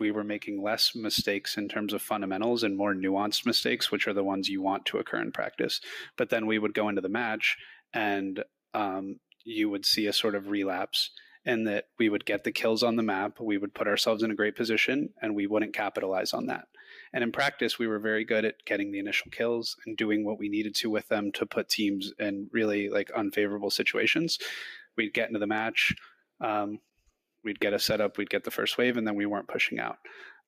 we 0.00 0.10
were 0.10 0.24
making 0.24 0.62
less 0.62 0.94
mistakes 0.94 1.56
in 1.56 1.68
terms 1.68 1.92
of 1.92 2.02
fundamentals 2.02 2.64
and 2.64 2.76
more 2.76 2.94
nuanced 2.94 3.46
mistakes, 3.46 3.92
which 3.92 4.08
are 4.08 4.12
the 4.12 4.24
ones 4.24 4.48
you 4.48 4.60
want 4.60 4.86
to 4.86 4.98
occur 4.98 5.20
in 5.20 5.30
practice. 5.30 5.80
But 6.16 6.30
then 6.30 6.46
we 6.46 6.58
would 6.58 6.74
go 6.74 6.88
into 6.88 7.00
the 7.00 7.08
match 7.08 7.56
and 7.92 8.42
um, 8.72 9.20
you 9.44 9.70
would 9.70 9.86
see 9.86 10.06
a 10.06 10.12
sort 10.12 10.34
of 10.34 10.48
relapse 10.48 11.10
and 11.46 11.66
that 11.66 11.86
we 11.98 12.08
would 12.08 12.24
get 12.24 12.44
the 12.44 12.52
kills 12.52 12.82
on 12.82 12.96
the 12.96 13.02
map. 13.02 13.38
We 13.40 13.58
would 13.58 13.74
put 13.74 13.86
ourselves 13.86 14.22
in 14.22 14.30
a 14.30 14.34
great 14.34 14.56
position 14.56 15.10
and 15.20 15.34
we 15.34 15.46
wouldn't 15.46 15.74
capitalize 15.74 16.32
on 16.32 16.46
that. 16.46 16.68
And 17.12 17.22
in 17.22 17.32
practice, 17.32 17.78
we 17.78 17.86
were 17.86 17.98
very 17.98 18.24
good 18.24 18.44
at 18.44 18.64
getting 18.64 18.90
the 18.90 18.98
initial 18.98 19.30
kills 19.30 19.76
and 19.86 19.96
doing 19.96 20.24
what 20.24 20.38
we 20.38 20.48
needed 20.48 20.74
to 20.76 20.90
with 20.90 21.08
them 21.08 21.32
to 21.32 21.46
put 21.46 21.68
teams 21.68 22.12
in 22.18 22.48
really 22.52 22.88
like 22.88 23.10
unfavorable 23.12 23.70
situations. 23.70 24.38
We'd 24.96 25.14
get 25.14 25.28
into 25.28 25.38
the 25.38 25.46
match. 25.46 25.94
Um, 26.40 26.80
we'd 27.44 27.60
get 27.60 27.74
a 27.74 27.78
setup, 27.78 28.16
we'd 28.16 28.30
get 28.30 28.44
the 28.44 28.50
first 28.50 28.78
wave, 28.78 28.96
and 28.96 29.06
then 29.06 29.14
we 29.14 29.26
weren't 29.26 29.48
pushing 29.48 29.78
out. 29.78 29.98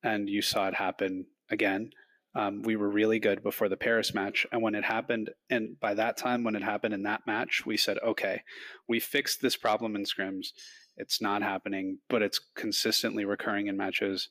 And 0.03 0.29
you 0.29 0.43
saw 0.43 0.67
it 0.69 0.75
happen 0.75 1.27
again. 1.51 1.91
Um, 2.35 2.63
we 2.63 2.77
were 2.77 2.89
really 2.89 3.19
good 3.19 3.43
before 3.43 3.69
the 3.69 3.79
Paris 3.79 4.13
match. 4.13 4.47
And 4.53 4.61
when 4.61 4.75
it 4.75 4.85
happened, 4.85 5.31
and 5.49 5.81
by 5.81 5.95
that 5.95 6.17
time, 6.17 6.45
when 6.45 6.55
it 6.55 6.63
happened 6.63 6.93
in 6.93 7.05
that 7.05 7.27
match, 7.27 7.65
we 7.65 7.77
said, 7.77 7.99
okay, 8.05 8.43
we 8.87 9.01
fixed 9.01 9.41
this 9.41 9.57
problem 9.57 9.97
in 9.97 10.05
scrims. 10.05 10.49
It's 10.97 11.21
not 11.21 11.43
happening, 11.43 11.99
but 12.09 12.23
it's 12.23 12.41
consistently 12.55 13.25
recurring 13.25 13.67
in 13.67 13.77
matches. 13.77 14.29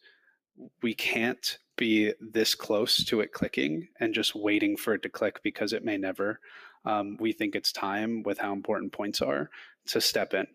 We 0.82 0.93
can't 0.93 1.57
be 1.78 2.13
this 2.20 2.55
close 2.55 3.03
to 3.05 3.20
it 3.20 3.34
clicking 3.34 3.89
and 3.99 4.13
just 4.13 4.36
waiting 4.36 4.78
for 4.78 4.93
it 4.93 5.03
to 5.03 5.09
click 5.09 5.41
because 5.43 5.74
it 5.74 5.84
may 5.84 5.97
never. 5.97 6.39
Um, 6.86 7.18
we 7.20 7.34
think 7.34 7.55
it's 7.55 7.72
time 7.72 8.24
with 8.24 8.38
how 8.38 8.53
important 8.53 8.93
points 8.93 9.22
are 9.22 9.49
to 9.88 9.99
step 9.99 10.34
in 10.34 10.47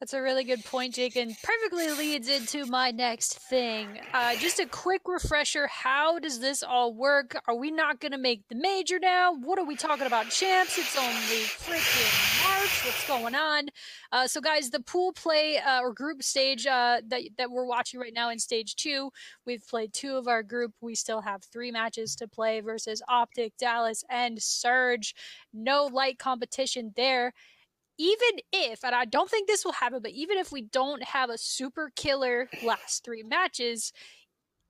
that's 0.00 0.14
a 0.14 0.22
really 0.22 0.44
good 0.44 0.64
point, 0.64 0.94
Jake, 0.94 1.14
and 1.16 1.36
perfectly 1.42 1.90
leads 1.90 2.26
into 2.26 2.64
my 2.64 2.90
next 2.90 3.38
thing. 3.38 4.00
Uh, 4.14 4.34
just 4.36 4.58
a 4.58 4.64
quick 4.64 5.02
refresher 5.06 5.66
how 5.66 6.18
does 6.18 6.40
this 6.40 6.62
all 6.62 6.94
work? 6.94 7.38
Are 7.46 7.54
we 7.54 7.70
not 7.70 8.00
going 8.00 8.12
to 8.12 8.18
make 8.18 8.48
the 8.48 8.54
major 8.54 8.98
now? 8.98 9.34
What 9.34 9.58
are 9.58 9.64
we 9.66 9.76
talking 9.76 10.06
about, 10.06 10.30
champs? 10.30 10.78
It's 10.78 10.96
only 10.96 11.10
freaking 11.10 12.48
March. 12.48 12.84
What's 12.86 13.06
going 13.06 13.34
on? 13.34 13.68
Uh, 14.10 14.26
so, 14.26 14.40
guys, 14.40 14.70
the 14.70 14.80
pool 14.80 15.12
play 15.12 15.58
uh, 15.58 15.80
or 15.80 15.92
group 15.92 16.22
stage 16.22 16.66
uh, 16.66 17.02
that, 17.08 17.20
that 17.36 17.50
we're 17.50 17.66
watching 17.66 18.00
right 18.00 18.14
now 18.14 18.30
in 18.30 18.38
stage 18.38 18.76
two, 18.76 19.10
we've 19.44 19.66
played 19.68 19.92
two 19.92 20.16
of 20.16 20.28
our 20.28 20.42
group. 20.42 20.72
We 20.80 20.94
still 20.94 21.20
have 21.20 21.42
three 21.44 21.70
matches 21.70 22.16
to 22.16 22.26
play 22.26 22.62
versus 22.62 23.02
Optic, 23.06 23.58
Dallas, 23.58 24.02
and 24.08 24.42
Surge. 24.42 25.14
No 25.52 25.84
light 25.92 26.18
competition 26.18 26.94
there 26.96 27.34
even 28.00 28.40
if, 28.50 28.82
and 28.82 28.94
I 28.94 29.04
don't 29.04 29.28
think 29.28 29.46
this 29.46 29.62
will 29.62 29.72
happen, 29.72 30.00
but 30.00 30.12
even 30.12 30.38
if 30.38 30.50
we 30.50 30.62
don't 30.62 31.02
have 31.02 31.28
a 31.28 31.36
super 31.36 31.92
killer 31.94 32.48
last 32.62 33.04
three 33.04 33.22
matches, 33.22 33.92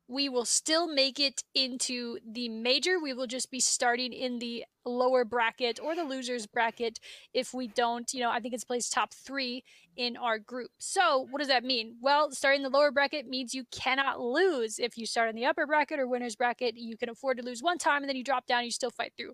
we 0.09 0.29
will 0.29 0.45
still 0.45 0.93
make 0.93 1.21
it 1.21 1.45
into 1.55 2.19
the 2.29 2.49
major. 2.49 2.99
We 3.01 3.15
will 3.15 3.29
just 3.29 3.53
be 3.53 3.61
starting 3.61 4.13
in 4.13 4.41
the 4.41 4.65
lower 4.85 5.25
bracket 5.25 5.79
or 5.83 5.95
the 5.95 6.05
losers 6.05 6.47
bracket 6.47 6.99
if 7.35 7.53
we 7.53 7.69
don't, 7.69 8.13
you 8.13 8.21
know, 8.21 8.31
I 8.31 8.41
think 8.41 8.55
it's 8.55 8.65
placed 8.65 8.93
top 8.93 9.13
three 9.13 9.65
in 9.97 10.17
our 10.17 10.39
group. 10.39 10.71
So, 10.79 11.27
what 11.31 11.41
does 11.41 11.49
that 11.49 11.65
mean? 11.65 11.97
Well, 12.01 12.31
starting 12.31 12.63
the 12.63 12.71
lower 12.71 12.91
bracket 12.91 13.29
means 13.29 13.55
you 13.55 13.65
cannot 13.71 14.21
lose. 14.21 14.79
If 14.79 14.97
you 14.97 15.05
start 15.05 15.29
in 15.29 15.37
the 15.37 15.45
upper 15.45 15.67
bracket 15.67 15.99
or 15.99 16.07
winners 16.07 16.37
bracket, 16.37 16.77
you 16.77 16.97
can 16.97 17.11
afford 17.11 17.39
to 17.39 17.45
lose 17.45 17.63
one 17.63 17.77
time 17.77 18.03
and 18.03 18.09
then 18.09 18.17
you 18.17 18.25
drop 18.25 18.47
down, 18.47 18.65
you 18.65 18.71
still 18.71 18.91
fight 18.91 19.13
through. 19.17 19.33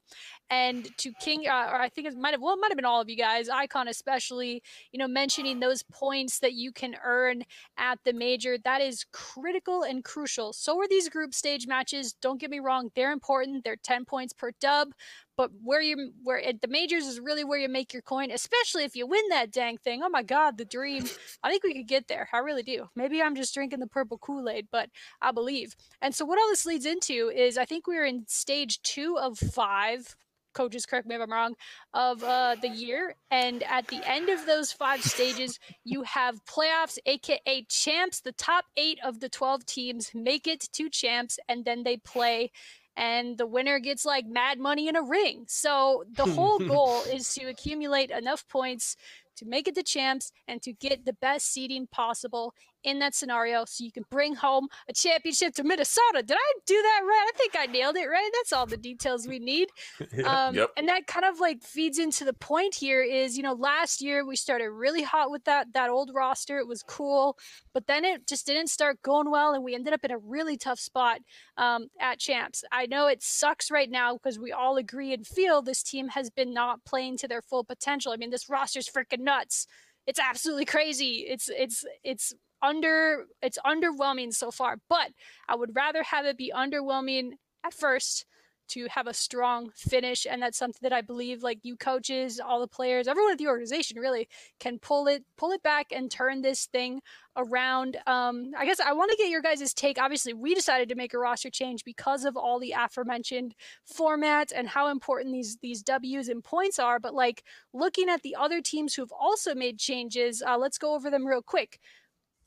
And 0.50 0.88
to 0.98 1.12
King, 1.20 1.46
uh, 1.46 1.70
or 1.70 1.80
I 1.80 1.88
think 1.88 2.08
it 2.08 2.16
might 2.16 2.32
have, 2.32 2.40
well, 2.40 2.54
it 2.54 2.60
might 2.60 2.70
have 2.70 2.76
been 2.76 2.84
all 2.84 3.00
of 3.00 3.08
you 3.08 3.16
guys, 3.16 3.48
IKON 3.48 3.88
especially, 3.88 4.62
you 4.92 4.98
know, 4.98 5.08
mentioning 5.08 5.60
those 5.60 5.82
points 5.84 6.40
that 6.40 6.54
you 6.54 6.72
can 6.72 6.96
earn 7.04 7.44
at 7.76 7.98
the 8.04 8.12
major. 8.12 8.56
That 8.58 8.80
is 8.80 9.04
critical 9.12 9.82
and 9.82 10.02
crucial. 10.02 10.52
So 10.52 10.80
are 10.80 10.88
these 10.88 11.08
group 11.08 11.34
stage 11.34 11.66
matches. 11.66 12.14
Don't 12.20 12.40
get 12.40 12.50
me 12.50 12.60
wrong, 12.60 12.90
they're 12.96 13.12
important. 13.12 13.62
They're 13.62 13.76
10 13.76 14.04
points 14.04 14.32
per 14.32 14.50
dub 14.60 14.88
but 15.36 15.50
where 15.62 15.80
you 15.80 16.12
where 16.22 16.42
at 16.42 16.60
the 16.60 16.68
majors 16.68 17.06
is 17.06 17.20
really 17.20 17.44
where 17.44 17.58
you 17.58 17.68
make 17.68 17.92
your 17.92 18.02
coin, 18.02 18.30
especially 18.30 18.84
if 18.84 18.96
you 18.96 19.06
win 19.06 19.28
that 19.30 19.52
dang 19.52 19.78
thing. 19.78 20.02
Oh 20.02 20.08
my 20.08 20.22
god, 20.22 20.58
the 20.58 20.64
dream! 20.64 21.04
I 21.42 21.50
think 21.50 21.64
we 21.64 21.74
could 21.74 21.88
get 21.88 22.08
there. 22.08 22.28
I 22.32 22.38
really 22.38 22.62
do. 22.62 22.88
Maybe 22.94 23.22
I'm 23.22 23.36
just 23.36 23.54
drinking 23.54 23.80
the 23.80 23.86
purple 23.86 24.18
Kool 24.18 24.48
Aid, 24.48 24.68
but 24.70 24.90
I 25.20 25.32
believe. 25.32 25.76
And 26.00 26.14
so 26.14 26.24
what 26.24 26.38
all 26.38 26.48
this 26.48 26.66
leads 26.66 26.86
into 26.86 27.30
is 27.34 27.58
I 27.58 27.64
think 27.64 27.86
we're 27.86 28.06
in 28.06 28.24
stage 28.26 28.80
two 28.82 29.18
of 29.18 29.38
five 29.38 30.16
coaches 30.56 30.86
correct 30.86 31.06
me 31.06 31.14
if 31.14 31.20
i'm 31.20 31.30
wrong 31.30 31.54
of 31.92 32.24
uh, 32.24 32.56
the 32.62 32.68
year 32.68 33.14
and 33.30 33.62
at 33.64 33.86
the 33.88 34.00
end 34.10 34.30
of 34.30 34.46
those 34.46 34.72
five 34.72 35.02
stages 35.02 35.60
you 35.84 36.02
have 36.02 36.42
playoffs 36.46 36.96
aka 37.04 37.62
champs 37.68 38.20
the 38.20 38.32
top 38.32 38.64
eight 38.78 38.98
of 39.04 39.20
the 39.20 39.28
12 39.28 39.66
teams 39.66 40.10
make 40.14 40.46
it 40.46 40.60
to 40.72 40.88
champs 40.88 41.38
and 41.46 41.66
then 41.66 41.82
they 41.82 41.98
play 41.98 42.50
and 42.96 43.36
the 43.36 43.46
winner 43.46 43.78
gets 43.78 44.04
like 44.04 44.26
mad 44.26 44.58
money 44.58 44.88
in 44.88 44.96
a 44.96 45.02
ring. 45.02 45.44
So 45.48 46.04
the 46.12 46.24
whole 46.34 46.58
goal 46.58 47.02
is 47.02 47.32
to 47.34 47.44
accumulate 47.46 48.10
enough 48.10 48.46
points 48.48 48.96
to 49.36 49.44
make 49.44 49.68
it 49.68 49.74
to 49.74 49.82
champs 49.82 50.32
and 50.48 50.62
to 50.62 50.72
get 50.72 51.04
the 51.04 51.12
best 51.12 51.52
seeding 51.52 51.86
possible 51.86 52.54
in 52.84 52.98
that 53.00 53.14
scenario 53.14 53.64
so 53.66 53.84
you 53.84 53.92
can 53.92 54.04
bring 54.10 54.34
home 54.34 54.68
a 54.88 54.92
championship 54.92 55.54
to 55.54 55.64
Minnesota. 55.64 56.22
Did 56.22 56.36
I 56.36 56.52
do 56.66 56.80
that 56.80 57.00
right? 57.04 57.26
I 57.28 57.36
think 57.36 57.54
I 57.58 57.66
nailed 57.66 57.96
it 57.96 58.06
right. 58.06 58.30
That's 58.34 58.52
all 58.52 58.66
the 58.66 58.76
details 58.76 59.26
we 59.26 59.38
need. 59.38 59.68
Um, 60.26 60.54
yep. 60.54 60.70
And 60.76 60.88
that 60.88 61.06
kind 61.06 61.24
of 61.24 61.40
like 61.40 61.62
feeds 61.62 61.98
into 61.98 62.24
the 62.24 62.32
point 62.32 62.74
here 62.74 63.02
is, 63.02 63.36
you 63.36 63.42
know, 63.42 63.52
last 63.52 64.02
year 64.02 64.26
we 64.26 64.34
started 64.34 64.70
really 64.70 65.02
hot 65.02 65.30
with 65.30 65.44
that 65.44 65.72
that 65.74 65.90
old 65.90 66.10
roster. 66.14 66.58
It 66.58 66.66
was 66.66 66.82
cool, 66.82 67.36
but 67.72 67.86
then 67.86 68.04
it 68.04 68.26
just 68.26 68.46
didn't 68.46 68.68
start 68.68 69.00
going 69.02 69.30
well, 69.30 69.52
and 69.52 69.62
we 69.62 69.74
ended 69.74 69.92
up 69.92 70.04
in 70.04 70.10
a 70.10 70.18
really 70.18 70.56
tough 70.56 70.80
spot 70.80 71.20
um, 71.58 71.88
at 72.00 72.18
champs. 72.18 72.64
I 72.72 72.86
know 72.86 73.06
it 73.06 73.22
sucks 73.22 73.70
right 73.70 73.90
now 73.90 74.14
because 74.14 74.38
we 74.38 74.52
all 74.52 74.76
agree 74.76 75.12
and 75.12 75.26
feel 75.26 75.62
this 75.62 75.82
team 75.82 76.08
has 76.08 76.30
been 76.30 76.52
not 76.52 76.84
playing 76.84 77.18
to 77.18 77.28
their 77.28 77.42
full 77.42 77.64
potential. 77.64 78.12
I 78.12 78.16
mean, 78.16 78.30
this 78.30 78.48
roster's 78.48 78.88
freaking 78.88 79.20
nuts 79.20 79.66
it's 80.06 80.20
absolutely 80.20 80.64
crazy. 80.64 81.26
It's 81.28 81.48
it's 81.48 81.84
it's 82.04 82.32
under 82.62 83.26
it's 83.42 83.58
underwhelming 83.64 84.32
so 84.32 84.50
far, 84.50 84.78
but 84.88 85.10
I 85.48 85.56
would 85.56 85.74
rather 85.74 86.02
have 86.02 86.26
it 86.26 86.36
be 86.36 86.52
underwhelming 86.54 87.32
at 87.64 87.74
first 87.74 88.26
to 88.68 88.86
have 88.90 89.06
a 89.06 89.14
strong 89.14 89.70
finish 89.76 90.26
and 90.28 90.42
that's 90.42 90.58
something 90.58 90.80
that 90.82 90.92
I 90.92 91.00
believe 91.00 91.42
like 91.42 91.60
you 91.62 91.76
coaches, 91.76 92.40
all 92.40 92.60
the 92.60 92.66
players, 92.66 93.06
everyone 93.06 93.32
at 93.32 93.38
the 93.38 93.48
organization 93.48 93.98
really 93.98 94.28
can 94.58 94.78
pull 94.78 95.06
it 95.06 95.24
pull 95.36 95.52
it 95.52 95.62
back 95.62 95.86
and 95.92 96.10
turn 96.10 96.42
this 96.42 96.66
thing 96.66 97.00
around. 97.36 97.98
Um, 98.06 98.52
I 98.56 98.64
guess 98.66 98.80
I 98.80 98.92
want 98.92 99.10
to 99.10 99.16
get 99.16 99.28
your 99.28 99.42
guys' 99.42 99.72
take. 99.74 100.00
Obviously, 100.00 100.32
we 100.32 100.54
decided 100.54 100.88
to 100.88 100.94
make 100.94 101.14
a 101.14 101.18
roster 101.18 101.50
change 101.50 101.84
because 101.84 102.24
of 102.24 102.36
all 102.36 102.58
the 102.58 102.74
aforementioned 102.76 103.54
formats 103.92 104.52
and 104.54 104.68
how 104.68 104.88
important 104.88 105.32
these 105.32 105.58
these 105.62 105.82
W's 105.82 106.28
and 106.28 106.42
points 106.42 106.78
are. 106.78 106.98
But 106.98 107.14
like 107.14 107.44
looking 107.72 108.08
at 108.08 108.22
the 108.22 108.36
other 108.36 108.60
teams 108.60 108.94
who 108.94 109.02
have 109.02 109.12
also 109.12 109.54
made 109.54 109.78
changes, 109.78 110.42
uh, 110.42 110.58
let's 110.58 110.78
go 110.78 110.94
over 110.94 111.10
them 111.10 111.26
real 111.26 111.42
quick. 111.42 111.78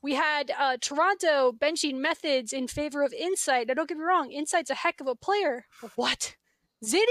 We 0.01 0.15
had 0.15 0.51
uh, 0.57 0.77
Toronto 0.79 1.51
benching 1.51 1.95
Methodz 1.95 2.53
in 2.53 2.67
favor 2.67 3.03
of 3.03 3.13
Insight. 3.13 3.67
Now, 3.67 3.73
don't 3.73 3.89
get 3.89 3.97
me 3.97 4.03
wrong, 4.03 4.31
Insight's 4.31 4.69
a 4.69 4.75
heck 4.75 5.01
of 5.01 5.07
a 5.07 5.15
player. 5.15 5.65
What? 5.95 6.35
Zitty? 6.83 7.03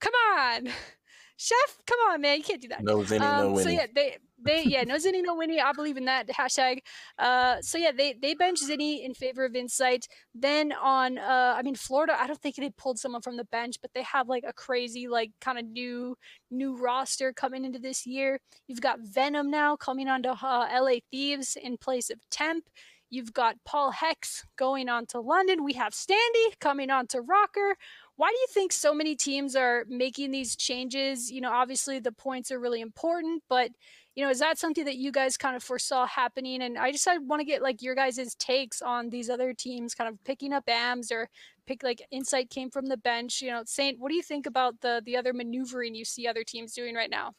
Come 0.00 0.12
on. 0.36 0.66
Chef, 1.36 1.78
come 1.86 1.98
on, 2.10 2.20
man. 2.20 2.36
You 2.38 2.44
can't 2.44 2.60
do 2.60 2.68
that. 2.68 2.84
No 2.84 2.98
Zinni, 2.98 3.22
um, 3.22 3.44
no 3.46 3.52
Winnie. 3.52 3.64
So, 3.64 3.70
yeah, 3.70 3.86
they, 3.94 4.18
they 4.44 4.62
yeah 4.64 4.84
no 4.84 4.96
Zinni 4.96 5.22
no 5.22 5.34
Winnie 5.34 5.60
I 5.60 5.72
believe 5.72 5.96
in 5.96 6.04
that 6.06 6.28
hashtag 6.28 6.78
uh 7.18 7.56
so 7.60 7.78
yeah 7.78 7.92
they 7.92 8.14
they 8.20 8.34
bench 8.34 8.60
Zinni 8.60 9.04
in 9.04 9.14
favor 9.14 9.44
of 9.44 9.54
Insight 9.54 10.06
then 10.34 10.72
on 10.72 11.18
uh 11.18 11.54
I 11.56 11.62
mean 11.62 11.74
Florida 11.74 12.16
I 12.18 12.26
don't 12.26 12.40
think 12.40 12.56
they 12.56 12.70
pulled 12.70 12.98
someone 12.98 13.22
from 13.22 13.36
the 13.36 13.44
bench 13.44 13.76
but 13.80 13.92
they 13.94 14.02
have 14.02 14.28
like 14.28 14.44
a 14.46 14.52
crazy 14.52 15.08
like 15.08 15.30
kind 15.40 15.58
of 15.58 15.64
new 15.66 16.16
new 16.50 16.76
roster 16.76 17.32
coming 17.32 17.64
into 17.64 17.78
this 17.78 18.06
year 18.06 18.40
you've 18.66 18.80
got 18.80 19.00
Venom 19.00 19.50
now 19.50 19.76
coming 19.76 20.08
onto 20.08 20.30
uh, 20.30 20.68
LA 20.72 20.96
Thieves 21.10 21.56
in 21.60 21.76
place 21.76 22.10
of 22.10 22.18
Temp 22.30 22.64
You've 23.12 23.32
got 23.32 23.56
PaulEhx 23.68 24.44
going 24.56 24.88
on 24.88 25.04
to 25.06 25.20
London. 25.20 25.64
We 25.64 25.72
have 25.72 25.92
Standy 25.92 26.58
coming 26.60 26.90
on 26.90 27.08
to 27.08 27.18
ROKKR. 27.18 27.72
Why 28.14 28.28
do 28.28 28.36
you 28.36 28.46
think 28.50 28.72
so 28.72 28.94
many 28.94 29.16
teams 29.16 29.56
are 29.56 29.84
making 29.88 30.30
these 30.30 30.54
changes? 30.54 31.30
You 31.30 31.40
know, 31.40 31.50
obviously 31.50 31.98
the 31.98 32.12
points 32.12 32.52
are 32.52 32.60
really 32.60 32.80
important, 32.80 33.42
but 33.48 33.70
you 34.16 34.24
know, 34.24 34.30
is 34.30 34.40
that 34.40 34.58
something 34.58 34.84
that 34.84 34.96
you 34.96 35.12
guys 35.12 35.36
kind 35.36 35.54
of 35.54 35.62
foresaw 35.62 36.06
happening? 36.06 36.62
And 36.62 36.76
I 36.76 36.90
just 36.90 37.06
I 37.06 37.18
want 37.18 37.40
to 37.40 37.44
get 37.44 37.62
like 37.62 37.80
your 37.80 37.94
guys' 37.94 38.34
takes 38.38 38.82
on 38.82 39.10
these 39.10 39.30
other 39.30 39.54
teams 39.54 39.94
kind 39.94 40.08
of 40.08 40.22
picking 40.24 40.52
up 40.52 40.68
AMs 40.68 41.12
or 41.12 41.28
pick 41.66 41.82
like 41.82 42.02
Insight 42.10 42.50
came 42.50 42.70
from 42.70 42.86
the 42.86 42.96
bench. 42.96 43.40
You 43.40 43.50
know, 43.50 43.62
Saintt, 43.62 43.98
what 43.98 44.08
do 44.08 44.16
you 44.16 44.22
think 44.22 44.46
about 44.46 44.80
the 44.80 45.00
the 45.04 45.16
other 45.16 45.32
maneuvering 45.32 45.94
you 45.94 46.04
see 46.04 46.26
other 46.26 46.42
teams 46.44 46.72
doing 46.74 46.94
right 46.94 47.10
now? 47.10 47.34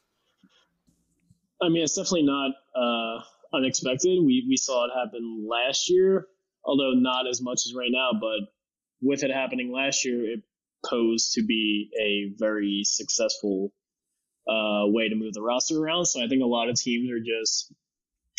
I 1.60 1.68
mean, 1.68 1.82
it's 1.82 1.94
definitely 1.94 2.24
not 2.24 2.50
uh, 2.74 3.22
unexpected. 3.54 4.18
We 4.24 4.46
we 4.48 4.56
saw 4.56 4.86
it 4.86 4.90
happen 4.96 5.46
last 5.48 5.90
year, 5.90 6.26
although 6.64 6.92
not 6.94 7.28
as 7.28 7.42
much 7.42 7.66
as 7.66 7.74
right 7.74 7.92
now. 7.92 8.18
But 8.18 8.48
with 9.02 9.22
it 9.24 9.30
happening 9.30 9.72
last 9.72 10.04
year, 10.06 10.24
it 10.24 10.40
posed 10.88 11.34
to 11.34 11.44
be 11.44 11.90
a 12.00 12.34
very 12.38 12.82
successful 12.84 13.72
uh, 14.48 14.86
way 14.86 15.08
to 15.08 15.14
move 15.14 15.34
the 15.34 15.42
roster 15.42 15.78
around. 15.78 16.06
So 16.06 16.22
I 16.22 16.28
think 16.28 16.42
a 16.42 16.46
lot 16.46 16.68
of 16.68 16.76
teams 16.76 17.10
are 17.10 17.20
just 17.20 17.72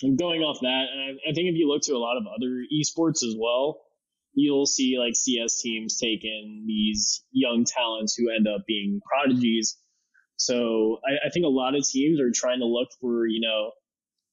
going 0.01 0.41
off 0.41 0.60
that. 0.62 0.86
And 0.91 1.01
I, 1.01 1.30
I 1.30 1.34
think 1.34 1.49
if 1.49 1.56
you 1.56 1.68
look 1.68 1.82
to 1.84 1.93
a 1.93 1.97
lot 1.97 2.18
of 2.18 2.24
other 2.28 2.64
esports 2.74 3.24
as 3.24 3.36
well, 3.38 3.82
you'll 4.34 4.66
see 4.66 4.97
like 4.99 5.16
CS 5.16 5.62
teams 5.62 5.97
taking 5.99 6.66
these 6.68 7.24
young 7.32 7.66
talents 7.66 8.16
who 8.16 8.32
end 8.32 8.47
up 8.47 8.66
being 8.68 8.99
prodigies. 9.06 9.78
So 10.38 10.99
I, 11.06 11.28
I 11.28 11.30
think 11.30 11.45
a 11.45 11.49
lot 11.49 11.76
of 11.76 11.88
teams 11.88 12.20
are 12.20 12.32
trying 12.34 12.60
to 12.60 12.66
look 12.66 12.89
for, 12.99 13.28
you 13.28 13.41
know, 13.41 13.72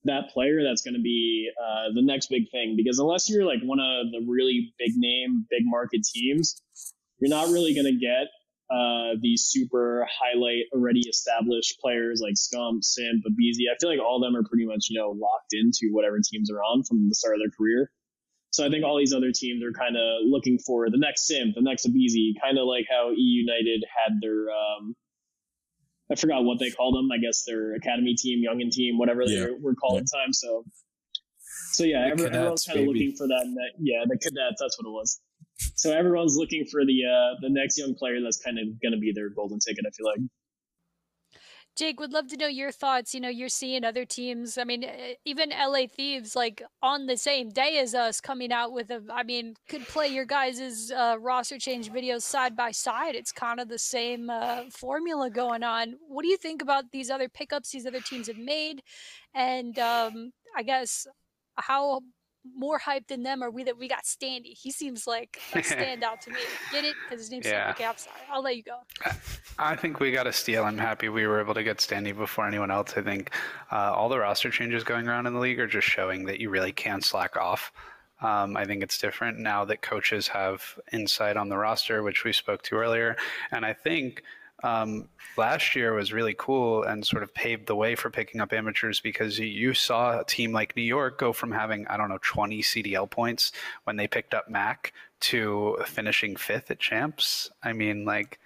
that 0.05 0.31
player 0.33 0.63
that's 0.67 0.83
going 0.83 0.95
to 0.95 1.03
be 1.03 1.51
uh, 1.61 1.93
the 1.95 2.03
next 2.03 2.29
big 2.29 2.51
thing. 2.51 2.75
Because 2.77 2.99
unless 2.99 3.29
you're 3.29 3.45
like 3.45 3.61
one 3.63 3.79
of 3.79 4.11
the 4.11 4.27
really 4.27 4.73
big 4.79 4.93
name, 4.97 5.47
big 5.51 5.63
market 5.65 6.01
teams, 6.03 6.63
you're 7.21 7.31
not 7.31 7.49
really 7.49 7.75
going 7.75 7.87
to 7.87 8.01
get 8.01 8.29
uh, 8.71 9.19
these 9.21 9.49
super 9.51 10.07
highlight 10.07 10.65
already 10.73 11.01
established 11.09 11.81
players 11.81 12.21
like 12.23 12.35
Scump, 12.35 12.85
Simp, 12.85 13.25
aBeZy. 13.27 13.67
I 13.71 13.77
feel 13.81 13.91
like 13.91 13.99
all 14.01 14.17
of 14.17 14.23
them 14.23 14.39
are 14.39 14.47
pretty 14.49 14.67
much, 14.67 14.87
you 14.91 14.99
know, 14.99 15.11
locked 15.11 15.53
into 15.53 15.93
whatever 15.93 16.19
teams 16.23 16.51
are 16.51 16.63
on 16.63 16.85
from 16.85 17.09
the 17.09 17.15
start 17.15 17.35
of 17.35 17.41
their 17.41 17.51
career. 17.51 17.91
So 18.53 18.67
I 18.67 18.71
think 18.71 18.85
all 18.85 18.99
these 18.99 19.13
other 19.13 19.33
teams 19.35 19.63
are 19.63 19.73
kind 19.73 19.97
of 19.97 20.27
looking 20.27 20.59
for 20.59 20.91
the 20.91 20.99
next 20.99 21.27
Simp, 21.27 21.55
the 21.55 21.63
next 21.63 21.87
aBeZy, 21.87 22.35
kind 22.43 22.59
of 22.59 22.67
like 22.67 22.87
how 22.91 23.11
E 23.11 23.21
United 23.47 23.85
had 23.87 24.19
their, 24.21 24.51
um, 24.51 24.95
I 26.11 26.17
forgot 26.17 26.43
what 26.43 26.59
they 26.59 26.71
called 26.71 26.97
them. 26.97 27.11
I 27.13 27.19
guess 27.19 27.45
their 27.47 27.75
academy 27.75 28.15
team, 28.15 28.43
youngin 28.43 28.71
team, 28.71 28.99
whatever 28.99 29.23
yeah. 29.23 29.47
they 29.47 29.51
were 29.61 29.75
called 29.75 29.95
yeah. 29.95 30.01
at 30.01 30.07
the 30.07 30.17
time. 30.17 30.33
So, 30.33 30.65
so 31.71 31.85
yeah, 31.85 32.07
every, 32.07 32.25
cadets, 32.25 32.37
everyone's 32.37 32.65
kind 32.67 32.81
of 32.81 32.87
looking 32.87 33.15
for 33.17 33.29
that. 33.29 33.47
Yeah, 33.79 34.05
the 34.09 34.19
cadets. 34.19 34.61
That's 34.61 34.77
what 34.79 34.89
it 34.89 34.93
was. 34.93 35.21
So 35.75 35.93
everyone's 35.93 36.37
looking 36.37 36.65
for 36.67 36.85
the 36.85 37.05
uh, 37.05 37.37
the 37.41 37.51
next 37.51 37.79
young 37.79 37.95
player 37.95 38.21
that's 38.23 38.43
kind 38.43 38.59
of 38.59 38.67
going 38.81 38.93
to 38.93 38.99
be 38.99 39.13
their 39.13 39.31
golden 39.31 39.59
ticket. 39.59 39.85
I 39.87 39.91
feel 39.91 40.07
like. 40.07 40.21
Jake, 41.77 42.01
would 42.01 42.13
love 42.13 42.27
to 42.29 42.37
know 42.37 42.49
your 42.49 42.73
thoughts. 42.73 43.15
You 43.15 43.21
know, 43.21 43.29
you're 43.29 43.49
seeing 43.49 43.85
other 43.85 44.05
teams. 44.05 44.59
I 44.59 44.65
mean, 44.65 44.85
even 45.25 45.51
LA 45.51 45.87
Thieves, 45.87 46.35
like 46.35 46.63
on 46.83 47.07
the 47.07 47.17
same 47.17 47.49
day 47.49 47.79
as 47.79 47.95
us, 47.95 48.21
coming 48.21 48.53
out 48.53 48.73
with 48.73 48.91
a. 48.91 49.03
I 49.11 49.23
mean, 49.23 49.55
could 49.69 49.87
play 49.87 50.09
your 50.09 50.27
guys' 50.27 50.91
uh, 50.91 51.17
roster 51.19 51.59
change 51.59 51.91
videos 51.91 52.23
side 52.23 52.57
by 52.57 52.73
side. 52.73 53.15
It's 53.15 53.33
kind 53.33 53.61
of 53.61 53.69
the 53.69 53.79
same 53.79 54.29
uh, 54.29 54.65
formula 54.71 55.31
going 55.31 55.63
on. 55.63 55.95
What 56.07 56.23
do 56.23 56.29
you 56.29 56.37
think 56.37 56.61
about 56.61 56.91
these 56.93 57.09
other 57.09 57.29
pickups 57.29 57.71
these 57.71 57.87
other 57.87 58.01
teams 58.01 58.27
have 58.27 58.37
made? 58.37 58.83
And 59.35 59.79
um, 59.79 60.33
I 60.57 60.63
guess 60.63 61.07
how 61.55 62.01
more 62.57 62.79
hyped 62.79 63.09
than 63.09 63.23
them 63.23 63.43
are 63.43 63.51
we 63.51 63.65
that 63.65 63.79
we 63.79 63.89
got 63.89 64.05
Standy. 64.05 64.57
He 64.59 64.71
seems 64.71 65.07
like 65.07 65.41
a 65.55 65.59
standout 65.59 66.21
to 66.21 66.31
me. 66.31 66.41
Get 66.73 66.85
it? 66.85 66.95
Because 67.05 67.23
his 67.23 67.31
name's 67.31 67.47
yeah. 67.47 67.71
Okay, 67.71 67.85
I'm 67.85 67.97
sorry. 67.97 68.17
I'll 68.31 68.43
let 68.43 68.57
you 68.57 68.63
go. 68.63 68.79
I 69.59 69.77
think 69.77 70.01
we 70.01 70.11
got 70.11 70.27
a 70.27 70.33
steal. 70.33 70.65
I'm 70.65 70.79
happy 70.79 71.09
we 71.09 71.27
were 71.27 71.41
able 71.41 71.55
to 71.55 71.63
get 71.63 71.79
Standy 71.79 72.17
before 72.17 72.47
anyone 72.47 72.71
else. 72.71 72.95
I 72.97 73.03
think 73.03 73.35
uh, 73.71 73.93
all 73.95 74.09
the 74.09 74.19
roster 74.19 74.51
changes 74.51 74.85
going 74.85 75.07
around 75.09 75.27
in 75.27 75.35
the 75.35 75.41
league 75.41 75.61
are 75.61 75.67
just 75.67 75.89
showing 75.89 76.25
that 76.27 76.41
you 76.41 76.51
really 76.51 76.73
can 76.73 77.01
slack 77.01 77.37
off. 77.37 77.73
Um, 78.23 78.57
I 78.57 78.67
think 78.67 78.83
it's 78.83 78.99
different 78.99 79.39
now 79.39 79.65
that 79.65 79.81
coaches 79.81 80.29
have 80.29 80.79
insight 80.93 81.37
on 81.37 81.49
the 81.49 81.57
roster, 81.57 82.03
which 82.03 82.25
we 82.25 82.33
spoke 82.33 82.63
to 82.65 82.77
earlier. 82.77 83.17
And 83.51 83.65
I 83.65 83.73
think 83.73 84.23
um, 84.63 85.09
last 85.37 85.75
year 85.75 85.95
was 85.95 86.13
really 86.13 86.35
cool 86.37 86.83
and 86.83 87.05
sort 87.05 87.23
of 87.23 87.33
paved 87.35 87.67
the 87.67 87.77
way 87.77 87.95
for 87.95 88.11
picking 88.11 88.41
up 88.41 88.53
amateurs 88.53 89.01
because 89.01 89.39
you 89.39 89.73
saw 89.73 90.21
a 90.21 90.25
team 90.25 90.53
like 90.53 90.77
New 90.77 90.83
York 90.83 91.19
go 91.19 91.33
from 91.33 91.51
having, 91.51 91.87
I 91.87 91.97
don't 91.97 92.09
know, 92.09 92.19
20 92.23 92.63
CDL 92.63 93.09
points 93.09 93.53
when 93.85 93.97
they 93.97 94.07
picked 94.07 94.35
up 94.35 94.51
Mack 94.51 94.93
to 95.21 95.79
finishing 95.87 96.37
fifth 96.37 96.71
at 96.71 96.79
champs. 96.79 97.51
I 97.63 97.73
mean, 97.73 98.05
like, 98.05 98.39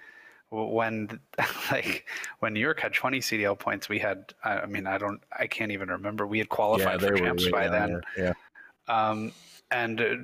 when 0.51 1.19
like 1.73 2.07
when 2.39 2.55
New 2.55 2.61
York 2.61 2.81
had 2.81 2.93
20 2.93 3.21
CDL 3.21 3.59
points, 3.59 3.89
we 3.89 3.99
had 3.99 4.33
I 4.45 4.67
mean 4.67 4.87
I 4.87 4.99
don't 4.99 5.21
I 5.37 5.47
can't 5.47 5.73
even 5.73 5.89
remember 5.89 6.27
we 6.27 6.39
had 6.39 6.49
qualified 6.49 7.03
yeah, 7.03 7.09
for 7.09 7.17
champs 7.17 7.49
by 7.49 7.69
then. 7.69 8.01
Yeah. 8.17 8.35
Um, 8.87 9.33
and 9.71 10.01
uh, 10.01 10.15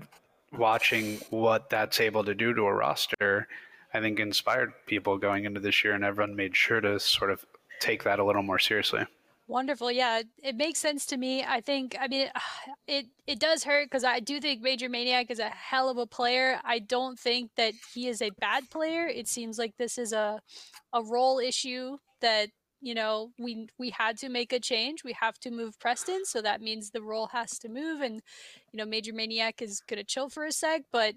watching 0.56 1.18
what 1.30 1.70
that's 1.70 2.00
able 2.00 2.22
to 2.24 2.34
do 2.34 2.54
to 2.54 2.62
a 2.62 2.72
roster 2.72 3.48
I 3.92 4.00
think 4.00 4.20
inspired 4.20 4.72
people 4.86 5.18
going 5.18 5.44
into 5.44 5.60
this 5.60 5.82
year, 5.82 5.94
and 5.94 6.04
everyone 6.04 6.36
made 6.36 6.56
sure 6.56 6.80
to 6.80 7.00
sort 7.00 7.30
of 7.30 7.44
take 7.80 8.04
that 8.04 8.18
a 8.18 8.24
little 8.24 8.42
more 8.42 8.58
seriously. 8.58 9.04
Wonderful. 9.48 9.90
Yeah, 9.90 10.22
it 10.44 10.54
makes 10.54 10.78
sense 10.78 11.04
to 11.06 11.16
me. 11.16 11.42
I 11.42 11.60
think. 11.60 11.96
I 12.00 12.06
mean, 12.06 12.28
it 12.86 13.06
it 13.26 13.40
does 13.40 13.64
hurt 13.64 13.86
because 13.86 14.04
I 14.04 14.20
do 14.20 14.40
think 14.40 14.62
MajorManiak 14.62 15.30
is 15.30 15.40
a 15.40 15.48
hell 15.48 15.88
of 15.88 15.98
a 15.98 16.06
player. 16.06 16.60
I 16.64 16.78
don't 16.78 17.18
think 17.18 17.50
that 17.56 17.74
he 17.92 18.06
is 18.06 18.22
a 18.22 18.30
bad 18.38 18.70
player. 18.70 19.08
It 19.08 19.26
seems 19.26 19.58
like 19.58 19.76
this 19.76 19.98
is 19.98 20.12
a 20.12 20.40
a 20.92 21.02
role 21.02 21.40
issue 21.40 21.96
that 22.20 22.50
you 22.80 22.94
know 22.94 23.30
we 23.38 23.68
we 23.78 23.90
had 23.90 24.16
to 24.18 24.28
make 24.28 24.52
a 24.52 24.60
change 24.60 25.04
we 25.04 25.12
have 25.12 25.38
to 25.38 25.50
move 25.50 25.78
Priestahh 25.78 26.24
so 26.24 26.40
that 26.42 26.60
means 26.60 26.90
the 26.90 27.02
role 27.02 27.28
has 27.28 27.58
to 27.58 27.68
move 27.68 28.00
and 28.00 28.22
you 28.72 28.78
know 28.78 28.84
MajorManiak 28.84 29.60
is 29.60 29.80
going 29.86 29.98
to 29.98 30.04
chill 30.04 30.28
for 30.28 30.46
a 30.46 30.52
sec 30.52 30.82
but 30.92 31.14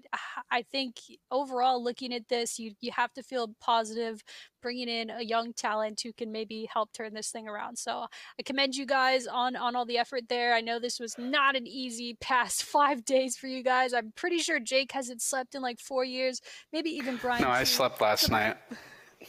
i 0.50 0.62
think 0.62 0.96
overall 1.30 1.82
looking 1.82 2.12
at 2.12 2.28
this 2.28 2.58
you 2.58 2.72
you 2.80 2.92
have 2.92 3.12
to 3.14 3.22
feel 3.22 3.54
positive 3.60 4.22
bringing 4.60 4.88
in 4.88 5.10
a 5.10 5.22
young 5.22 5.52
talent 5.52 6.00
who 6.02 6.12
can 6.12 6.32
maybe 6.32 6.68
help 6.72 6.92
turn 6.92 7.14
this 7.14 7.30
thing 7.30 7.48
around 7.48 7.76
so 7.78 8.06
i 8.38 8.42
commend 8.42 8.74
you 8.74 8.86
guys 8.86 9.26
on 9.26 9.56
on 9.56 9.76
all 9.76 9.86
the 9.86 9.98
effort 9.98 10.22
there. 10.28 10.54
I 10.54 10.60
know 10.60 10.78
this 10.78 11.00
was 11.00 11.16
not 11.18 11.56
an 11.56 11.66
easy 11.66 12.16
past 12.20 12.62
five 12.76 13.04
days 13.04 13.36
for 13.36 13.46
you 13.46 13.62
guys. 13.62 13.92
I'm 13.94 14.12
pretty 14.16 14.38
sure 14.38 14.60
jake 14.60 14.92
hasn't 14.92 15.22
slept 15.22 15.54
in 15.54 15.62
like 15.62 15.80
four 15.80 16.04
years 16.04 16.40
maybe 16.72 16.90
even 16.90 17.16
brian 17.16 17.42
no 17.42 17.48
i 17.48 17.64
slept 17.64 18.00
last 18.00 18.30
night 18.30 18.56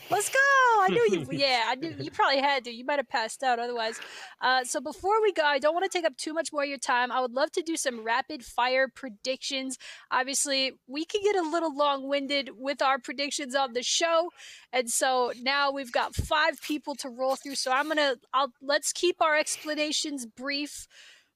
Let's 0.09 0.29
go! 0.29 0.37
I 0.37 0.87
knew 0.89 1.07
you. 1.11 1.25
Yeah, 1.31 1.65
I 1.67 1.75
knew 1.75 1.93
you 1.99 2.11
probably 2.11 2.39
had 2.39 2.63
to. 2.65 2.71
You 2.71 2.85
might 2.85 2.99
have 2.99 3.09
passed 3.09 3.43
out 3.43 3.59
otherwise. 3.59 3.99
Uh, 4.41 4.63
so 4.63 4.79
before 4.79 5.21
we 5.21 5.33
go, 5.33 5.43
I 5.43 5.59
don't 5.59 5.73
want 5.73 5.89
to 5.89 5.97
take 5.97 6.05
up 6.05 6.15
too 6.17 6.33
much 6.33 6.53
more 6.53 6.63
of 6.63 6.69
your 6.69 6.77
time. 6.77 7.11
I 7.11 7.19
would 7.19 7.33
love 7.33 7.51
to 7.53 7.61
do 7.61 7.75
some 7.75 8.03
rapid 8.03 8.45
fire 8.45 8.87
predictions. 8.87 9.77
Obviously, 10.11 10.73
we 10.87 11.03
can 11.05 11.21
get 11.23 11.35
a 11.35 11.41
little 11.41 11.75
long 11.75 12.07
winded 12.07 12.51
with 12.57 12.81
our 12.81 12.99
predictions 12.99 13.55
on 13.55 13.73
the 13.73 13.83
show, 13.83 14.29
and 14.71 14.89
so 14.89 15.33
now 15.41 15.71
we've 15.71 15.91
got 15.91 16.15
five 16.15 16.61
people 16.61 16.95
to 16.95 17.09
roll 17.09 17.35
through. 17.35 17.55
So 17.55 17.71
I'm 17.71 17.87
gonna. 17.87 18.15
I'll 18.33 18.53
let's 18.61 18.93
keep 18.93 19.21
our 19.21 19.35
explanations 19.37 20.25
brief 20.25 20.87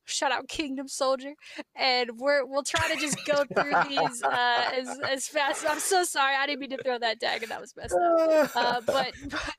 shout 0.09 0.31
out 0.31 0.47
Kingdom 0.47 0.87
Soldier, 0.87 1.33
and 1.75 2.11
we're 2.17 2.45
we'll 2.45 2.63
try 2.63 2.87
to 2.93 2.99
just 2.99 3.17
go 3.25 3.43
through 3.45 3.73
these 3.87 4.23
uh, 4.23 4.71
as 4.75 4.99
as 5.09 5.27
fast. 5.27 5.65
I'm 5.67 5.79
so 5.79 6.03
sorry, 6.03 6.35
I 6.35 6.45
didn't 6.45 6.59
mean 6.59 6.69
to 6.71 6.83
throw 6.83 6.99
that 6.99 7.19
dagger. 7.19 7.47
that 7.47 7.61
was 7.61 7.75
messed 7.75 7.95
up. 7.95 8.55
Uh, 8.55 8.81
but, 8.85 9.13
but 9.29 9.55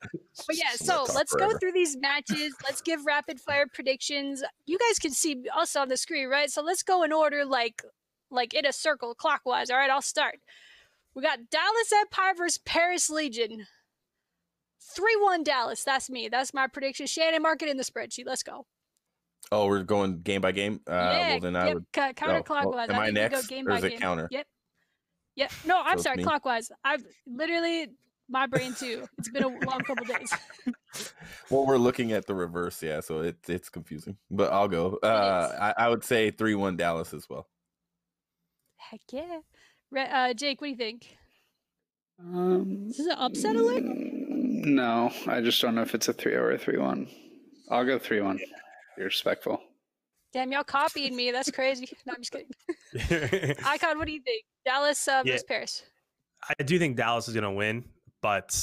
but 0.47 0.55
yeah, 0.55 0.71
so 0.75 1.05
let's 1.15 1.33
go 1.33 1.57
through 1.57 1.73
these 1.73 1.97
matches. 1.97 2.53
Let's 2.63 2.81
give 2.81 3.05
rapid 3.05 3.39
fire 3.39 3.65
predictions. 3.71 4.43
You 4.65 4.77
guys 4.77 4.99
can 4.99 5.11
see 5.11 5.43
us 5.55 5.75
on 5.75 5.89
the 5.89 5.97
screen, 5.97 6.27
right? 6.27 6.49
So 6.49 6.61
let's 6.61 6.83
go 6.83 7.03
in 7.03 7.11
order, 7.11 7.45
like 7.45 7.83
like 8.29 8.53
in 8.53 8.65
a 8.65 8.73
circle, 8.73 9.13
clockwise. 9.15 9.69
All 9.69 9.77
right, 9.77 9.89
I'll 9.89 10.01
start. 10.01 10.39
We 11.13 11.21
got 11.21 11.49
Dallas 11.49 11.91
Empire 11.93 12.33
versus 12.35 12.59
Paris 12.59 13.09
Legion. 13.09 13.67
3 14.95 15.17
1 15.19 15.43
Dallas. 15.43 15.83
That's 15.83 16.09
me. 16.09 16.29
That's 16.29 16.53
my 16.53 16.67
prediction. 16.67 17.05
Shannon, 17.05 17.41
mark 17.41 17.61
it 17.61 17.69
in 17.69 17.77
the 17.77 17.83
spreadsheet. 17.83 18.25
Let's 18.25 18.43
go. 18.43 18.65
Oh, 19.51 19.67
we're 19.67 19.83
going 19.83 20.21
game 20.21 20.41
by 20.41 20.51
game. 20.51 20.79
Uh, 20.87 20.91
yeah, 20.93 21.29
well 21.31 21.39
then 21.39 21.55
I 21.55 21.65
yep, 21.67 21.73
would 21.75 21.85
ca- 21.93 22.13
counterclockwise. 22.13 22.63
Oh, 22.65 22.69
well, 22.69 22.79
am 22.91 22.95
I, 22.95 23.07
I 23.07 23.09
next, 23.11 23.47
go 23.47 23.47
game 23.47 23.67
or 23.67 23.71
by 23.71 23.77
is 23.77 23.83
it 23.83 23.89
game. 23.91 23.99
counter? 23.99 24.27
Yep. 24.31 24.47
Yep. 25.35 25.51
No, 25.65 25.81
I'm 25.83 25.97
So 25.97 26.03
sorry. 26.03 26.17
me. 26.17 26.23
Clockwise. 26.23 26.71
I've 26.83 27.03
literally 27.27 27.87
my 28.29 28.47
brain 28.47 28.73
too. 28.73 29.07
It's 29.17 29.29
been 29.29 29.43
a 29.43 29.47
long 29.47 29.81
couple 29.81 30.05
days. 30.05 30.33
Well, 31.49 31.65
we're 31.65 31.77
looking 31.77 32.11
at 32.11 32.27
the 32.27 32.35
reverse, 32.35 32.83
yeah. 32.83 32.99
So 32.99 33.21
it's 33.21 33.49
it's 33.49 33.69
confusing, 33.69 34.17
but 34.29 34.51
I'll 34.51 34.67
go. 34.67 34.99
Uh, 35.01 35.71
I, 35.77 35.85
I 35.85 35.89
would 35.89 36.03
say 36.03 36.31
three 36.31 36.55
one 36.55 36.75
Dallas 36.75 37.13
as 37.13 37.29
well. 37.29 37.47
Heck 38.77 38.99
yeah. 39.13 39.39
Re- 39.89 40.09
uh, 40.09 40.33
Jake, 40.33 40.59
what 40.59 40.67
do 40.67 40.71
you 40.71 40.77
think? 40.77 41.15
Um, 42.19 42.87
Is 42.89 42.97
this 42.97 43.07
an 43.07 43.17
upset 43.17 43.55
alert? 43.55 43.83
No, 43.83 45.11
I 45.27 45.39
just 45.41 45.61
don't 45.61 45.75
know 45.75 45.81
if 45.81 45.95
it's 45.95 46.07
a 46.09 46.13
3 46.13 46.33
or 46.35 46.51
a 46.51 46.57
3 46.57 46.77
1. 46.77 47.07
I'll 47.69 47.85
go 47.85 47.97
3 47.97 48.21
1. 48.21 48.39
Be 48.97 49.03
respectful. 49.03 49.59
Damn, 50.33 50.51
y'all 50.51 50.63
copying 50.63 51.15
me. 51.15 51.31
That's 51.31 51.51
crazy. 51.51 51.89
No, 52.05 52.13
I'm 52.15 52.21
just 52.21 52.31
kidding. 52.31 52.47
IKON, 53.65 53.97
what 53.97 54.07
do 54.07 54.13
you 54.13 54.21
think? 54.21 54.43
Dallas 54.65 55.07
uh, 55.07 55.23
Yeah. 55.25 55.33
versus 55.33 55.43
Paris. 55.47 55.83
I 56.59 56.63
do 56.63 56.79
think 56.79 56.97
Dallas 56.97 57.27
is 57.27 57.33
going 57.33 57.43
to 57.43 57.51
win, 57.51 57.85
but 58.21 58.57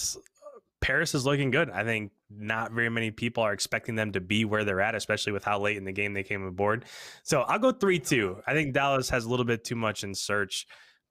Paris 0.80 1.14
is 1.14 1.24
looking 1.26 1.50
good. 1.50 1.70
I 1.70 1.84
think 1.84 2.12
not 2.30 2.72
very 2.72 2.88
many 2.88 3.10
people 3.10 3.42
are 3.42 3.52
expecting 3.52 3.94
them 3.94 4.12
to 4.12 4.20
be 4.20 4.44
where 4.44 4.64
they're 4.64 4.80
at, 4.80 4.94
especially 4.94 5.32
with 5.32 5.44
how 5.44 5.60
late 5.60 5.76
in 5.76 5.84
the 5.84 5.92
game 5.92 6.12
they 6.14 6.22
came 6.24 6.44
aboard. 6.44 6.84
So 7.22 7.42
I'll 7.42 7.58
go 7.58 7.70
3 7.72 7.98
2. 8.00 8.42
I 8.46 8.52
think 8.54 8.74
Dallas 8.74 9.08
has 9.10 9.24
a 9.26 9.30
little 9.30 9.44
bit 9.46 9.62
too 9.64 9.76
much 9.76 10.02
in 10.04 10.14
search, 10.14 10.66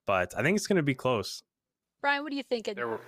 but 0.06 0.34
I 0.36 0.42
think 0.42 0.56
it's 0.56 0.66
going 0.66 0.76
to 0.76 0.82
be 0.82 0.94
close. 0.94 1.42
Brian, 2.00 2.22
what 2.22 2.32
are 2.32 2.36
you 2.36 2.42
thinking? 2.44 2.74
There 2.74 2.88
were, 2.88 3.00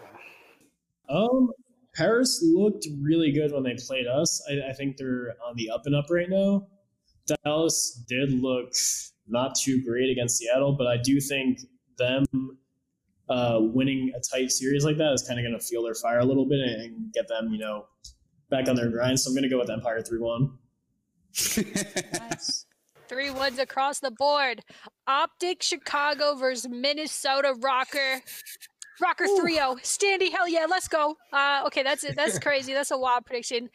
Um, 1.08 1.50
Paris 1.95 2.41
looked 2.43 2.86
really 3.03 3.32
good 3.32 3.53
when 3.53 3.62
they 3.62 3.74
played 3.74 4.07
us. 4.07 4.43
I, 4.49 4.70
I 4.70 4.72
think 4.72 4.97
they're 4.97 5.34
on 5.47 5.57
the 5.57 5.70
up 5.70 5.82
and 5.86 5.95
up 5.95 6.07
right 6.11 6.28
now. 6.28 6.66
Dallas 7.45 8.03
did 8.09 8.32
look 8.32 8.72
not 9.26 9.55
too 9.55 9.82
great 9.84 10.11
against 10.11 10.38
Seattle, 10.38 10.72
but 10.72 10.86
I 10.86 10.97
do 10.97 11.20
think 11.20 11.61
them 11.99 12.24
uh, 13.28 13.59
winning 13.61 14.12
a 14.16 14.20
tight 14.20 14.51
series 14.51 14.84
like 14.84 14.97
that 14.99 15.12
is 15.12 15.22
kind 15.22 15.38
of 15.38 15.45
going 15.45 15.59
to 15.59 15.64
fuel 15.64 15.84
their 15.84 15.95
fire 15.95 16.18
a 16.18 16.24
little 16.24 16.47
bit 16.47 16.61
and 16.61 17.12
get 17.12 17.28
them, 17.28 17.53
you 17.53 17.59
know, 17.59 17.86
back 18.51 18.68
on 18.68 18.76
their 18.76 18.88
grind. 18.88 19.20
So 19.20 19.30
I'm 19.30 19.34
going 19.34 19.45
to 19.45 19.49
go 19.49 19.59
with 19.59 19.70
Empire 19.70 20.03
3 20.03 20.18
1. 20.18 20.51
Nice. 22.12 22.66
Three 23.09 23.30
ones 23.30 23.59
across 23.59 23.99
the 23.99 24.12
board. 24.12 24.62
Optic 25.07 25.62
Chicago 25.62 26.34
versus 26.36 26.68
Minnesota 26.70 27.55
ROKKR. 27.59 28.20
ROKKR 29.01 29.40
3 29.40 29.55
0. 29.55 29.76
Standy, 29.82 30.30
hell 30.30 30.48
yeah, 30.48 30.66
let's 30.68 30.88
go. 30.88 31.16
Uh, 31.32 31.62
okay, 31.66 31.82
that's 31.82 32.05
it. 32.05 32.16
That's 32.16 32.38
crazy. 32.38 32.72
That's 32.72 32.90
a 32.90 32.98
wild 32.98 33.26
prediction. 33.26 33.70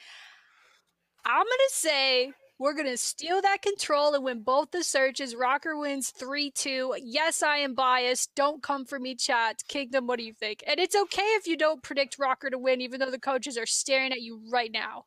I'm 1.25 1.43
going 1.43 1.45
to 1.45 1.71
say 1.71 2.31
we're 2.59 2.73
going 2.73 2.87
to 2.87 2.97
steal 2.97 3.41
that 3.41 3.61
control 3.61 4.13
and 4.13 4.23
win 4.23 4.43
both 4.43 4.71
the 4.71 4.83
searches. 4.83 5.35
ROKKR 5.35 5.79
wins 5.79 6.11
3 6.11 6.51
2. 6.51 6.95
Yes, 7.01 7.43
I 7.43 7.57
am 7.57 7.73
biased. 7.73 8.33
Don't 8.35 8.61
come 8.63 8.85
for 8.85 8.99
me, 8.99 9.15
chat. 9.15 9.61
Kingdom, 9.67 10.07
what 10.07 10.19
do 10.19 10.25
you 10.25 10.33
think? 10.33 10.63
And 10.67 10.79
it's 10.79 10.95
okay 10.95 11.21
if 11.21 11.47
you 11.47 11.57
don't 11.57 11.83
predict 11.83 12.17
ROKKR 12.17 12.51
to 12.51 12.57
win, 12.57 12.81
even 12.81 12.99
though 12.99 13.11
the 13.11 13.19
coaches 13.19 13.57
are 13.57 13.65
staring 13.65 14.11
at 14.11 14.21
you 14.21 14.41
right 14.51 14.71
now. 14.71 15.05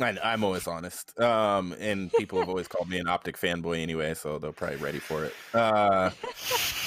I, 0.00 0.18
I'm 0.24 0.42
always 0.42 0.66
honest, 0.66 1.18
um, 1.20 1.72
and 1.78 2.12
people 2.14 2.40
have 2.40 2.48
always 2.48 2.66
called 2.66 2.88
me 2.88 2.98
an 2.98 3.08
optic 3.08 3.38
fanboy 3.38 3.80
anyway, 3.80 4.14
so 4.14 4.40
they're 4.40 4.50
probably 4.50 4.78
ready 4.78 4.98
for 4.98 5.24
it. 5.24 5.34
Uh, 5.54 6.10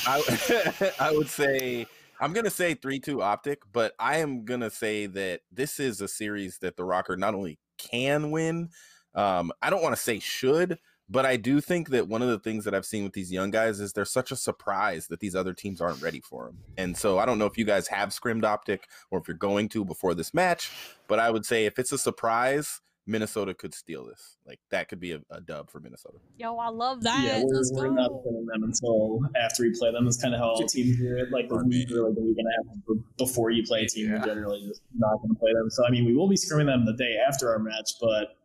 I, 0.05 0.91
I 0.99 1.11
would 1.13 1.29
say 1.29 1.87
I'm 2.19 2.33
gonna 2.33 2.49
say 2.49 2.73
three 2.73 2.99
two 2.99 3.21
optic, 3.21 3.61
but 3.71 3.93
I 3.99 4.17
am 4.17 4.45
gonna 4.45 4.69
say 4.69 5.05
that 5.07 5.41
this 5.51 5.79
is 5.79 6.01
a 6.01 6.07
series 6.07 6.59
that 6.59 6.77
the 6.77 6.83
ROKKR 6.83 7.17
not 7.17 7.35
only 7.35 7.59
can 7.77 8.31
win, 8.31 8.69
um, 9.15 9.51
I 9.61 9.69
don't 9.69 9.83
want 9.83 9.95
to 9.95 10.01
say 10.01 10.19
should, 10.19 10.79
but 11.09 11.25
I 11.25 11.37
do 11.37 11.61
think 11.61 11.89
that 11.89 12.07
one 12.07 12.21
of 12.21 12.27
the 12.27 12.39
things 12.39 12.65
that 12.65 12.75
I've 12.75 12.85
seen 12.85 13.03
with 13.03 13.13
these 13.13 13.31
young 13.31 13.49
guys 13.49 13.79
is 13.79 13.93
they're 13.93 14.05
such 14.05 14.31
a 14.31 14.35
surprise 14.35 15.07
that 15.07 15.19
these 15.19 15.35
other 15.35 15.53
teams 15.53 15.79
aren't 15.79 16.01
ready 16.01 16.19
for 16.19 16.45
them. 16.45 16.59
And 16.77 16.97
so 16.97 17.17
I 17.17 17.25
don't 17.25 17.39
know 17.39 17.45
if 17.45 17.57
you 17.57 17.65
guys 17.65 17.87
have 17.87 18.11
scrimmed 18.11 18.43
optic 18.43 18.87
or 19.09 19.19
if 19.19 19.27
you're 19.27 19.37
going 19.37 19.69
to 19.69 19.85
before 19.85 20.13
this 20.13 20.33
match, 20.33 20.71
but 21.07 21.19
I 21.19 21.31
would 21.31 21.45
say 21.45 21.65
if 21.65 21.79
it's 21.79 21.93
a 21.93 21.97
surprise, 21.97 22.81
Minnesota 23.07 23.53
could 23.53 23.73
steal 23.73 24.05
this. 24.05 24.35
Like 24.45 24.59
that 24.69 24.89
could 24.89 24.99
be 24.99 25.13
a, 25.13 25.21
a 25.31 25.39
dub 25.41 25.71
for 25.71 25.79
Minnesota. 25.79 26.17
Yo, 26.37 26.57
I 26.57 26.67
love 26.69 27.01
that. 27.03 27.23
yeah, 27.23 27.41
we're, 27.43 27.55
Let's 27.55 27.71
we're 27.73 27.87
go. 27.87 27.93
not 27.95 28.11
playing 28.21 28.45
them 28.45 28.63
until 28.63 29.21
after 29.41 29.63
we 29.63 29.73
play 29.79 29.91
them. 29.93 30.03
That's 30.05 30.21
kind 30.21 30.33
of 30.33 30.39
how 30.41 30.49
all 30.49 30.67
teams 30.67 30.97
do 30.97 31.15
it. 31.17 31.31
Like 31.31 31.47
the 31.49 31.55
week 31.65 31.89
or 31.91 32.07
like 32.07 32.15
the 32.15 32.21
week 32.21 32.35
and 32.37 32.47
a 32.47 32.51
half 32.57 32.97
before 33.17 33.49
you 33.51 33.63
play 33.63 33.83
a 33.83 33.87
team, 33.87 34.07
Yeah. 34.07 34.17
you're 34.17 34.25
generally 34.25 34.59
just 34.67 34.81
not 34.95 35.15
going 35.21 35.29
to 35.33 35.39
play 35.39 35.53
them. 35.53 35.69
So 35.69 35.85
I 35.87 35.89
mean, 35.89 36.05
we 36.05 36.15
will 36.15 36.27
be 36.27 36.35
scrimming 36.35 36.65
them 36.67 36.85
the 36.85 36.93
day 36.93 37.15
after 37.27 37.49
our 37.49 37.59
match, 37.59 37.91
but 38.01 38.35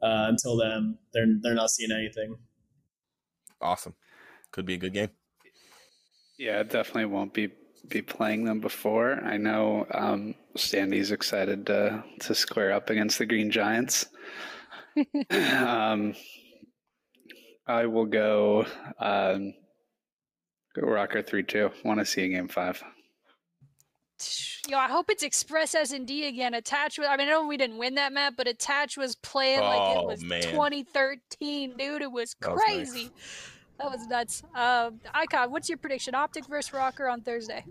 uh, 0.00 0.28
until 0.28 0.56
then, 0.56 0.96
they're 1.12 1.26
they're 1.42 1.54
not 1.54 1.70
seeing 1.70 1.90
anything. 1.90 2.36
Awesome. 3.60 3.94
Could 4.52 4.66
be 4.66 4.74
a 4.74 4.78
good 4.78 4.92
game. 4.94 5.08
yeah, 6.38 6.60
it 6.60 6.70
definitely 6.70 7.06
won't 7.06 7.34
be 7.34 7.48
be 7.88 8.02
playing 8.02 8.44
them 8.44 8.60
before. 8.60 9.20
I 9.24 9.36
know 9.36 9.86
um, 9.92 10.34
Standy's 10.56 11.10
excited 11.10 11.66
to 11.66 12.04
to 12.20 12.34
square 12.34 12.72
up 12.72 12.90
against 12.90 13.18
the 13.18 13.26
Green 13.26 13.50
Giants. 13.50 14.06
um, 15.30 16.14
I 17.66 17.86
will 17.86 18.06
go 18.06 18.66
um, 18.98 19.54
go 20.74 20.82
ROKKR 20.82 21.26
three 21.26 21.42
two. 21.42 21.70
Want 21.84 22.00
to 22.00 22.06
see 22.06 22.24
a 22.24 22.28
game 22.28 22.48
five. 22.48 22.82
Yo, 24.68 24.78
I 24.78 24.88
hope 24.88 25.10
it's 25.10 25.22
Express 25.22 25.74
S 25.74 25.92
and 25.92 26.06
D 26.06 26.26
again. 26.26 26.54
Attach 26.54 26.98
was, 26.98 27.08
I 27.10 27.16
mean, 27.16 27.28
I 27.28 27.32
know 27.32 27.46
we 27.46 27.56
didn't 27.56 27.78
win 27.78 27.96
that 27.96 28.12
map, 28.12 28.34
but 28.36 28.46
Attach 28.46 28.96
was 28.96 29.16
playing 29.16 29.60
like 29.60 29.96
Oh, 29.96 30.00
it 30.00 30.06
was 30.06 30.24
man. 30.24 30.42
2013, 30.42 31.76
dude. 31.76 32.00
It 32.00 32.10
was 32.10 32.34
crazy. 32.34 32.80
was 32.80 32.94
nice. 32.94 33.10
Crazy. 33.78 33.90
That 33.90 33.98
was 33.98 34.06
nuts. 34.06 34.42
Um, 34.54 35.00
IKON, 35.14 35.50
what's 35.50 35.68
your 35.68 35.78
prediction? 35.78 36.14
Optic 36.14 36.46
versus 36.46 36.70
ROKKR 36.72 37.12
on 37.12 37.20
Thursday. 37.20 37.64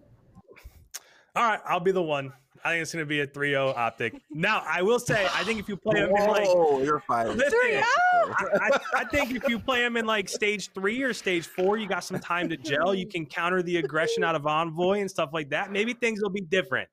All 1.36 1.44
right, 1.44 1.60
I'll 1.66 1.80
be 1.80 1.92
the 1.92 2.02
one. 2.02 2.32
I 2.66 2.72
think 2.72 2.84
it's 2.84 2.94
going 2.94 3.04
to 3.04 3.08
be 3.08 3.20
a 3.20 3.28
3-0 3.28 3.76
optic. 3.76 4.14
Now, 4.32 4.64
I 4.66 4.82
will 4.82 5.00
say, 5.00 5.26
I 5.34 5.44
think 5.44 5.60
if 5.60 5.68
you 5.68 5.76
play 5.76 6.00
them 6.00 6.16
in 6.16 6.28
like 6.30 6.46
Oh, 6.48 6.82
you're 6.82 7.02
fired. 7.02 7.38
3-0? 7.38 7.84
I, 7.84 8.34
I, 8.56 8.80
I 8.96 9.04
think 9.06 9.36
if 9.36 9.50
you 9.50 9.60
play 9.60 9.82
them 9.82 9.98
in 9.98 10.06
like 10.06 10.30
stage 10.30 10.72
three 10.72 11.02
or 11.02 11.14
stage 11.14 11.46
four, 11.46 11.76
you 11.78 11.88
got 11.88 12.06
some 12.06 12.20
time 12.20 12.48
to 12.50 12.56
gel. 12.56 12.96
You 12.96 13.06
can 13.06 13.26
counter 13.26 13.62
the 13.62 13.78
aggression 13.78 14.24
out 14.24 14.36
of 14.36 14.48
Envoy 14.48 15.02
and 15.02 15.10
stuff 15.10 15.32
like 15.34 15.50
that. 15.50 15.74
Maybe 15.74 15.94
things 15.94 16.22
will 16.22 16.30
be 16.30 16.42
different. 16.42 16.88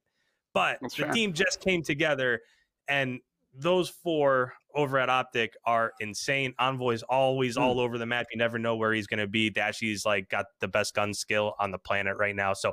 But 0.54 0.78
That's 0.80 0.96
the 0.96 1.04
fair. 1.04 1.12
team 1.12 1.32
just 1.32 1.60
came 1.60 1.82
together, 1.84 2.40
and 2.88 3.20
those 3.54 3.88
four 3.88 4.54
over 4.74 4.98
at 4.98 5.08
Optic 5.08 5.56
are 5.64 5.92
insane. 6.00 6.54
Envoy's 6.58 7.02
always 7.02 7.56
Hmm. 7.56 7.62
all 7.62 7.80
over 7.80 7.98
the 7.98 8.06
map. 8.06 8.26
You 8.32 8.38
never 8.38 8.58
know 8.58 8.76
where 8.76 8.92
he's 8.92 9.06
going 9.06 9.20
to 9.20 9.26
be. 9.26 9.50
Dashy's 9.50 10.04
like 10.04 10.28
got 10.28 10.46
the 10.60 10.68
best 10.68 10.94
gun 10.94 11.14
skill 11.14 11.54
on 11.58 11.70
the 11.70 11.78
planet 11.78 12.16
right 12.18 12.34
now. 12.36 12.52
So 12.52 12.72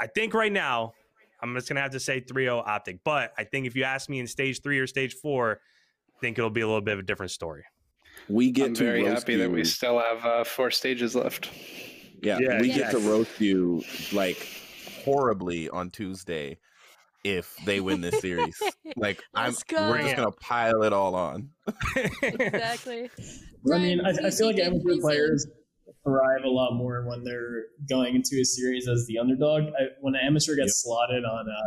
I 0.00 0.06
think 0.06 0.34
right 0.34 0.52
now, 0.52 0.94
I'm 1.40 1.54
just 1.54 1.68
going 1.68 1.76
to 1.76 1.82
have 1.82 1.92
to 1.92 2.00
say 2.00 2.20
3 2.20 2.44
0 2.44 2.58
Optic. 2.58 3.00
But 3.04 3.32
I 3.36 3.44
think 3.44 3.66
if 3.66 3.74
you 3.76 3.84
ask 3.84 4.08
me 4.08 4.18
in 4.20 4.26
stage 4.26 4.62
three 4.62 4.78
or 4.78 4.86
stage 4.86 5.14
four, 5.14 5.60
I 6.08 6.18
think 6.20 6.38
it'll 6.38 6.50
be 6.50 6.60
a 6.60 6.66
little 6.66 6.80
bit 6.82 6.94
of 6.94 7.00
a 7.00 7.02
different 7.02 7.32
story. 7.32 7.64
We 8.28 8.50
get 8.52 8.66
I'm 8.68 8.74
to 8.76 8.84
very 8.84 9.02
roast 9.02 9.22
happy 9.22 9.36
that 9.36 9.50
we 9.50 9.64
still 9.64 9.98
have 9.98 10.24
uh, 10.24 10.44
four 10.44 10.70
stages 10.70 11.14
left. 11.16 11.50
Yeah, 12.22 12.38
Yeah, 12.40 12.60
we 12.60 12.68
Yes. 12.68 12.92
get 12.92 13.00
to 13.02 13.10
roast 13.10 13.40
you 13.40 13.82
like 14.12 14.36
horribly 15.04 15.68
on 15.70 15.90
Tuesday 15.90 16.58
if 17.24 17.56
they 17.64 17.80
win 17.80 18.00
this 18.00 18.20
series. 18.20 18.60
Like 18.94 19.22
I'm 19.34 19.46
Let's 19.46 19.62
go. 19.62 19.88
we're 19.88 20.02
just 20.02 20.16
gonna 20.16 20.30
pile 20.32 20.82
it 20.82 20.92
all 20.92 21.14
on. 21.14 21.48
exactly. 22.22 23.08
I 23.72 23.78
mean, 23.78 24.04
I, 24.04 24.10
I 24.26 24.30
feel 24.30 24.48
like 24.48 24.58
amateur 24.58 25.00
players 25.00 25.46
thrive 26.04 26.44
a 26.44 26.48
lot 26.48 26.74
more 26.74 27.06
when 27.08 27.24
they're 27.24 27.64
going 27.88 28.16
into 28.16 28.38
a 28.40 28.44
series 28.44 28.88
as 28.88 29.06
the 29.06 29.18
underdog. 29.18 29.62
I, 29.78 29.84
when 30.00 30.14
an 30.14 30.20
amateur 30.26 30.56
gets 30.56 30.82
slotted 30.82 31.24
on 31.24 31.46
a, 31.48 31.62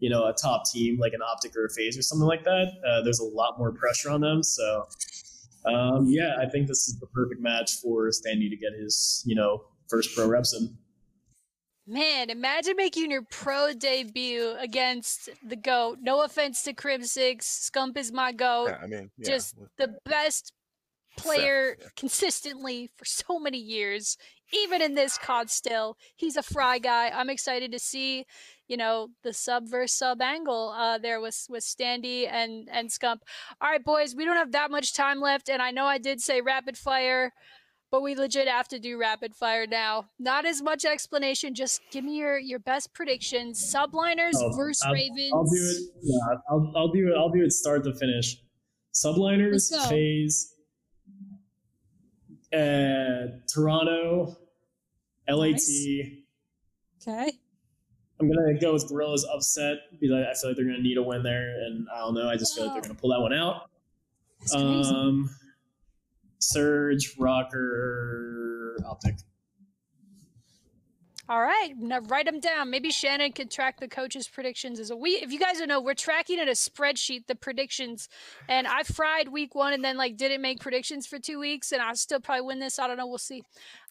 you 0.00 0.10
know, 0.10 0.26
a 0.26 0.32
top 0.32 0.64
team 0.70 0.98
like 0.98 1.12
an 1.12 1.20
Optic 1.22 1.54
or 1.56 1.66
a 1.66 1.70
FaZe 1.70 1.96
or 1.96 2.02
something 2.02 2.26
like 2.26 2.44
that, 2.44 2.72
uh, 2.86 3.02
there's 3.02 3.20
a 3.20 3.24
lot 3.24 3.58
more 3.58 3.72
pressure 3.72 4.10
on 4.10 4.20
them. 4.20 4.42
So, 4.42 4.88
um, 5.66 6.06
yeah, 6.08 6.36
I 6.40 6.46
think 6.46 6.66
this 6.66 6.88
is 6.88 6.98
the 6.98 7.06
perfect 7.06 7.40
match 7.40 7.76
for 7.82 8.08
Standy 8.08 8.50
to 8.50 8.56
get 8.56 8.72
his, 8.72 9.22
you 9.26 9.36
know, 9.36 9.62
first 9.88 10.16
pro 10.16 10.26
reps 10.26 10.54
in. 10.54 10.76
Man, 11.92 12.30
imagine 12.30 12.74
making 12.76 13.10
your 13.10 13.20
pro 13.20 13.74
debut 13.74 14.54
against 14.58 15.28
the 15.46 15.56
GOAT. 15.56 15.98
No 16.00 16.22
offense 16.22 16.62
to 16.62 16.72
Crimsix. 16.72 17.42
Scump 17.42 17.98
is 17.98 18.10
my 18.10 18.32
GOAT. 18.32 18.68
Yeah, 18.68 18.78
I 18.82 18.86
mean, 18.86 19.10
yeah. 19.18 19.28
Just 19.28 19.56
the 19.76 19.94
best 20.06 20.54
player 21.18 21.76
yeah. 21.78 21.88
consistently 21.94 22.88
for 22.96 23.04
so 23.04 23.38
many 23.38 23.58
years. 23.58 24.16
Even 24.54 24.80
in 24.80 24.94
this 24.94 25.18
COD 25.18 25.50
still. 25.50 25.98
He's 26.16 26.38
a 26.38 26.42
fry 26.42 26.78
guy. 26.78 27.10
I'm 27.10 27.28
excited 27.28 27.70
to 27.72 27.78
see, 27.78 28.24
you 28.68 28.78
know, 28.78 29.08
the 29.22 29.34
sub 29.34 29.68
versus 29.68 29.94
sub 29.94 30.22
angle 30.22 30.70
uh 30.70 30.96
there 30.96 31.20
with 31.20 31.46
with 31.50 31.62
Standy 31.62 32.26
and 32.26 32.70
and 32.72 32.88
Scump. 32.88 33.18
All 33.60 33.68
right, 33.68 33.84
boys, 33.84 34.14
we 34.14 34.24
don't 34.24 34.36
have 34.36 34.52
that 34.52 34.70
much 34.70 34.94
time 34.94 35.20
left, 35.20 35.50
and 35.50 35.60
I 35.60 35.72
know 35.72 35.84
I 35.84 35.98
did 35.98 36.22
say 36.22 36.40
rapid 36.40 36.78
fire. 36.78 37.32
But 37.92 38.02
we 38.02 38.14
legit 38.14 38.48
have 38.48 38.68
to 38.68 38.78
do 38.78 38.98
rapid 38.98 39.34
fire 39.36 39.66
now. 39.66 40.06
Not 40.18 40.46
as 40.46 40.62
much 40.62 40.86
explanation. 40.86 41.54
Just 41.54 41.82
give 41.90 42.04
me 42.04 42.16
your, 42.16 42.38
your 42.38 42.58
best 42.58 42.94
predictions. 42.94 43.60
Subliners 43.62 44.32
Oh, 44.36 44.50
versus 44.56 44.82
I'll- 44.84 44.94
Ravens. 44.94 45.30
I'll 45.34 45.44
do 45.44 45.56
it. 45.60 45.76
Yeah, 46.02 46.36
I'll, 46.50 46.72
I'll 46.74 46.88
do 46.88 47.08
it. 47.12 47.14
I'll 47.18 47.28
do 47.28 47.44
it 47.44 47.52
start 47.52 47.84
to 47.84 47.94
finish. 47.94 48.38
Subliners, 48.94 49.70
FaZe, 49.90 50.54
uh, 52.54 53.38
Toronto, 53.52 54.36
LAT. 55.28 55.52
Nice. 55.52 56.00
Okay. 57.06 57.32
I'm 58.20 58.28
gonna 58.28 58.58
go 58.58 58.72
with 58.74 58.88
Gorillas 58.88 59.26
upset 59.34 59.78
because 59.90 60.12
I, 60.12 60.30
I 60.30 60.34
feel 60.34 60.50
like 60.50 60.56
they're 60.56 60.66
gonna 60.66 60.78
need 60.78 60.96
a 60.98 61.02
win 61.02 61.22
there, 61.22 61.50
and 61.64 61.86
I 61.94 61.98
don't 61.98 62.14
know. 62.14 62.28
I 62.28 62.36
just 62.36 62.54
feel 62.54 62.64
like 62.66 62.74
they're 62.74 62.82
gonna 62.82 62.94
pull 62.94 63.10
that 63.10 63.20
one 63.20 63.32
out. 63.34 63.70
Um, 64.54 65.28
Surge, 66.42 67.16
ROKKR, 67.18 68.84
Optic. 68.84 69.14
All 71.28 71.40
right, 71.40 71.72
now 71.78 72.00
write 72.08 72.26
them 72.26 72.40
down. 72.40 72.68
Maybe 72.68 72.90
Shannon 72.90 73.30
could 73.32 73.48
track 73.50 73.78
the 73.78 73.86
coaches' 73.86 74.26
predictions 74.28 74.80
as 74.80 74.90
a 74.90 74.96
we. 74.96 75.10
If 75.12 75.30
you 75.32 75.38
guys 75.38 75.58
don't 75.58 75.68
know, 75.68 75.80
we're 75.80 75.94
tracking 75.94 76.40
in 76.40 76.48
a 76.48 76.52
spreadsheet 76.52 77.26
the 77.28 77.36
predictions, 77.36 78.08
and 78.48 78.66
I 78.66 78.82
fried 78.82 79.28
week 79.28 79.54
one 79.54 79.72
and 79.72 79.84
then 79.84 79.96
like 79.96 80.16
didn't 80.16 80.42
make 80.42 80.58
predictions 80.60 81.06
for 81.06 81.20
two 81.20 81.38
weeks, 81.38 81.70
and 81.70 81.80
I 81.80 81.92
still 81.94 82.18
probably 82.20 82.42
win 82.42 82.58
this. 82.58 82.78
I 82.80 82.88
don't 82.88 82.96
know. 82.96 83.06
We'll 83.06 83.18
see. 83.18 83.42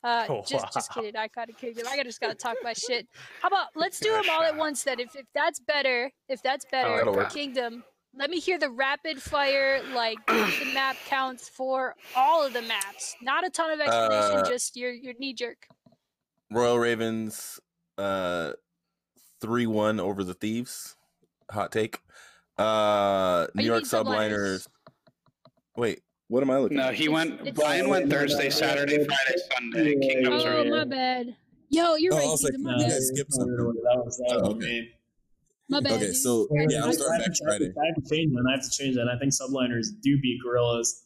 Uh, 0.03 0.25
Oh, 0.27 0.43
just 0.47 0.73
just 0.73 0.93
kidding. 0.93 1.15
I 1.15 1.29
gotta 1.29 1.53
kick 1.53 1.77
them. 1.77 1.85
I 1.89 2.03
just 2.03 2.19
gotta 2.19 2.35
talk 2.35 2.57
my 2.63 2.73
shit. 2.73 3.07
How 3.41 3.47
about 3.47 3.67
let's 3.75 3.99
do 4.01 4.11
them 4.11 4.25
all 4.29 4.43
at 4.43 4.57
once 4.57 4.83
then? 4.83 4.99
If 4.99 5.15
if 5.15 5.25
that's 5.33 5.61
better, 5.61 6.11
if 6.27 6.43
that's 6.43 6.65
better, 6.69 6.97
that'll 6.97 7.15
work. 7.15 7.33
Kingdom. 7.33 7.85
Let 8.13 8.29
me 8.29 8.39
hear 8.39 8.59
the 8.59 8.69
rapid 8.69 9.21
fire 9.21 9.81
like 9.93 10.17
the 10.27 10.71
map 10.73 10.97
counts 11.07 11.47
for 11.47 11.95
all 12.15 12.45
of 12.45 12.53
the 12.53 12.61
maps. 12.61 13.15
Not 13.21 13.45
a 13.45 13.49
ton 13.49 13.71
of 13.71 13.79
explanation, 13.79 14.37
Uh, 14.39 14.49
just 14.49 14.75
your 14.75 14.91
your 14.91 15.13
knee 15.17 15.33
jerk. 15.33 15.67
Royal 16.51 16.77
Ravens 16.77 17.59
uh 17.97 18.51
3-1 19.41 19.99
over 19.99 20.23
the 20.23 20.33
Thieves. 20.33 20.95
Hot 21.51 21.71
take. 21.71 21.99
Uh 22.57 23.47
New 23.55 23.63
York 23.63 23.83
mean 23.83 23.85
subliners? 23.89 24.65
Subliners. 24.65 24.67
Wait, 25.77 26.01
What 26.27 26.43
am 26.43 26.51
I 26.51 26.57
looking 26.57 26.77
No, 26.77 26.89
at? 26.89 26.95
he 26.95 27.05
It's- 27.05 27.13
went. 27.13 27.33
it's- 27.41 27.53
Brian 27.55 27.89
went 27.89 28.09
Thursday, 28.09 28.49
Saturday, 28.49 28.97
Friday, 29.05 29.41
Sunday. 29.55 29.95
Kingdoms 29.99 30.43
Oh, 30.43 30.47
are 30.61 30.65
my 30.65 30.83
bad. 30.83 31.35
Yo, 31.69 31.95
you're 31.95 32.13
Oh, 32.13 32.17
right. 32.17 32.25
I 32.27 32.29
was 32.29 32.43
like, 32.43 32.51
Keegan, 32.53 32.63
my 32.65 32.77
you 32.77 32.89
guys 32.89 33.07
skipped 33.07 33.33
something. 33.33 33.55
That 33.55 34.01
was 34.05 34.17
that 34.17 34.41
Oh, 34.43 34.53
was 34.53 34.55
okay. 34.65 34.91
Me. 35.71 35.77
My 35.77 35.81
bad. 35.81 35.93
Okay, 35.93 36.11
so 36.13 36.47
yeah, 36.51 36.81
I, 36.81 36.85
I'm 36.85 36.93
starting 36.93 37.21
have 37.21 37.31
back 37.31 37.33
to, 37.37 37.45
I, 37.49 37.51
have 37.51 37.57
Friday. 37.59 37.73
I 37.81 37.85
have 37.87 37.95
to 37.95 38.09
change 38.09 38.33
that. 38.33 38.45
I 38.47 38.51
have 38.51 38.63
to 38.63 38.69
change 38.69 38.95
that. 38.95 39.07
I 39.07 39.17
think 39.17 39.31
subliners 39.33 39.87
do 40.01 40.19
beat 40.19 40.39
gorillas, 40.43 41.05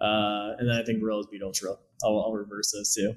uh, 0.00 0.56
and 0.58 0.68
then 0.68 0.76
I 0.76 0.82
think 0.84 1.00
gorillas 1.00 1.26
beat 1.30 1.42
ultra. 1.42 1.70
I'll, 2.04 2.20
I'll 2.26 2.32
reverse 2.32 2.72
those 2.72 2.92
too. 2.94 3.14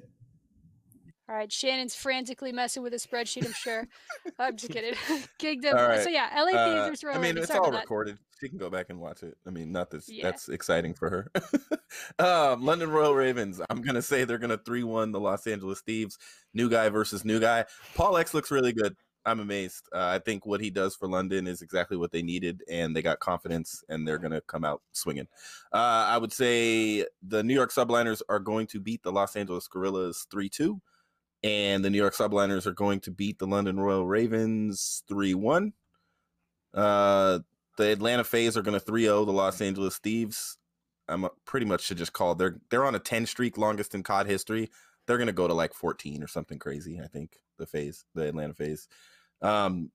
All 1.28 1.34
right, 1.34 1.50
Shannon's 1.50 1.92
frantically 1.96 2.52
messing 2.52 2.84
with 2.84 2.94
a 2.94 2.98
spreadsheet. 2.98 3.44
I'm 3.44 3.52
sure. 3.52 3.88
I'm 4.38 4.56
just 4.56 4.72
kidding. 4.72 4.94
Kingdom. 5.38 5.76
All 5.76 5.88
right. 5.88 6.00
So 6.00 6.08
yeah, 6.08 6.28
LA 6.36 6.52
Uh, 6.56 6.66
Thieves 6.66 6.88
versus 6.88 7.04
Royal 7.04 7.16
I 7.16 7.20
mean, 7.20 7.36
it's 7.36 7.50
all 7.50 7.62
about 7.62 7.72
that. 7.72 7.80
recorded. 7.80 8.18
She 8.40 8.48
can 8.48 8.58
go 8.58 8.70
back 8.70 8.86
and 8.90 9.00
watch 9.00 9.24
it. 9.24 9.36
I 9.44 9.50
mean, 9.50 9.72
not 9.72 9.90
that 9.90 10.04
Yeah. 10.06 10.22
that's 10.30 10.48
exciting 10.48 10.94
for 10.94 11.10
her. 11.10 11.32
um, 12.24 12.64
London 12.64 12.90
Royal 12.90 13.14
Ravens. 13.14 13.60
I'm 13.68 13.82
gonna 13.82 14.02
say 14.02 14.22
they're 14.22 14.38
gonna 14.38 14.58
three 14.58 14.84
one 14.84 15.10
the 15.10 15.18
Los 15.18 15.48
Angeles 15.48 15.80
Thieves. 15.80 16.16
New 16.54 16.70
guy 16.70 16.90
versus 16.90 17.24
new 17.24 17.40
guy. 17.40 17.64
PaulEhx 17.96 18.32
looks 18.32 18.52
really 18.52 18.72
good. 18.72 18.94
I'm 19.26 19.40
amazed. 19.40 19.88
Uh, 19.92 20.06
I 20.06 20.20
think 20.20 20.46
what 20.46 20.60
he 20.60 20.70
does 20.70 20.94
for 20.94 21.08
London 21.08 21.46
is 21.46 21.60
exactly 21.60 21.96
what 21.96 22.12
they 22.12 22.22
needed, 22.22 22.62
and 22.70 22.94
they 22.94 23.02
got 23.02 23.18
confidence, 23.18 23.82
and 23.88 24.06
they're 24.06 24.18
gonna 24.18 24.40
come 24.42 24.64
out 24.64 24.82
swinging. 24.92 25.26
Uh, 25.72 26.06
I 26.08 26.16
would 26.16 26.32
say 26.32 27.04
the 27.26 27.42
New 27.42 27.54
York 27.54 27.72
Subliners 27.72 28.22
are 28.28 28.38
going 28.38 28.68
to 28.68 28.80
beat 28.80 29.02
the 29.02 29.12
Los 29.12 29.34
Angeles 29.36 29.66
Gorillas 29.66 30.26
three 30.30 30.48
two, 30.48 30.80
and 31.42 31.84
the 31.84 31.90
New 31.90 31.98
York 31.98 32.14
Subliners 32.14 32.66
are 32.66 32.72
going 32.72 33.00
to 33.00 33.10
beat 33.10 33.38
the 33.38 33.46
London 33.46 33.78
Royal 33.80 34.06
Ravens 34.06 35.02
three 35.08 35.34
one. 35.34 35.72
Uh, 36.72 37.40
the 37.76 37.92
Atlanta 37.92 38.24
FaZe 38.24 38.56
are 38.56 38.62
going 38.62 38.78
to 38.78 38.84
3-0 38.84 39.26
the 39.26 39.32
Los 39.32 39.60
Angeles 39.60 39.98
Thieves. 39.98 40.58
I'm 41.08 41.28
pretty 41.44 41.66
much 41.66 41.82
should 41.82 41.98
just 41.98 42.12
call 42.12 42.34
they're 42.34 42.58
they're 42.70 42.84
on 42.84 42.94
a 42.94 43.00
10 43.00 43.26
streak, 43.26 43.56
longest 43.56 43.94
in 43.94 44.02
COD 44.02 44.26
history. 44.26 44.70
They're 45.06 45.18
going 45.18 45.28
to 45.28 45.32
go 45.32 45.46
to 45.46 45.54
like 45.54 45.72
14 45.72 46.22
or 46.22 46.26
something 46.26 46.58
crazy. 46.58 47.00
I 47.02 47.06
think 47.06 47.38
the 47.58 47.66
FaZe, 47.66 48.04
the 48.14 48.28
Atlanta 48.28 48.54
FaZe. 48.54 48.88
Um, 49.42 49.90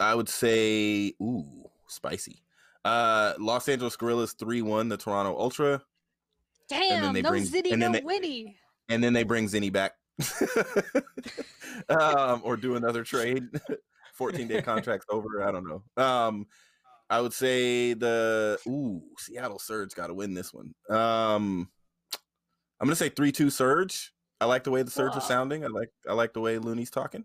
I 0.00 0.14
would 0.14 0.28
say, 0.28 1.12
ooh, 1.22 1.44
spicy. 1.86 2.42
Uh, 2.84 3.34
Los 3.38 3.68
Angeles 3.68 3.94
Gorillas 3.96 4.34
3-1 4.34 4.88
the 4.88 4.96
Toronto 4.96 5.36
Ultra, 5.38 5.82
Damn, 6.68 7.12
they 7.12 7.22
no 7.22 7.30
bring- 7.30 7.44
Zitty, 7.44 7.70
and 7.72 7.80
no 7.80 7.86
then 7.86 7.92
they- 7.92 8.00
Winnie. 8.02 8.56
and 8.88 9.04
then 9.04 9.12
they 9.12 9.22
bring 9.24 9.46
Zinni 9.46 9.72
back, 9.72 9.92
um, 11.88 12.40
or 12.44 12.56
do 12.56 12.76
another 12.76 13.04
trade. 13.04 13.44
14 14.14 14.46
day 14.46 14.60
contracts 14.62 15.06
over. 15.10 15.42
I 15.42 15.50
don't 15.50 15.66
know. 15.66 15.82
Um, 16.02 16.46
I 17.08 17.20
would 17.20 17.32
say 17.32 17.94
the 17.94 18.58
ooh 18.68 19.02
Seattle 19.18 19.58
Surge 19.58 19.94
got 19.94 20.08
to 20.08 20.14
win 20.14 20.34
this 20.34 20.52
one. 20.52 20.74
Um, 20.90 21.68
I'm 22.80 22.86
gonna 22.86 22.94
say 22.96 23.08
three 23.08 23.32
two 23.32 23.48
Surge. 23.50 24.12
I 24.40 24.44
like 24.44 24.64
the 24.64 24.70
way 24.70 24.82
the 24.82 24.90
Surge 24.90 25.12
Wow. 25.12 25.18
are 25.18 25.22
sounding. 25.22 25.64
I 25.64 25.68
like 25.68 25.90
I 26.08 26.12
like 26.12 26.34
the 26.34 26.40
way 26.40 26.58
Looney's 26.58 26.90
talking. 26.90 27.24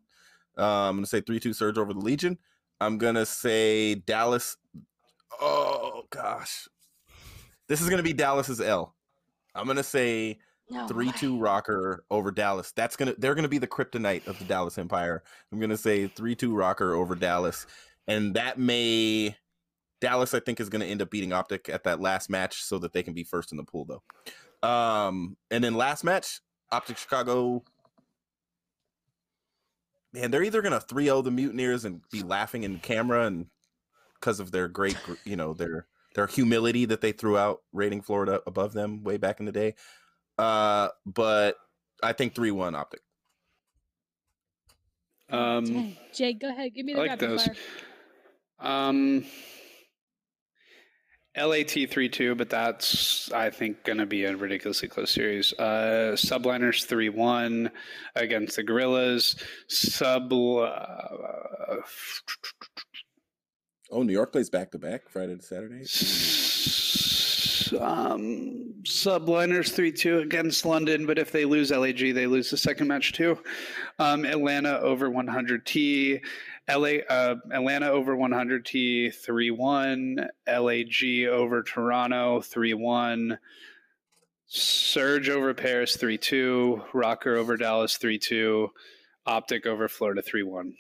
Um, 0.58 0.66
I'm 0.66 0.96
gonna 0.98 1.06
say 1.08 1.22
three 1.22 1.40
two 1.40 1.54
Surge 1.54 1.78
over 1.78 1.94
the 1.94 2.00
Legion. 2.00 2.38
I'm 2.82 2.98
gonna 2.98 3.26
say 3.26 3.96
Dallas. 3.96 4.58
Oh 5.42 6.04
gosh, 6.10 6.68
this 7.68 7.82
is 7.82 7.90
gonna 7.90 8.04
be 8.04 8.14
Dallas's 8.14 8.62
L. 8.62 8.96
I'm 9.56 9.68
gonna 9.68 9.84
say 9.84 10.40
No 10.70 10.88
three 10.88 11.08
way. 11.08 11.14
two 11.18 11.38
ROKKR 11.38 11.98
over 12.10 12.32
Dallas. 12.32 12.72
That's 12.76 12.96
gonna 12.96 13.14
they're 13.18 13.36
gonna 13.36 13.48
be 13.48 13.58
the 13.58 13.68
kryptonite 13.68 14.28
of 14.28 14.38
the 14.40 14.46
Dallas 14.46 14.78
Empire. 14.78 15.24
I'm 15.52 15.60
gonna 15.60 15.78
say 15.78 16.08
three 16.08 16.36
two 16.36 16.54
ROKKR 16.54 16.96
over 16.96 17.16
Dallas, 17.16 17.66
and 18.08 18.34
that 18.36 18.58
may 18.58 19.36
Dallas 20.02 20.34
I 20.34 20.40
think 20.40 20.60
is 20.60 20.70
gonna 20.70 20.86
end 20.86 21.02
up 21.02 21.10
beating 21.12 21.34
Optic 21.34 21.70
at 21.70 21.84
that 21.84 22.00
last 22.00 22.30
match 22.30 22.64
so 22.64 22.80
that 22.80 22.94
they 22.94 23.04
can 23.04 23.14
be 23.14 23.24
first 23.24 23.52
in 23.52 23.58
the 23.58 23.64
pool 23.64 23.86
though. 23.86 24.68
Um, 24.68 25.38
and 25.52 25.64
then 25.64 25.74
last 25.76 26.04
match 26.04 26.42
Optic 26.72 26.98
Chicago. 26.98 27.64
Man, 30.14 30.32
they're 30.32 30.44
either 30.44 30.62
gonna 30.62 30.80
3-0 30.80 31.24
the 31.24 31.32
Mutineers 31.32 31.86
and 31.86 32.02
be 32.12 32.24
laughing 32.24 32.64
in 32.64 32.80
camera 32.80 33.26
and 33.26 33.48
because 34.20 34.40
of 34.40 34.52
their 34.52 34.68
great, 34.68 34.98
you 35.26 35.36
know, 35.36 35.54
their 35.54 35.88
their 36.16 36.28
humility 36.28 36.86
that 36.86 37.02
they 37.02 37.12
threw 37.12 37.38
out 37.38 37.62
rating 37.74 38.02
Florida 38.02 38.42
above 38.48 38.74
them 38.74 39.04
way 39.04 39.18
back 39.18 39.40
in 39.40 39.46
the 39.46 39.52
day. 39.52 39.76
Uh, 40.38 40.90
but 41.06 41.58
I 42.02 42.14
think 42.14 42.34
3-1 42.34 42.76
optic. 42.76 43.02
Um, 45.30 45.96
Jake, 46.14 46.40
go 46.40 46.50
ahead. 46.50 46.74
Give 46.74 46.86
me 46.86 46.94
the 46.94 47.00
I 47.00 47.02
like 47.04 47.10
rapid 47.12 47.30
those. 47.30 47.46
fire. 47.46 47.56
Um, 48.60 49.26
LAT 51.38 51.72
3 51.90 52.10
2, 52.10 52.36
but 52.36 52.50
that's, 52.50 53.32
I 53.32 53.50
think, 53.50 53.84
going 53.84 54.00
to 54.00 54.06
be 54.06 54.26
a 54.26 54.36
ridiculously 54.36 54.88
close 54.88 55.12
series. 55.12 55.54
Uh, 55.54 56.14
Subliners 56.16 56.86
3 56.86 57.10
1 57.10 57.72
against 58.16 58.56
the 58.56 58.64
Gorillas. 58.64 59.36
Sub. 59.68 60.32
Uh, 60.34 61.78
Oh, 63.90 64.04
New 64.04 64.12
York 64.12 64.34
plays 64.34 64.50
back 64.50 64.72
to 64.72 64.78
back 64.78 65.08
Friday 65.10 65.38
to 65.38 65.42
Saturday. 65.42 65.86
um, 67.82 68.74
Subliners 68.84 69.72
3 69.72 69.92
2 69.94 70.20
against 70.20 70.66
London, 70.66 71.06
but 71.06 71.18
if 71.18 71.32
they 71.32 71.46
lose 71.46 71.72
LAG, 71.72 71.98
they 72.14 72.28
lose 72.28 72.50
the 72.50 72.58
second 72.58 72.88
match 72.88 73.14
too. 73.14 73.38
Um, 74.00 74.26
Atlanta 74.26 74.80
over 74.80 75.10
100T. 75.10 76.22
LA, 76.70 77.00
uh, 77.10 77.36
Atlanta 77.52 77.90
over 77.90 78.16
100T 78.16 79.14
3 79.14 79.52
1. 79.52 80.28
LAG 80.48 81.28
over 81.30 81.64
Toronto 81.64 82.42
3 82.42 82.74
1. 82.74 83.40
Surge 84.48 85.30
over 85.30 85.54
Paris 85.54 85.96
3 85.96 86.18
2. 86.18 86.82
ROKKR 86.94 87.38
over 87.38 87.58
Dallas 87.58 87.98
3 87.98 88.18
2. 88.18 88.70
Optic 89.26 89.66
over 89.66 89.88
Florida 89.88 90.22
3 90.22 90.44
1. 90.44 90.74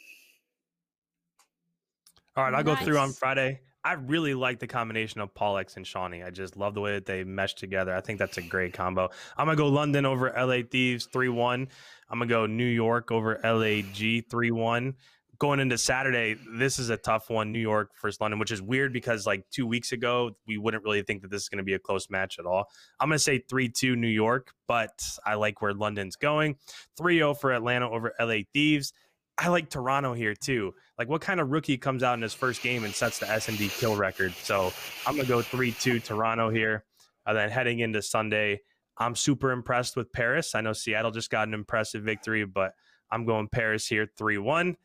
All 2.35 2.43
right, 2.43 2.53
I'll 2.53 2.63
go 2.63 2.75
through 2.75 2.99
on 2.99 3.13
Friday. 3.13 3.61
I 3.83 3.93
really 3.93 4.33
like 4.33 4.59
the 4.59 4.67
combination 4.67 5.21
of 5.21 5.33
PaulEhx 5.33 5.77
and 5.77 5.85
Seany. 5.85 6.25
I 6.25 6.29
just 6.29 6.57
love 6.57 6.73
the 6.73 6.81
way 6.81 6.91
that 6.95 7.05
they 7.05 7.23
mesh 7.23 7.53
together. 7.53 7.95
I 7.95 8.01
think 8.01 8.19
that's 8.19 8.37
a 8.37 8.41
great 8.41 8.73
combo. 8.73 9.09
I'm 9.37 9.45
gonna 9.45 9.55
go 9.55 9.69
London 9.69 10.05
over 10.05 10.33
LA 10.35 10.63
Thieves 10.69 11.07
3-1. 11.07 11.69
I'm 12.09 12.19
gonna 12.19 12.27
go 12.27 12.45
New 12.45 12.65
York 12.65 13.11
over 13.11 13.39
LAG 13.43 14.27
3-1. 14.29 14.93
Going 15.39 15.59
into 15.59 15.77
Saturday, 15.77 16.35
this 16.57 16.79
is 16.79 16.89
a 16.89 16.97
tough 16.97 17.29
one, 17.29 17.51
New 17.51 17.59
York 17.59 17.91
versus 18.01 18.19
London, 18.19 18.39
which 18.39 18.51
is 18.51 18.61
weird 18.61 18.91
because 18.91 19.27
like 19.27 19.47
two 19.51 19.67
weeks 19.67 19.91
ago, 19.91 20.31
we 20.47 20.57
wouldn't 20.57 20.83
really 20.83 21.03
think 21.03 21.21
that 21.21 21.29
this 21.29 21.43
is 21.43 21.49
gonna 21.49 21.63
be 21.63 21.75
a 21.75 21.79
close 21.79 22.09
match 22.09 22.39
at 22.39 22.45
all. 22.45 22.69
I'm 22.99 23.09
gonna 23.09 23.19
say 23.19 23.39
3-2 23.39 23.95
New 23.95 24.07
York, 24.07 24.53
but 24.67 24.99
I 25.25 25.35
like 25.35 25.61
where 25.61 25.73
London's 25.73 26.15
going. 26.15 26.55
3-0 26.99 27.39
for 27.39 27.51
Atlanta 27.51 27.89
over 27.89 28.13
LA 28.19 28.39
Thieves. 28.53 28.93
I 29.37 29.49
like 29.49 29.69
Toronto 29.69 30.13
here 30.13 30.33
too. 30.33 30.73
Like, 30.97 31.09
what 31.09 31.21
kind 31.21 31.39
of 31.39 31.49
rookie 31.51 31.77
comes 31.77 32.01
out 32.01 32.15
in 32.15 32.23
his 32.23 32.33
first 32.33 32.63
game 32.63 32.83
and 32.83 32.93
sets 32.93 33.19
the 33.19 33.29
S 33.29 33.49
and 33.49 33.57
D 33.57 33.69
kill 33.69 33.95
record? 33.95 34.33
So 34.33 34.73
I'm 35.05 35.15
gonna 35.15 35.27
go 35.27 35.43
three 35.43 35.71
two 35.71 35.99
Toronto 35.99 36.49
here. 36.49 36.85
And 37.27 37.37
then 37.37 37.49
heading 37.49 37.79
into 37.79 38.01
Sunday, 38.01 38.61
I'm 38.97 39.15
super 39.15 39.51
impressed 39.51 39.95
with 39.95 40.11
Paris. 40.11 40.55
I 40.55 40.61
know 40.61 40.73
Seattle 40.73 41.11
just 41.11 41.29
got 41.29 41.47
an 41.47 41.53
impressive 41.53 42.03
victory, 42.03 42.45
but 42.45 42.73
I'm 43.11 43.25
going 43.25 43.47
Paris 43.47 43.85
here 43.85 44.09
three 44.17 44.39
one. 44.39 44.75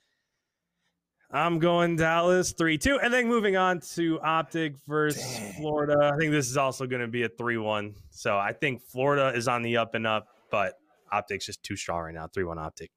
I'm 1.34 1.58
going 1.58 1.96
Dallas 1.96 2.52
three 2.52 2.76
two, 2.76 2.98
and 3.00 3.12
then 3.12 3.26
moving 3.26 3.56
on 3.56 3.80
to 3.94 4.20
Optic 4.20 4.74
versus 4.86 5.22
Dang. 5.22 5.54
Florida. 5.54 6.12
I 6.12 6.16
think 6.18 6.30
this 6.30 6.50
is 6.50 6.58
also 6.58 6.86
going 6.86 7.00
to 7.00 7.08
be 7.08 7.22
a 7.22 7.28
three 7.28 7.56
one. 7.56 7.94
So 8.10 8.36
I 8.36 8.52
think 8.52 8.82
Florida 8.82 9.32
is 9.34 9.48
on 9.48 9.62
the 9.62 9.78
up 9.78 9.94
and 9.94 10.06
up, 10.06 10.28
but 10.50 10.74
Optic's 11.10 11.46
just 11.46 11.62
too 11.62 11.76
strong 11.76 12.02
right 12.02 12.14
now. 12.14 12.26
Three 12.26 12.44
one 12.44 12.58
Optic. 12.58 12.90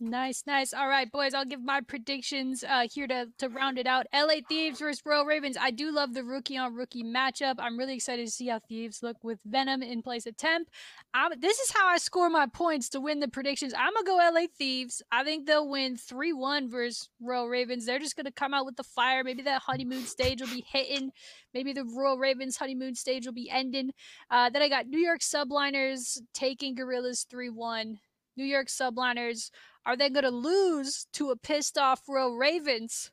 Nice, 0.00 0.42
nice. 0.44 0.74
All 0.74 0.88
right, 0.88 1.10
boys, 1.10 1.34
I'll 1.34 1.44
give 1.44 1.62
my 1.62 1.80
predictions 1.80 2.64
uh, 2.64 2.88
here 2.92 3.06
to, 3.06 3.28
to 3.38 3.48
round 3.48 3.78
it 3.78 3.86
out. 3.86 4.06
LA 4.12 4.40
Thieves 4.48 4.80
versus 4.80 5.00
Royal 5.06 5.24
Ravens. 5.24 5.56
I 5.56 5.70
do 5.70 5.92
love 5.92 6.14
the 6.14 6.24
rookie 6.24 6.56
on 6.56 6.74
rookie 6.74 7.04
matchup. 7.04 7.54
I'm 7.58 7.78
really 7.78 7.94
excited 7.94 8.26
to 8.26 8.32
see 8.32 8.48
how 8.48 8.58
Thieves 8.58 9.04
look 9.04 9.22
with 9.22 9.38
Venom 9.44 9.84
in 9.84 10.02
place 10.02 10.26
of 10.26 10.36
Temp. 10.36 10.68
I'm, 11.14 11.38
this 11.38 11.60
is 11.60 11.70
how 11.70 11.86
I 11.86 11.98
score 11.98 12.28
my 12.28 12.46
points 12.46 12.88
to 12.90 13.00
win 13.00 13.20
the 13.20 13.28
predictions. 13.28 13.72
I'm 13.72 13.92
going 13.94 14.04
to 14.04 14.10
go 14.10 14.30
LA 14.34 14.46
Thieves. 14.58 15.00
I 15.12 15.22
think 15.22 15.46
they'll 15.46 15.70
win 15.70 15.96
3 15.96 16.32
1 16.32 16.68
versus 16.68 17.08
Royal 17.20 17.48
Ravens. 17.48 17.86
They're 17.86 18.00
just 18.00 18.16
going 18.16 18.26
to 18.26 18.32
come 18.32 18.52
out 18.52 18.66
with 18.66 18.74
the 18.74 18.82
fire. 18.82 19.22
Maybe 19.22 19.42
that 19.42 19.62
honeymoon 19.62 20.06
stage 20.06 20.40
will 20.40 20.48
be 20.48 20.64
hitting. 20.66 21.12
Maybe 21.54 21.72
the 21.72 21.84
Royal 21.84 22.18
Ravens 22.18 22.56
honeymoon 22.56 22.96
stage 22.96 23.26
will 23.26 23.32
be 23.32 23.48
ending. 23.48 23.92
Uh, 24.28 24.50
then 24.50 24.60
I 24.60 24.68
got 24.68 24.88
New 24.88 24.98
York 24.98 25.20
Subliners 25.20 26.20
taking 26.32 26.74
Gorillas 26.74 27.26
3 27.30 27.50
1. 27.50 28.00
New 28.36 28.44
York 28.44 28.68
Subliners 28.68 29.50
are 29.86 29.96
they 29.96 30.08
going 30.08 30.24
to 30.24 30.30
lose 30.30 31.06
to 31.12 31.30
a 31.30 31.36
pissed 31.36 31.76
off 31.76 32.08
Royal 32.08 32.36
Ravens 32.36 33.10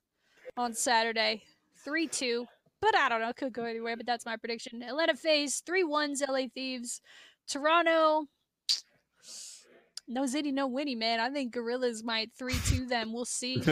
on 0.56 0.74
Saturday? 0.74 1.44
3 1.84 2.08
2. 2.08 2.46
But 2.80 2.96
I 2.96 3.10
don't 3.10 3.22
know. 3.22 3.34
Could 3.34 3.54
go 3.54 3.66
anywhere, 3.66 3.98
but 3.98 4.06
that's 4.06 4.26
my 4.26 4.38
prediction. 4.38 4.82
Atlanta 4.82 5.16
FaZe, 5.16 5.62
3 5.66 5.84
1s, 5.84 6.28
LA 6.28 6.48
Thieves. 6.54 7.02
Toronto, 7.48 8.26
no 10.12 10.24
Zitty, 10.24 10.54
no 10.54 10.68
Winnie, 10.68 10.96
man. 10.96 11.20
I 11.20 11.30
think 11.30 11.54
Gorillas 11.54 12.04
might 12.04 12.32
3 12.38 12.54
2 12.66 12.86
them. 12.88 13.14
We'll 13.14 13.26
see. 13.26 13.62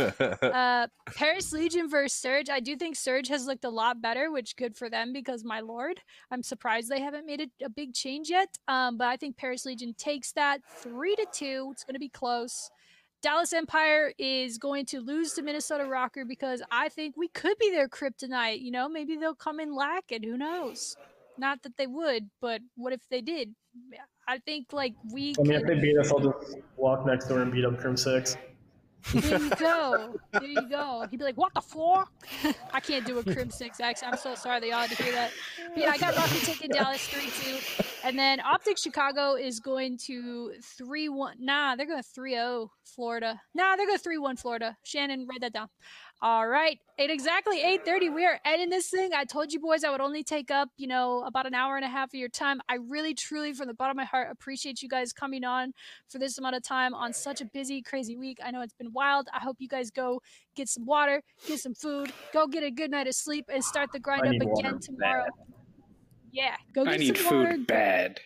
Uh, 0.60 0.88
Paris 1.16 1.52
Legion 1.52 1.90
versus 1.90 2.18
Surge. 2.18 2.50
I 2.50 2.60
do 2.60 2.76
think 2.76 2.96
Surge 2.96 3.28
has 3.28 3.46
looked 3.46 3.66
a 3.66 3.70
lot 3.70 4.02
better, 4.02 4.32
which 4.32 4.56
good 4.56 4.76
for 4.76 4.90
them 4.90 5.14
because 5.14 5.44
my 5.44 5.60
lord, 5.60 6.02
I'm 6.32 6.44
surprised 6.44 6.90
they 6.90 7.02
haven't 7.02 7.26
made 7.26 7.42
a, 7.42 7.66
a 7.66 7.70
big 7.70 7.94
change 7.94 8.30
yet. 8.30 8.50
Um, 8.68 8.98
but 8.98 9.08
I 9.08 9.18
think 9.18 9.38
Paris 9.38 9.66
Legion 9.66 9.94
takes 9.98 10.32
that 10.34 10.62
three 10.68 11.16
to 11.16 11.26
two. 11.32 11.70
It's 11.72 11.84
going 11.84 11.94
to 11.94 12.00
be 12.00 12.10
close. 12.10 12.70
Dallas 13.22 13.54
Empire 13.54 14.14
is 14.18 14.58
going 14.58 14.86
to 14.88 15.02
lose 15.02 15.34
to 15.34 15.42
Minnesota 15.42 15.84
ROKKR 15.84 16.28
because 16.28 16.62
I 16.72 16.90
think 16.90 17.16
we 17.18 17.28
could 17.28 17.58
be 17.60 17.70
their 17.70 17.90
kryptonite. 17.90 18.62
You 18.62 18.72
know, 18.72 18.88
maybe 18.88 19.18
they'll 19.18 19.36
come 19.36 19.60
in 19.60 19.76
lacking. 19.76 20.24
Who 20.24 20.38
knows? 20.38 20.96
Not 21.38 21.64
that 21.64 21.78
they 21.78 21.88
would, 21.88 22.30
but 22.42 22.62
what 22.76 22.94
if 22.94 23.02
they 23.10 23.22
did? 23.22 23.56
I 24.30 24.38
think 24.38 24.72
like 24.74 24.94
we. 25.12 25.34
I 25.40 25.42
mean, 25.42 25.54
if 25.54 25.66
they 25.66 25.80
beat 25.80 25.98
us, 25.98 26.12
I'll 26.12 26.20
just 26.20 26.58
walk 26.78 27.04
next 27.04 27.26
door 27.28 27.42
and 27.42 27.52
beat 27.52 27.66
up 27.66 27.80
Crimsix. 27.80 28.38
There 29.14 29.40
you 29.40 29.50
go. 29.56 30.20
There 30.34 30.44
you 30.44 30.70
go. 30.70 31.08
He'd 31.10 31.18
be 31.18 31.24
like, 31.24 31.38
"What 31.38 31.52
the 31.56 31.62
floor?" 31.62 32.06
I 32.72 32.80
can't 32.80 33.08
do 33.08 33.18
a 33.18 33.24
Crimsix 33.24 33.82
accent. 33.82 34.14
I'm 34.14 34.20
so 34.20 34.36
sorry 34.36 34.60
they 34.60 34.72
all 34.72 34.82
had 34.86 34.96
to 34.96 35.04
hear 35.04 35.14
that. 35.14 35.32
But 35.74 35.78
yeah, 35.78 35.90
I 35.90 35.98
got 35.98 36.16
Rocky 36.16 36.40
taking 36.46 36.70
Dallas 36.70 37.08
three 37.08 37.32
two, 37.42 37.58
and 38.04 38.18
then 38.18 38.40
Optic 38.40 38.78
Chicago 38.78 39.36
is 39.36 39.60
going 39.60 39.98
to 40.06 40.54
three 40.62 41.10
one. 41.10 41.36
Nah, 41.40 41.76
they're 41.76 41.86
going 41.86 42.04
three 42.04 42.34
zero 42.34 42.72
Florida. 42.84 43.40
Nah, 43.54 43.76
they're 43.76 43.88
going 43.88 44.00
three 44.00 44.18
one 44.18 44.36
Florida. 44.36 44.78
Shannon, 44.84 45.28
write 45.28 45.42
that 45.42 45.54
down. 45.54 45.68
All 46.22 46.46
right, 46.46 46.78
at 46.98 47.10
exactly 47.10 47.62
eight 47.62 47.86
thirty, 47.86 48.10
we 48.10 48.26
are 48.26 48.40
ending 48.44 48.70
this 48.70 48.90
thing. 48.90 49.12
I 49.16 49.24
told 49.24 49.54
you 49.54 49.60
boys 49.62 49.86
I 49.86 49.90
would 49.90 50.02
only 50.02 50.22
take 50.22 50.52
up, 50.52 50.68
you 50.76 50.86
know, 50.86 51.24
about 51.26 51.46
an 51.46 51.54
hour 51.54 51.78
and 51.78 51.86
a 51.86 51.88
half 51.88 52.10
of 52.10 52.16
your 52.16 52.28
time. 52.28 52.60
I 52.68 52.76
really, 52.76 53.14
truly, 53.14 53.54
from 53.54 53.68
the 53.68 53.74
bottom 53.74 53.92
of 53.92 53.98
my 53.98 54.06
heart, 54.06 54.28
appreciate 54.30 54.82
you 54.82 54.90
guys 54.90 55.14
coming 55.14 55.46
on 55.46 55.72
for 56.10 56.20
this 56.20 56.38
amount 56.38 56.58
of 56.58 56.64
time 56.64 56.94
on 56.94 57.14
such 57.14 57.40
a 57.40 57.46
busy, 57.46 57.82
crazy 57.82 58.18
week. 58.18 58.40
I 58.44 58.52
know 58.52 58.62
it's 58.62 58.74
been 58.74 58.92
wild. 58.92 59.30
I 59.34 59.40
hope 59.40 59.58
you 59.60 59.70
guys 59.70 59.92
go 59.92 60.22
get 60.56 60.68
some 60.68 60.86
water, 60.86 61.22
get 61.48 61.60
some 61.60 61.74
food, 61.74 62.12
go 62.34 62.48
get 62.48 62.64
a 62.64 62.72
good 62.72 62.92
night 62.92 63.08
of 63.08 63.16
sleep, 63.16 63.46
and 63.48 63.64
start 63.64 63.94
the 63.94 64.00
grind 64.00 64.28
up 64.28 64.34
again 64.34 64.50
water 64.50 64.78
tomorrow. 64.82 65.26
Yeah, 66.32 66.56
go 66.74 66.86
get 66.86 66.94
I 66.94 66.98
need 66.98 67.18
some 67.18 67.26
food 67.26 67.44
water. 67.46 67.58
bad. 67.60 68.20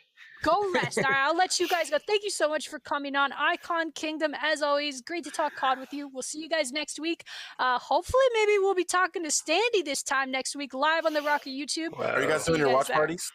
Go 0.43 0.69
rest. 0.73 0.97
All 0.97 1.03
right, 1.05 1.21
I'll 1.25 1.37
let 1.37 1.57
you 1.59 1.69
guys 1.69 1.89
go. 1.89 1.97
Thank 2.05 2.23
you 2.23 2.29
so 2.29 2.49
much 2.49 2.67
for 2.67 2.77
coming 2.79 3.15
on 3.15 3.31
IKON 3.31 3.95
Kingdom. 3.95 4.33
As 4.41 4.61
always, 4.61 5.01
great 5.01 5.23
to 5.23 5.31
talk 5.31 5.55
COD 5.55 5.79
with 5.79 5.93
you. 5.93 6.09
We'll 6.11 6.21
see 6.21 6.39
you 6.39 6.49
guys 6.49 6.71
next 6.73 6.99
week. 6.99 7.23
Uh, 7.59 7.79
hopefully, 7.79 8.23
maybe 8.33 8.57
we'll 8.59 8.75
be 8.75 8.83
talking 8.83 9.23
to 9.23 9.29
Standy 9.29 9.85
this 9.85 10.03
time 10.03 10.31
next 10.31 10.55
week 10.55 10.73
live 10.73 11.05
on 11.05 11.13
the 11.13 11.21
ROKKR 11.21 11.47
YouTube. 11.47 11.97
Are 11.97 12.21
you 12.21 12.27
guys 12.27 12.43
See 12.43 12.51
doing 12.51 12.59
you 12.59 12.65
your 12.65 12.73
guys 12.73 12.75
watch 12.75 12.87
there. 12.87 12.97
parties? 12.97 13.31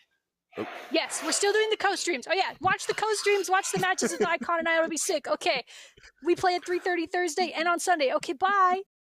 Yes, 0.90 1.22
we're 1.24 1.32
still 1.32 1.52
doing 1.52 1.68
the 1.70 1.76
co-streams. 1.76 2.26
Oh 2.28 2.34
yeah, 2.34 2.52
watch 2.60 2.86
the 2.86 2.94
co-streams. 2.94 3.48
Watch 3.48 3.70
the 3.72 3.78
matches 3.78 4.10
with 4.10 4.20
IKON 4.22 4.58
and 4.58 4.68
I. 4.68 4.76
It'll 4.78 4.88
be 4.90 4.96
sick. 4.96 5.28
Okay, 5.28 5.62
we 6.24 6.34
play 6.34 6.56
at 6.56 6.62
3:30 6.66 7.06
Thursday 7.10 7.52
and 7.56 7.68
on 7.68 7.78
Sunday. 7.78 8.12
Okay, 8.14 8.32
bye. 8.32 8.80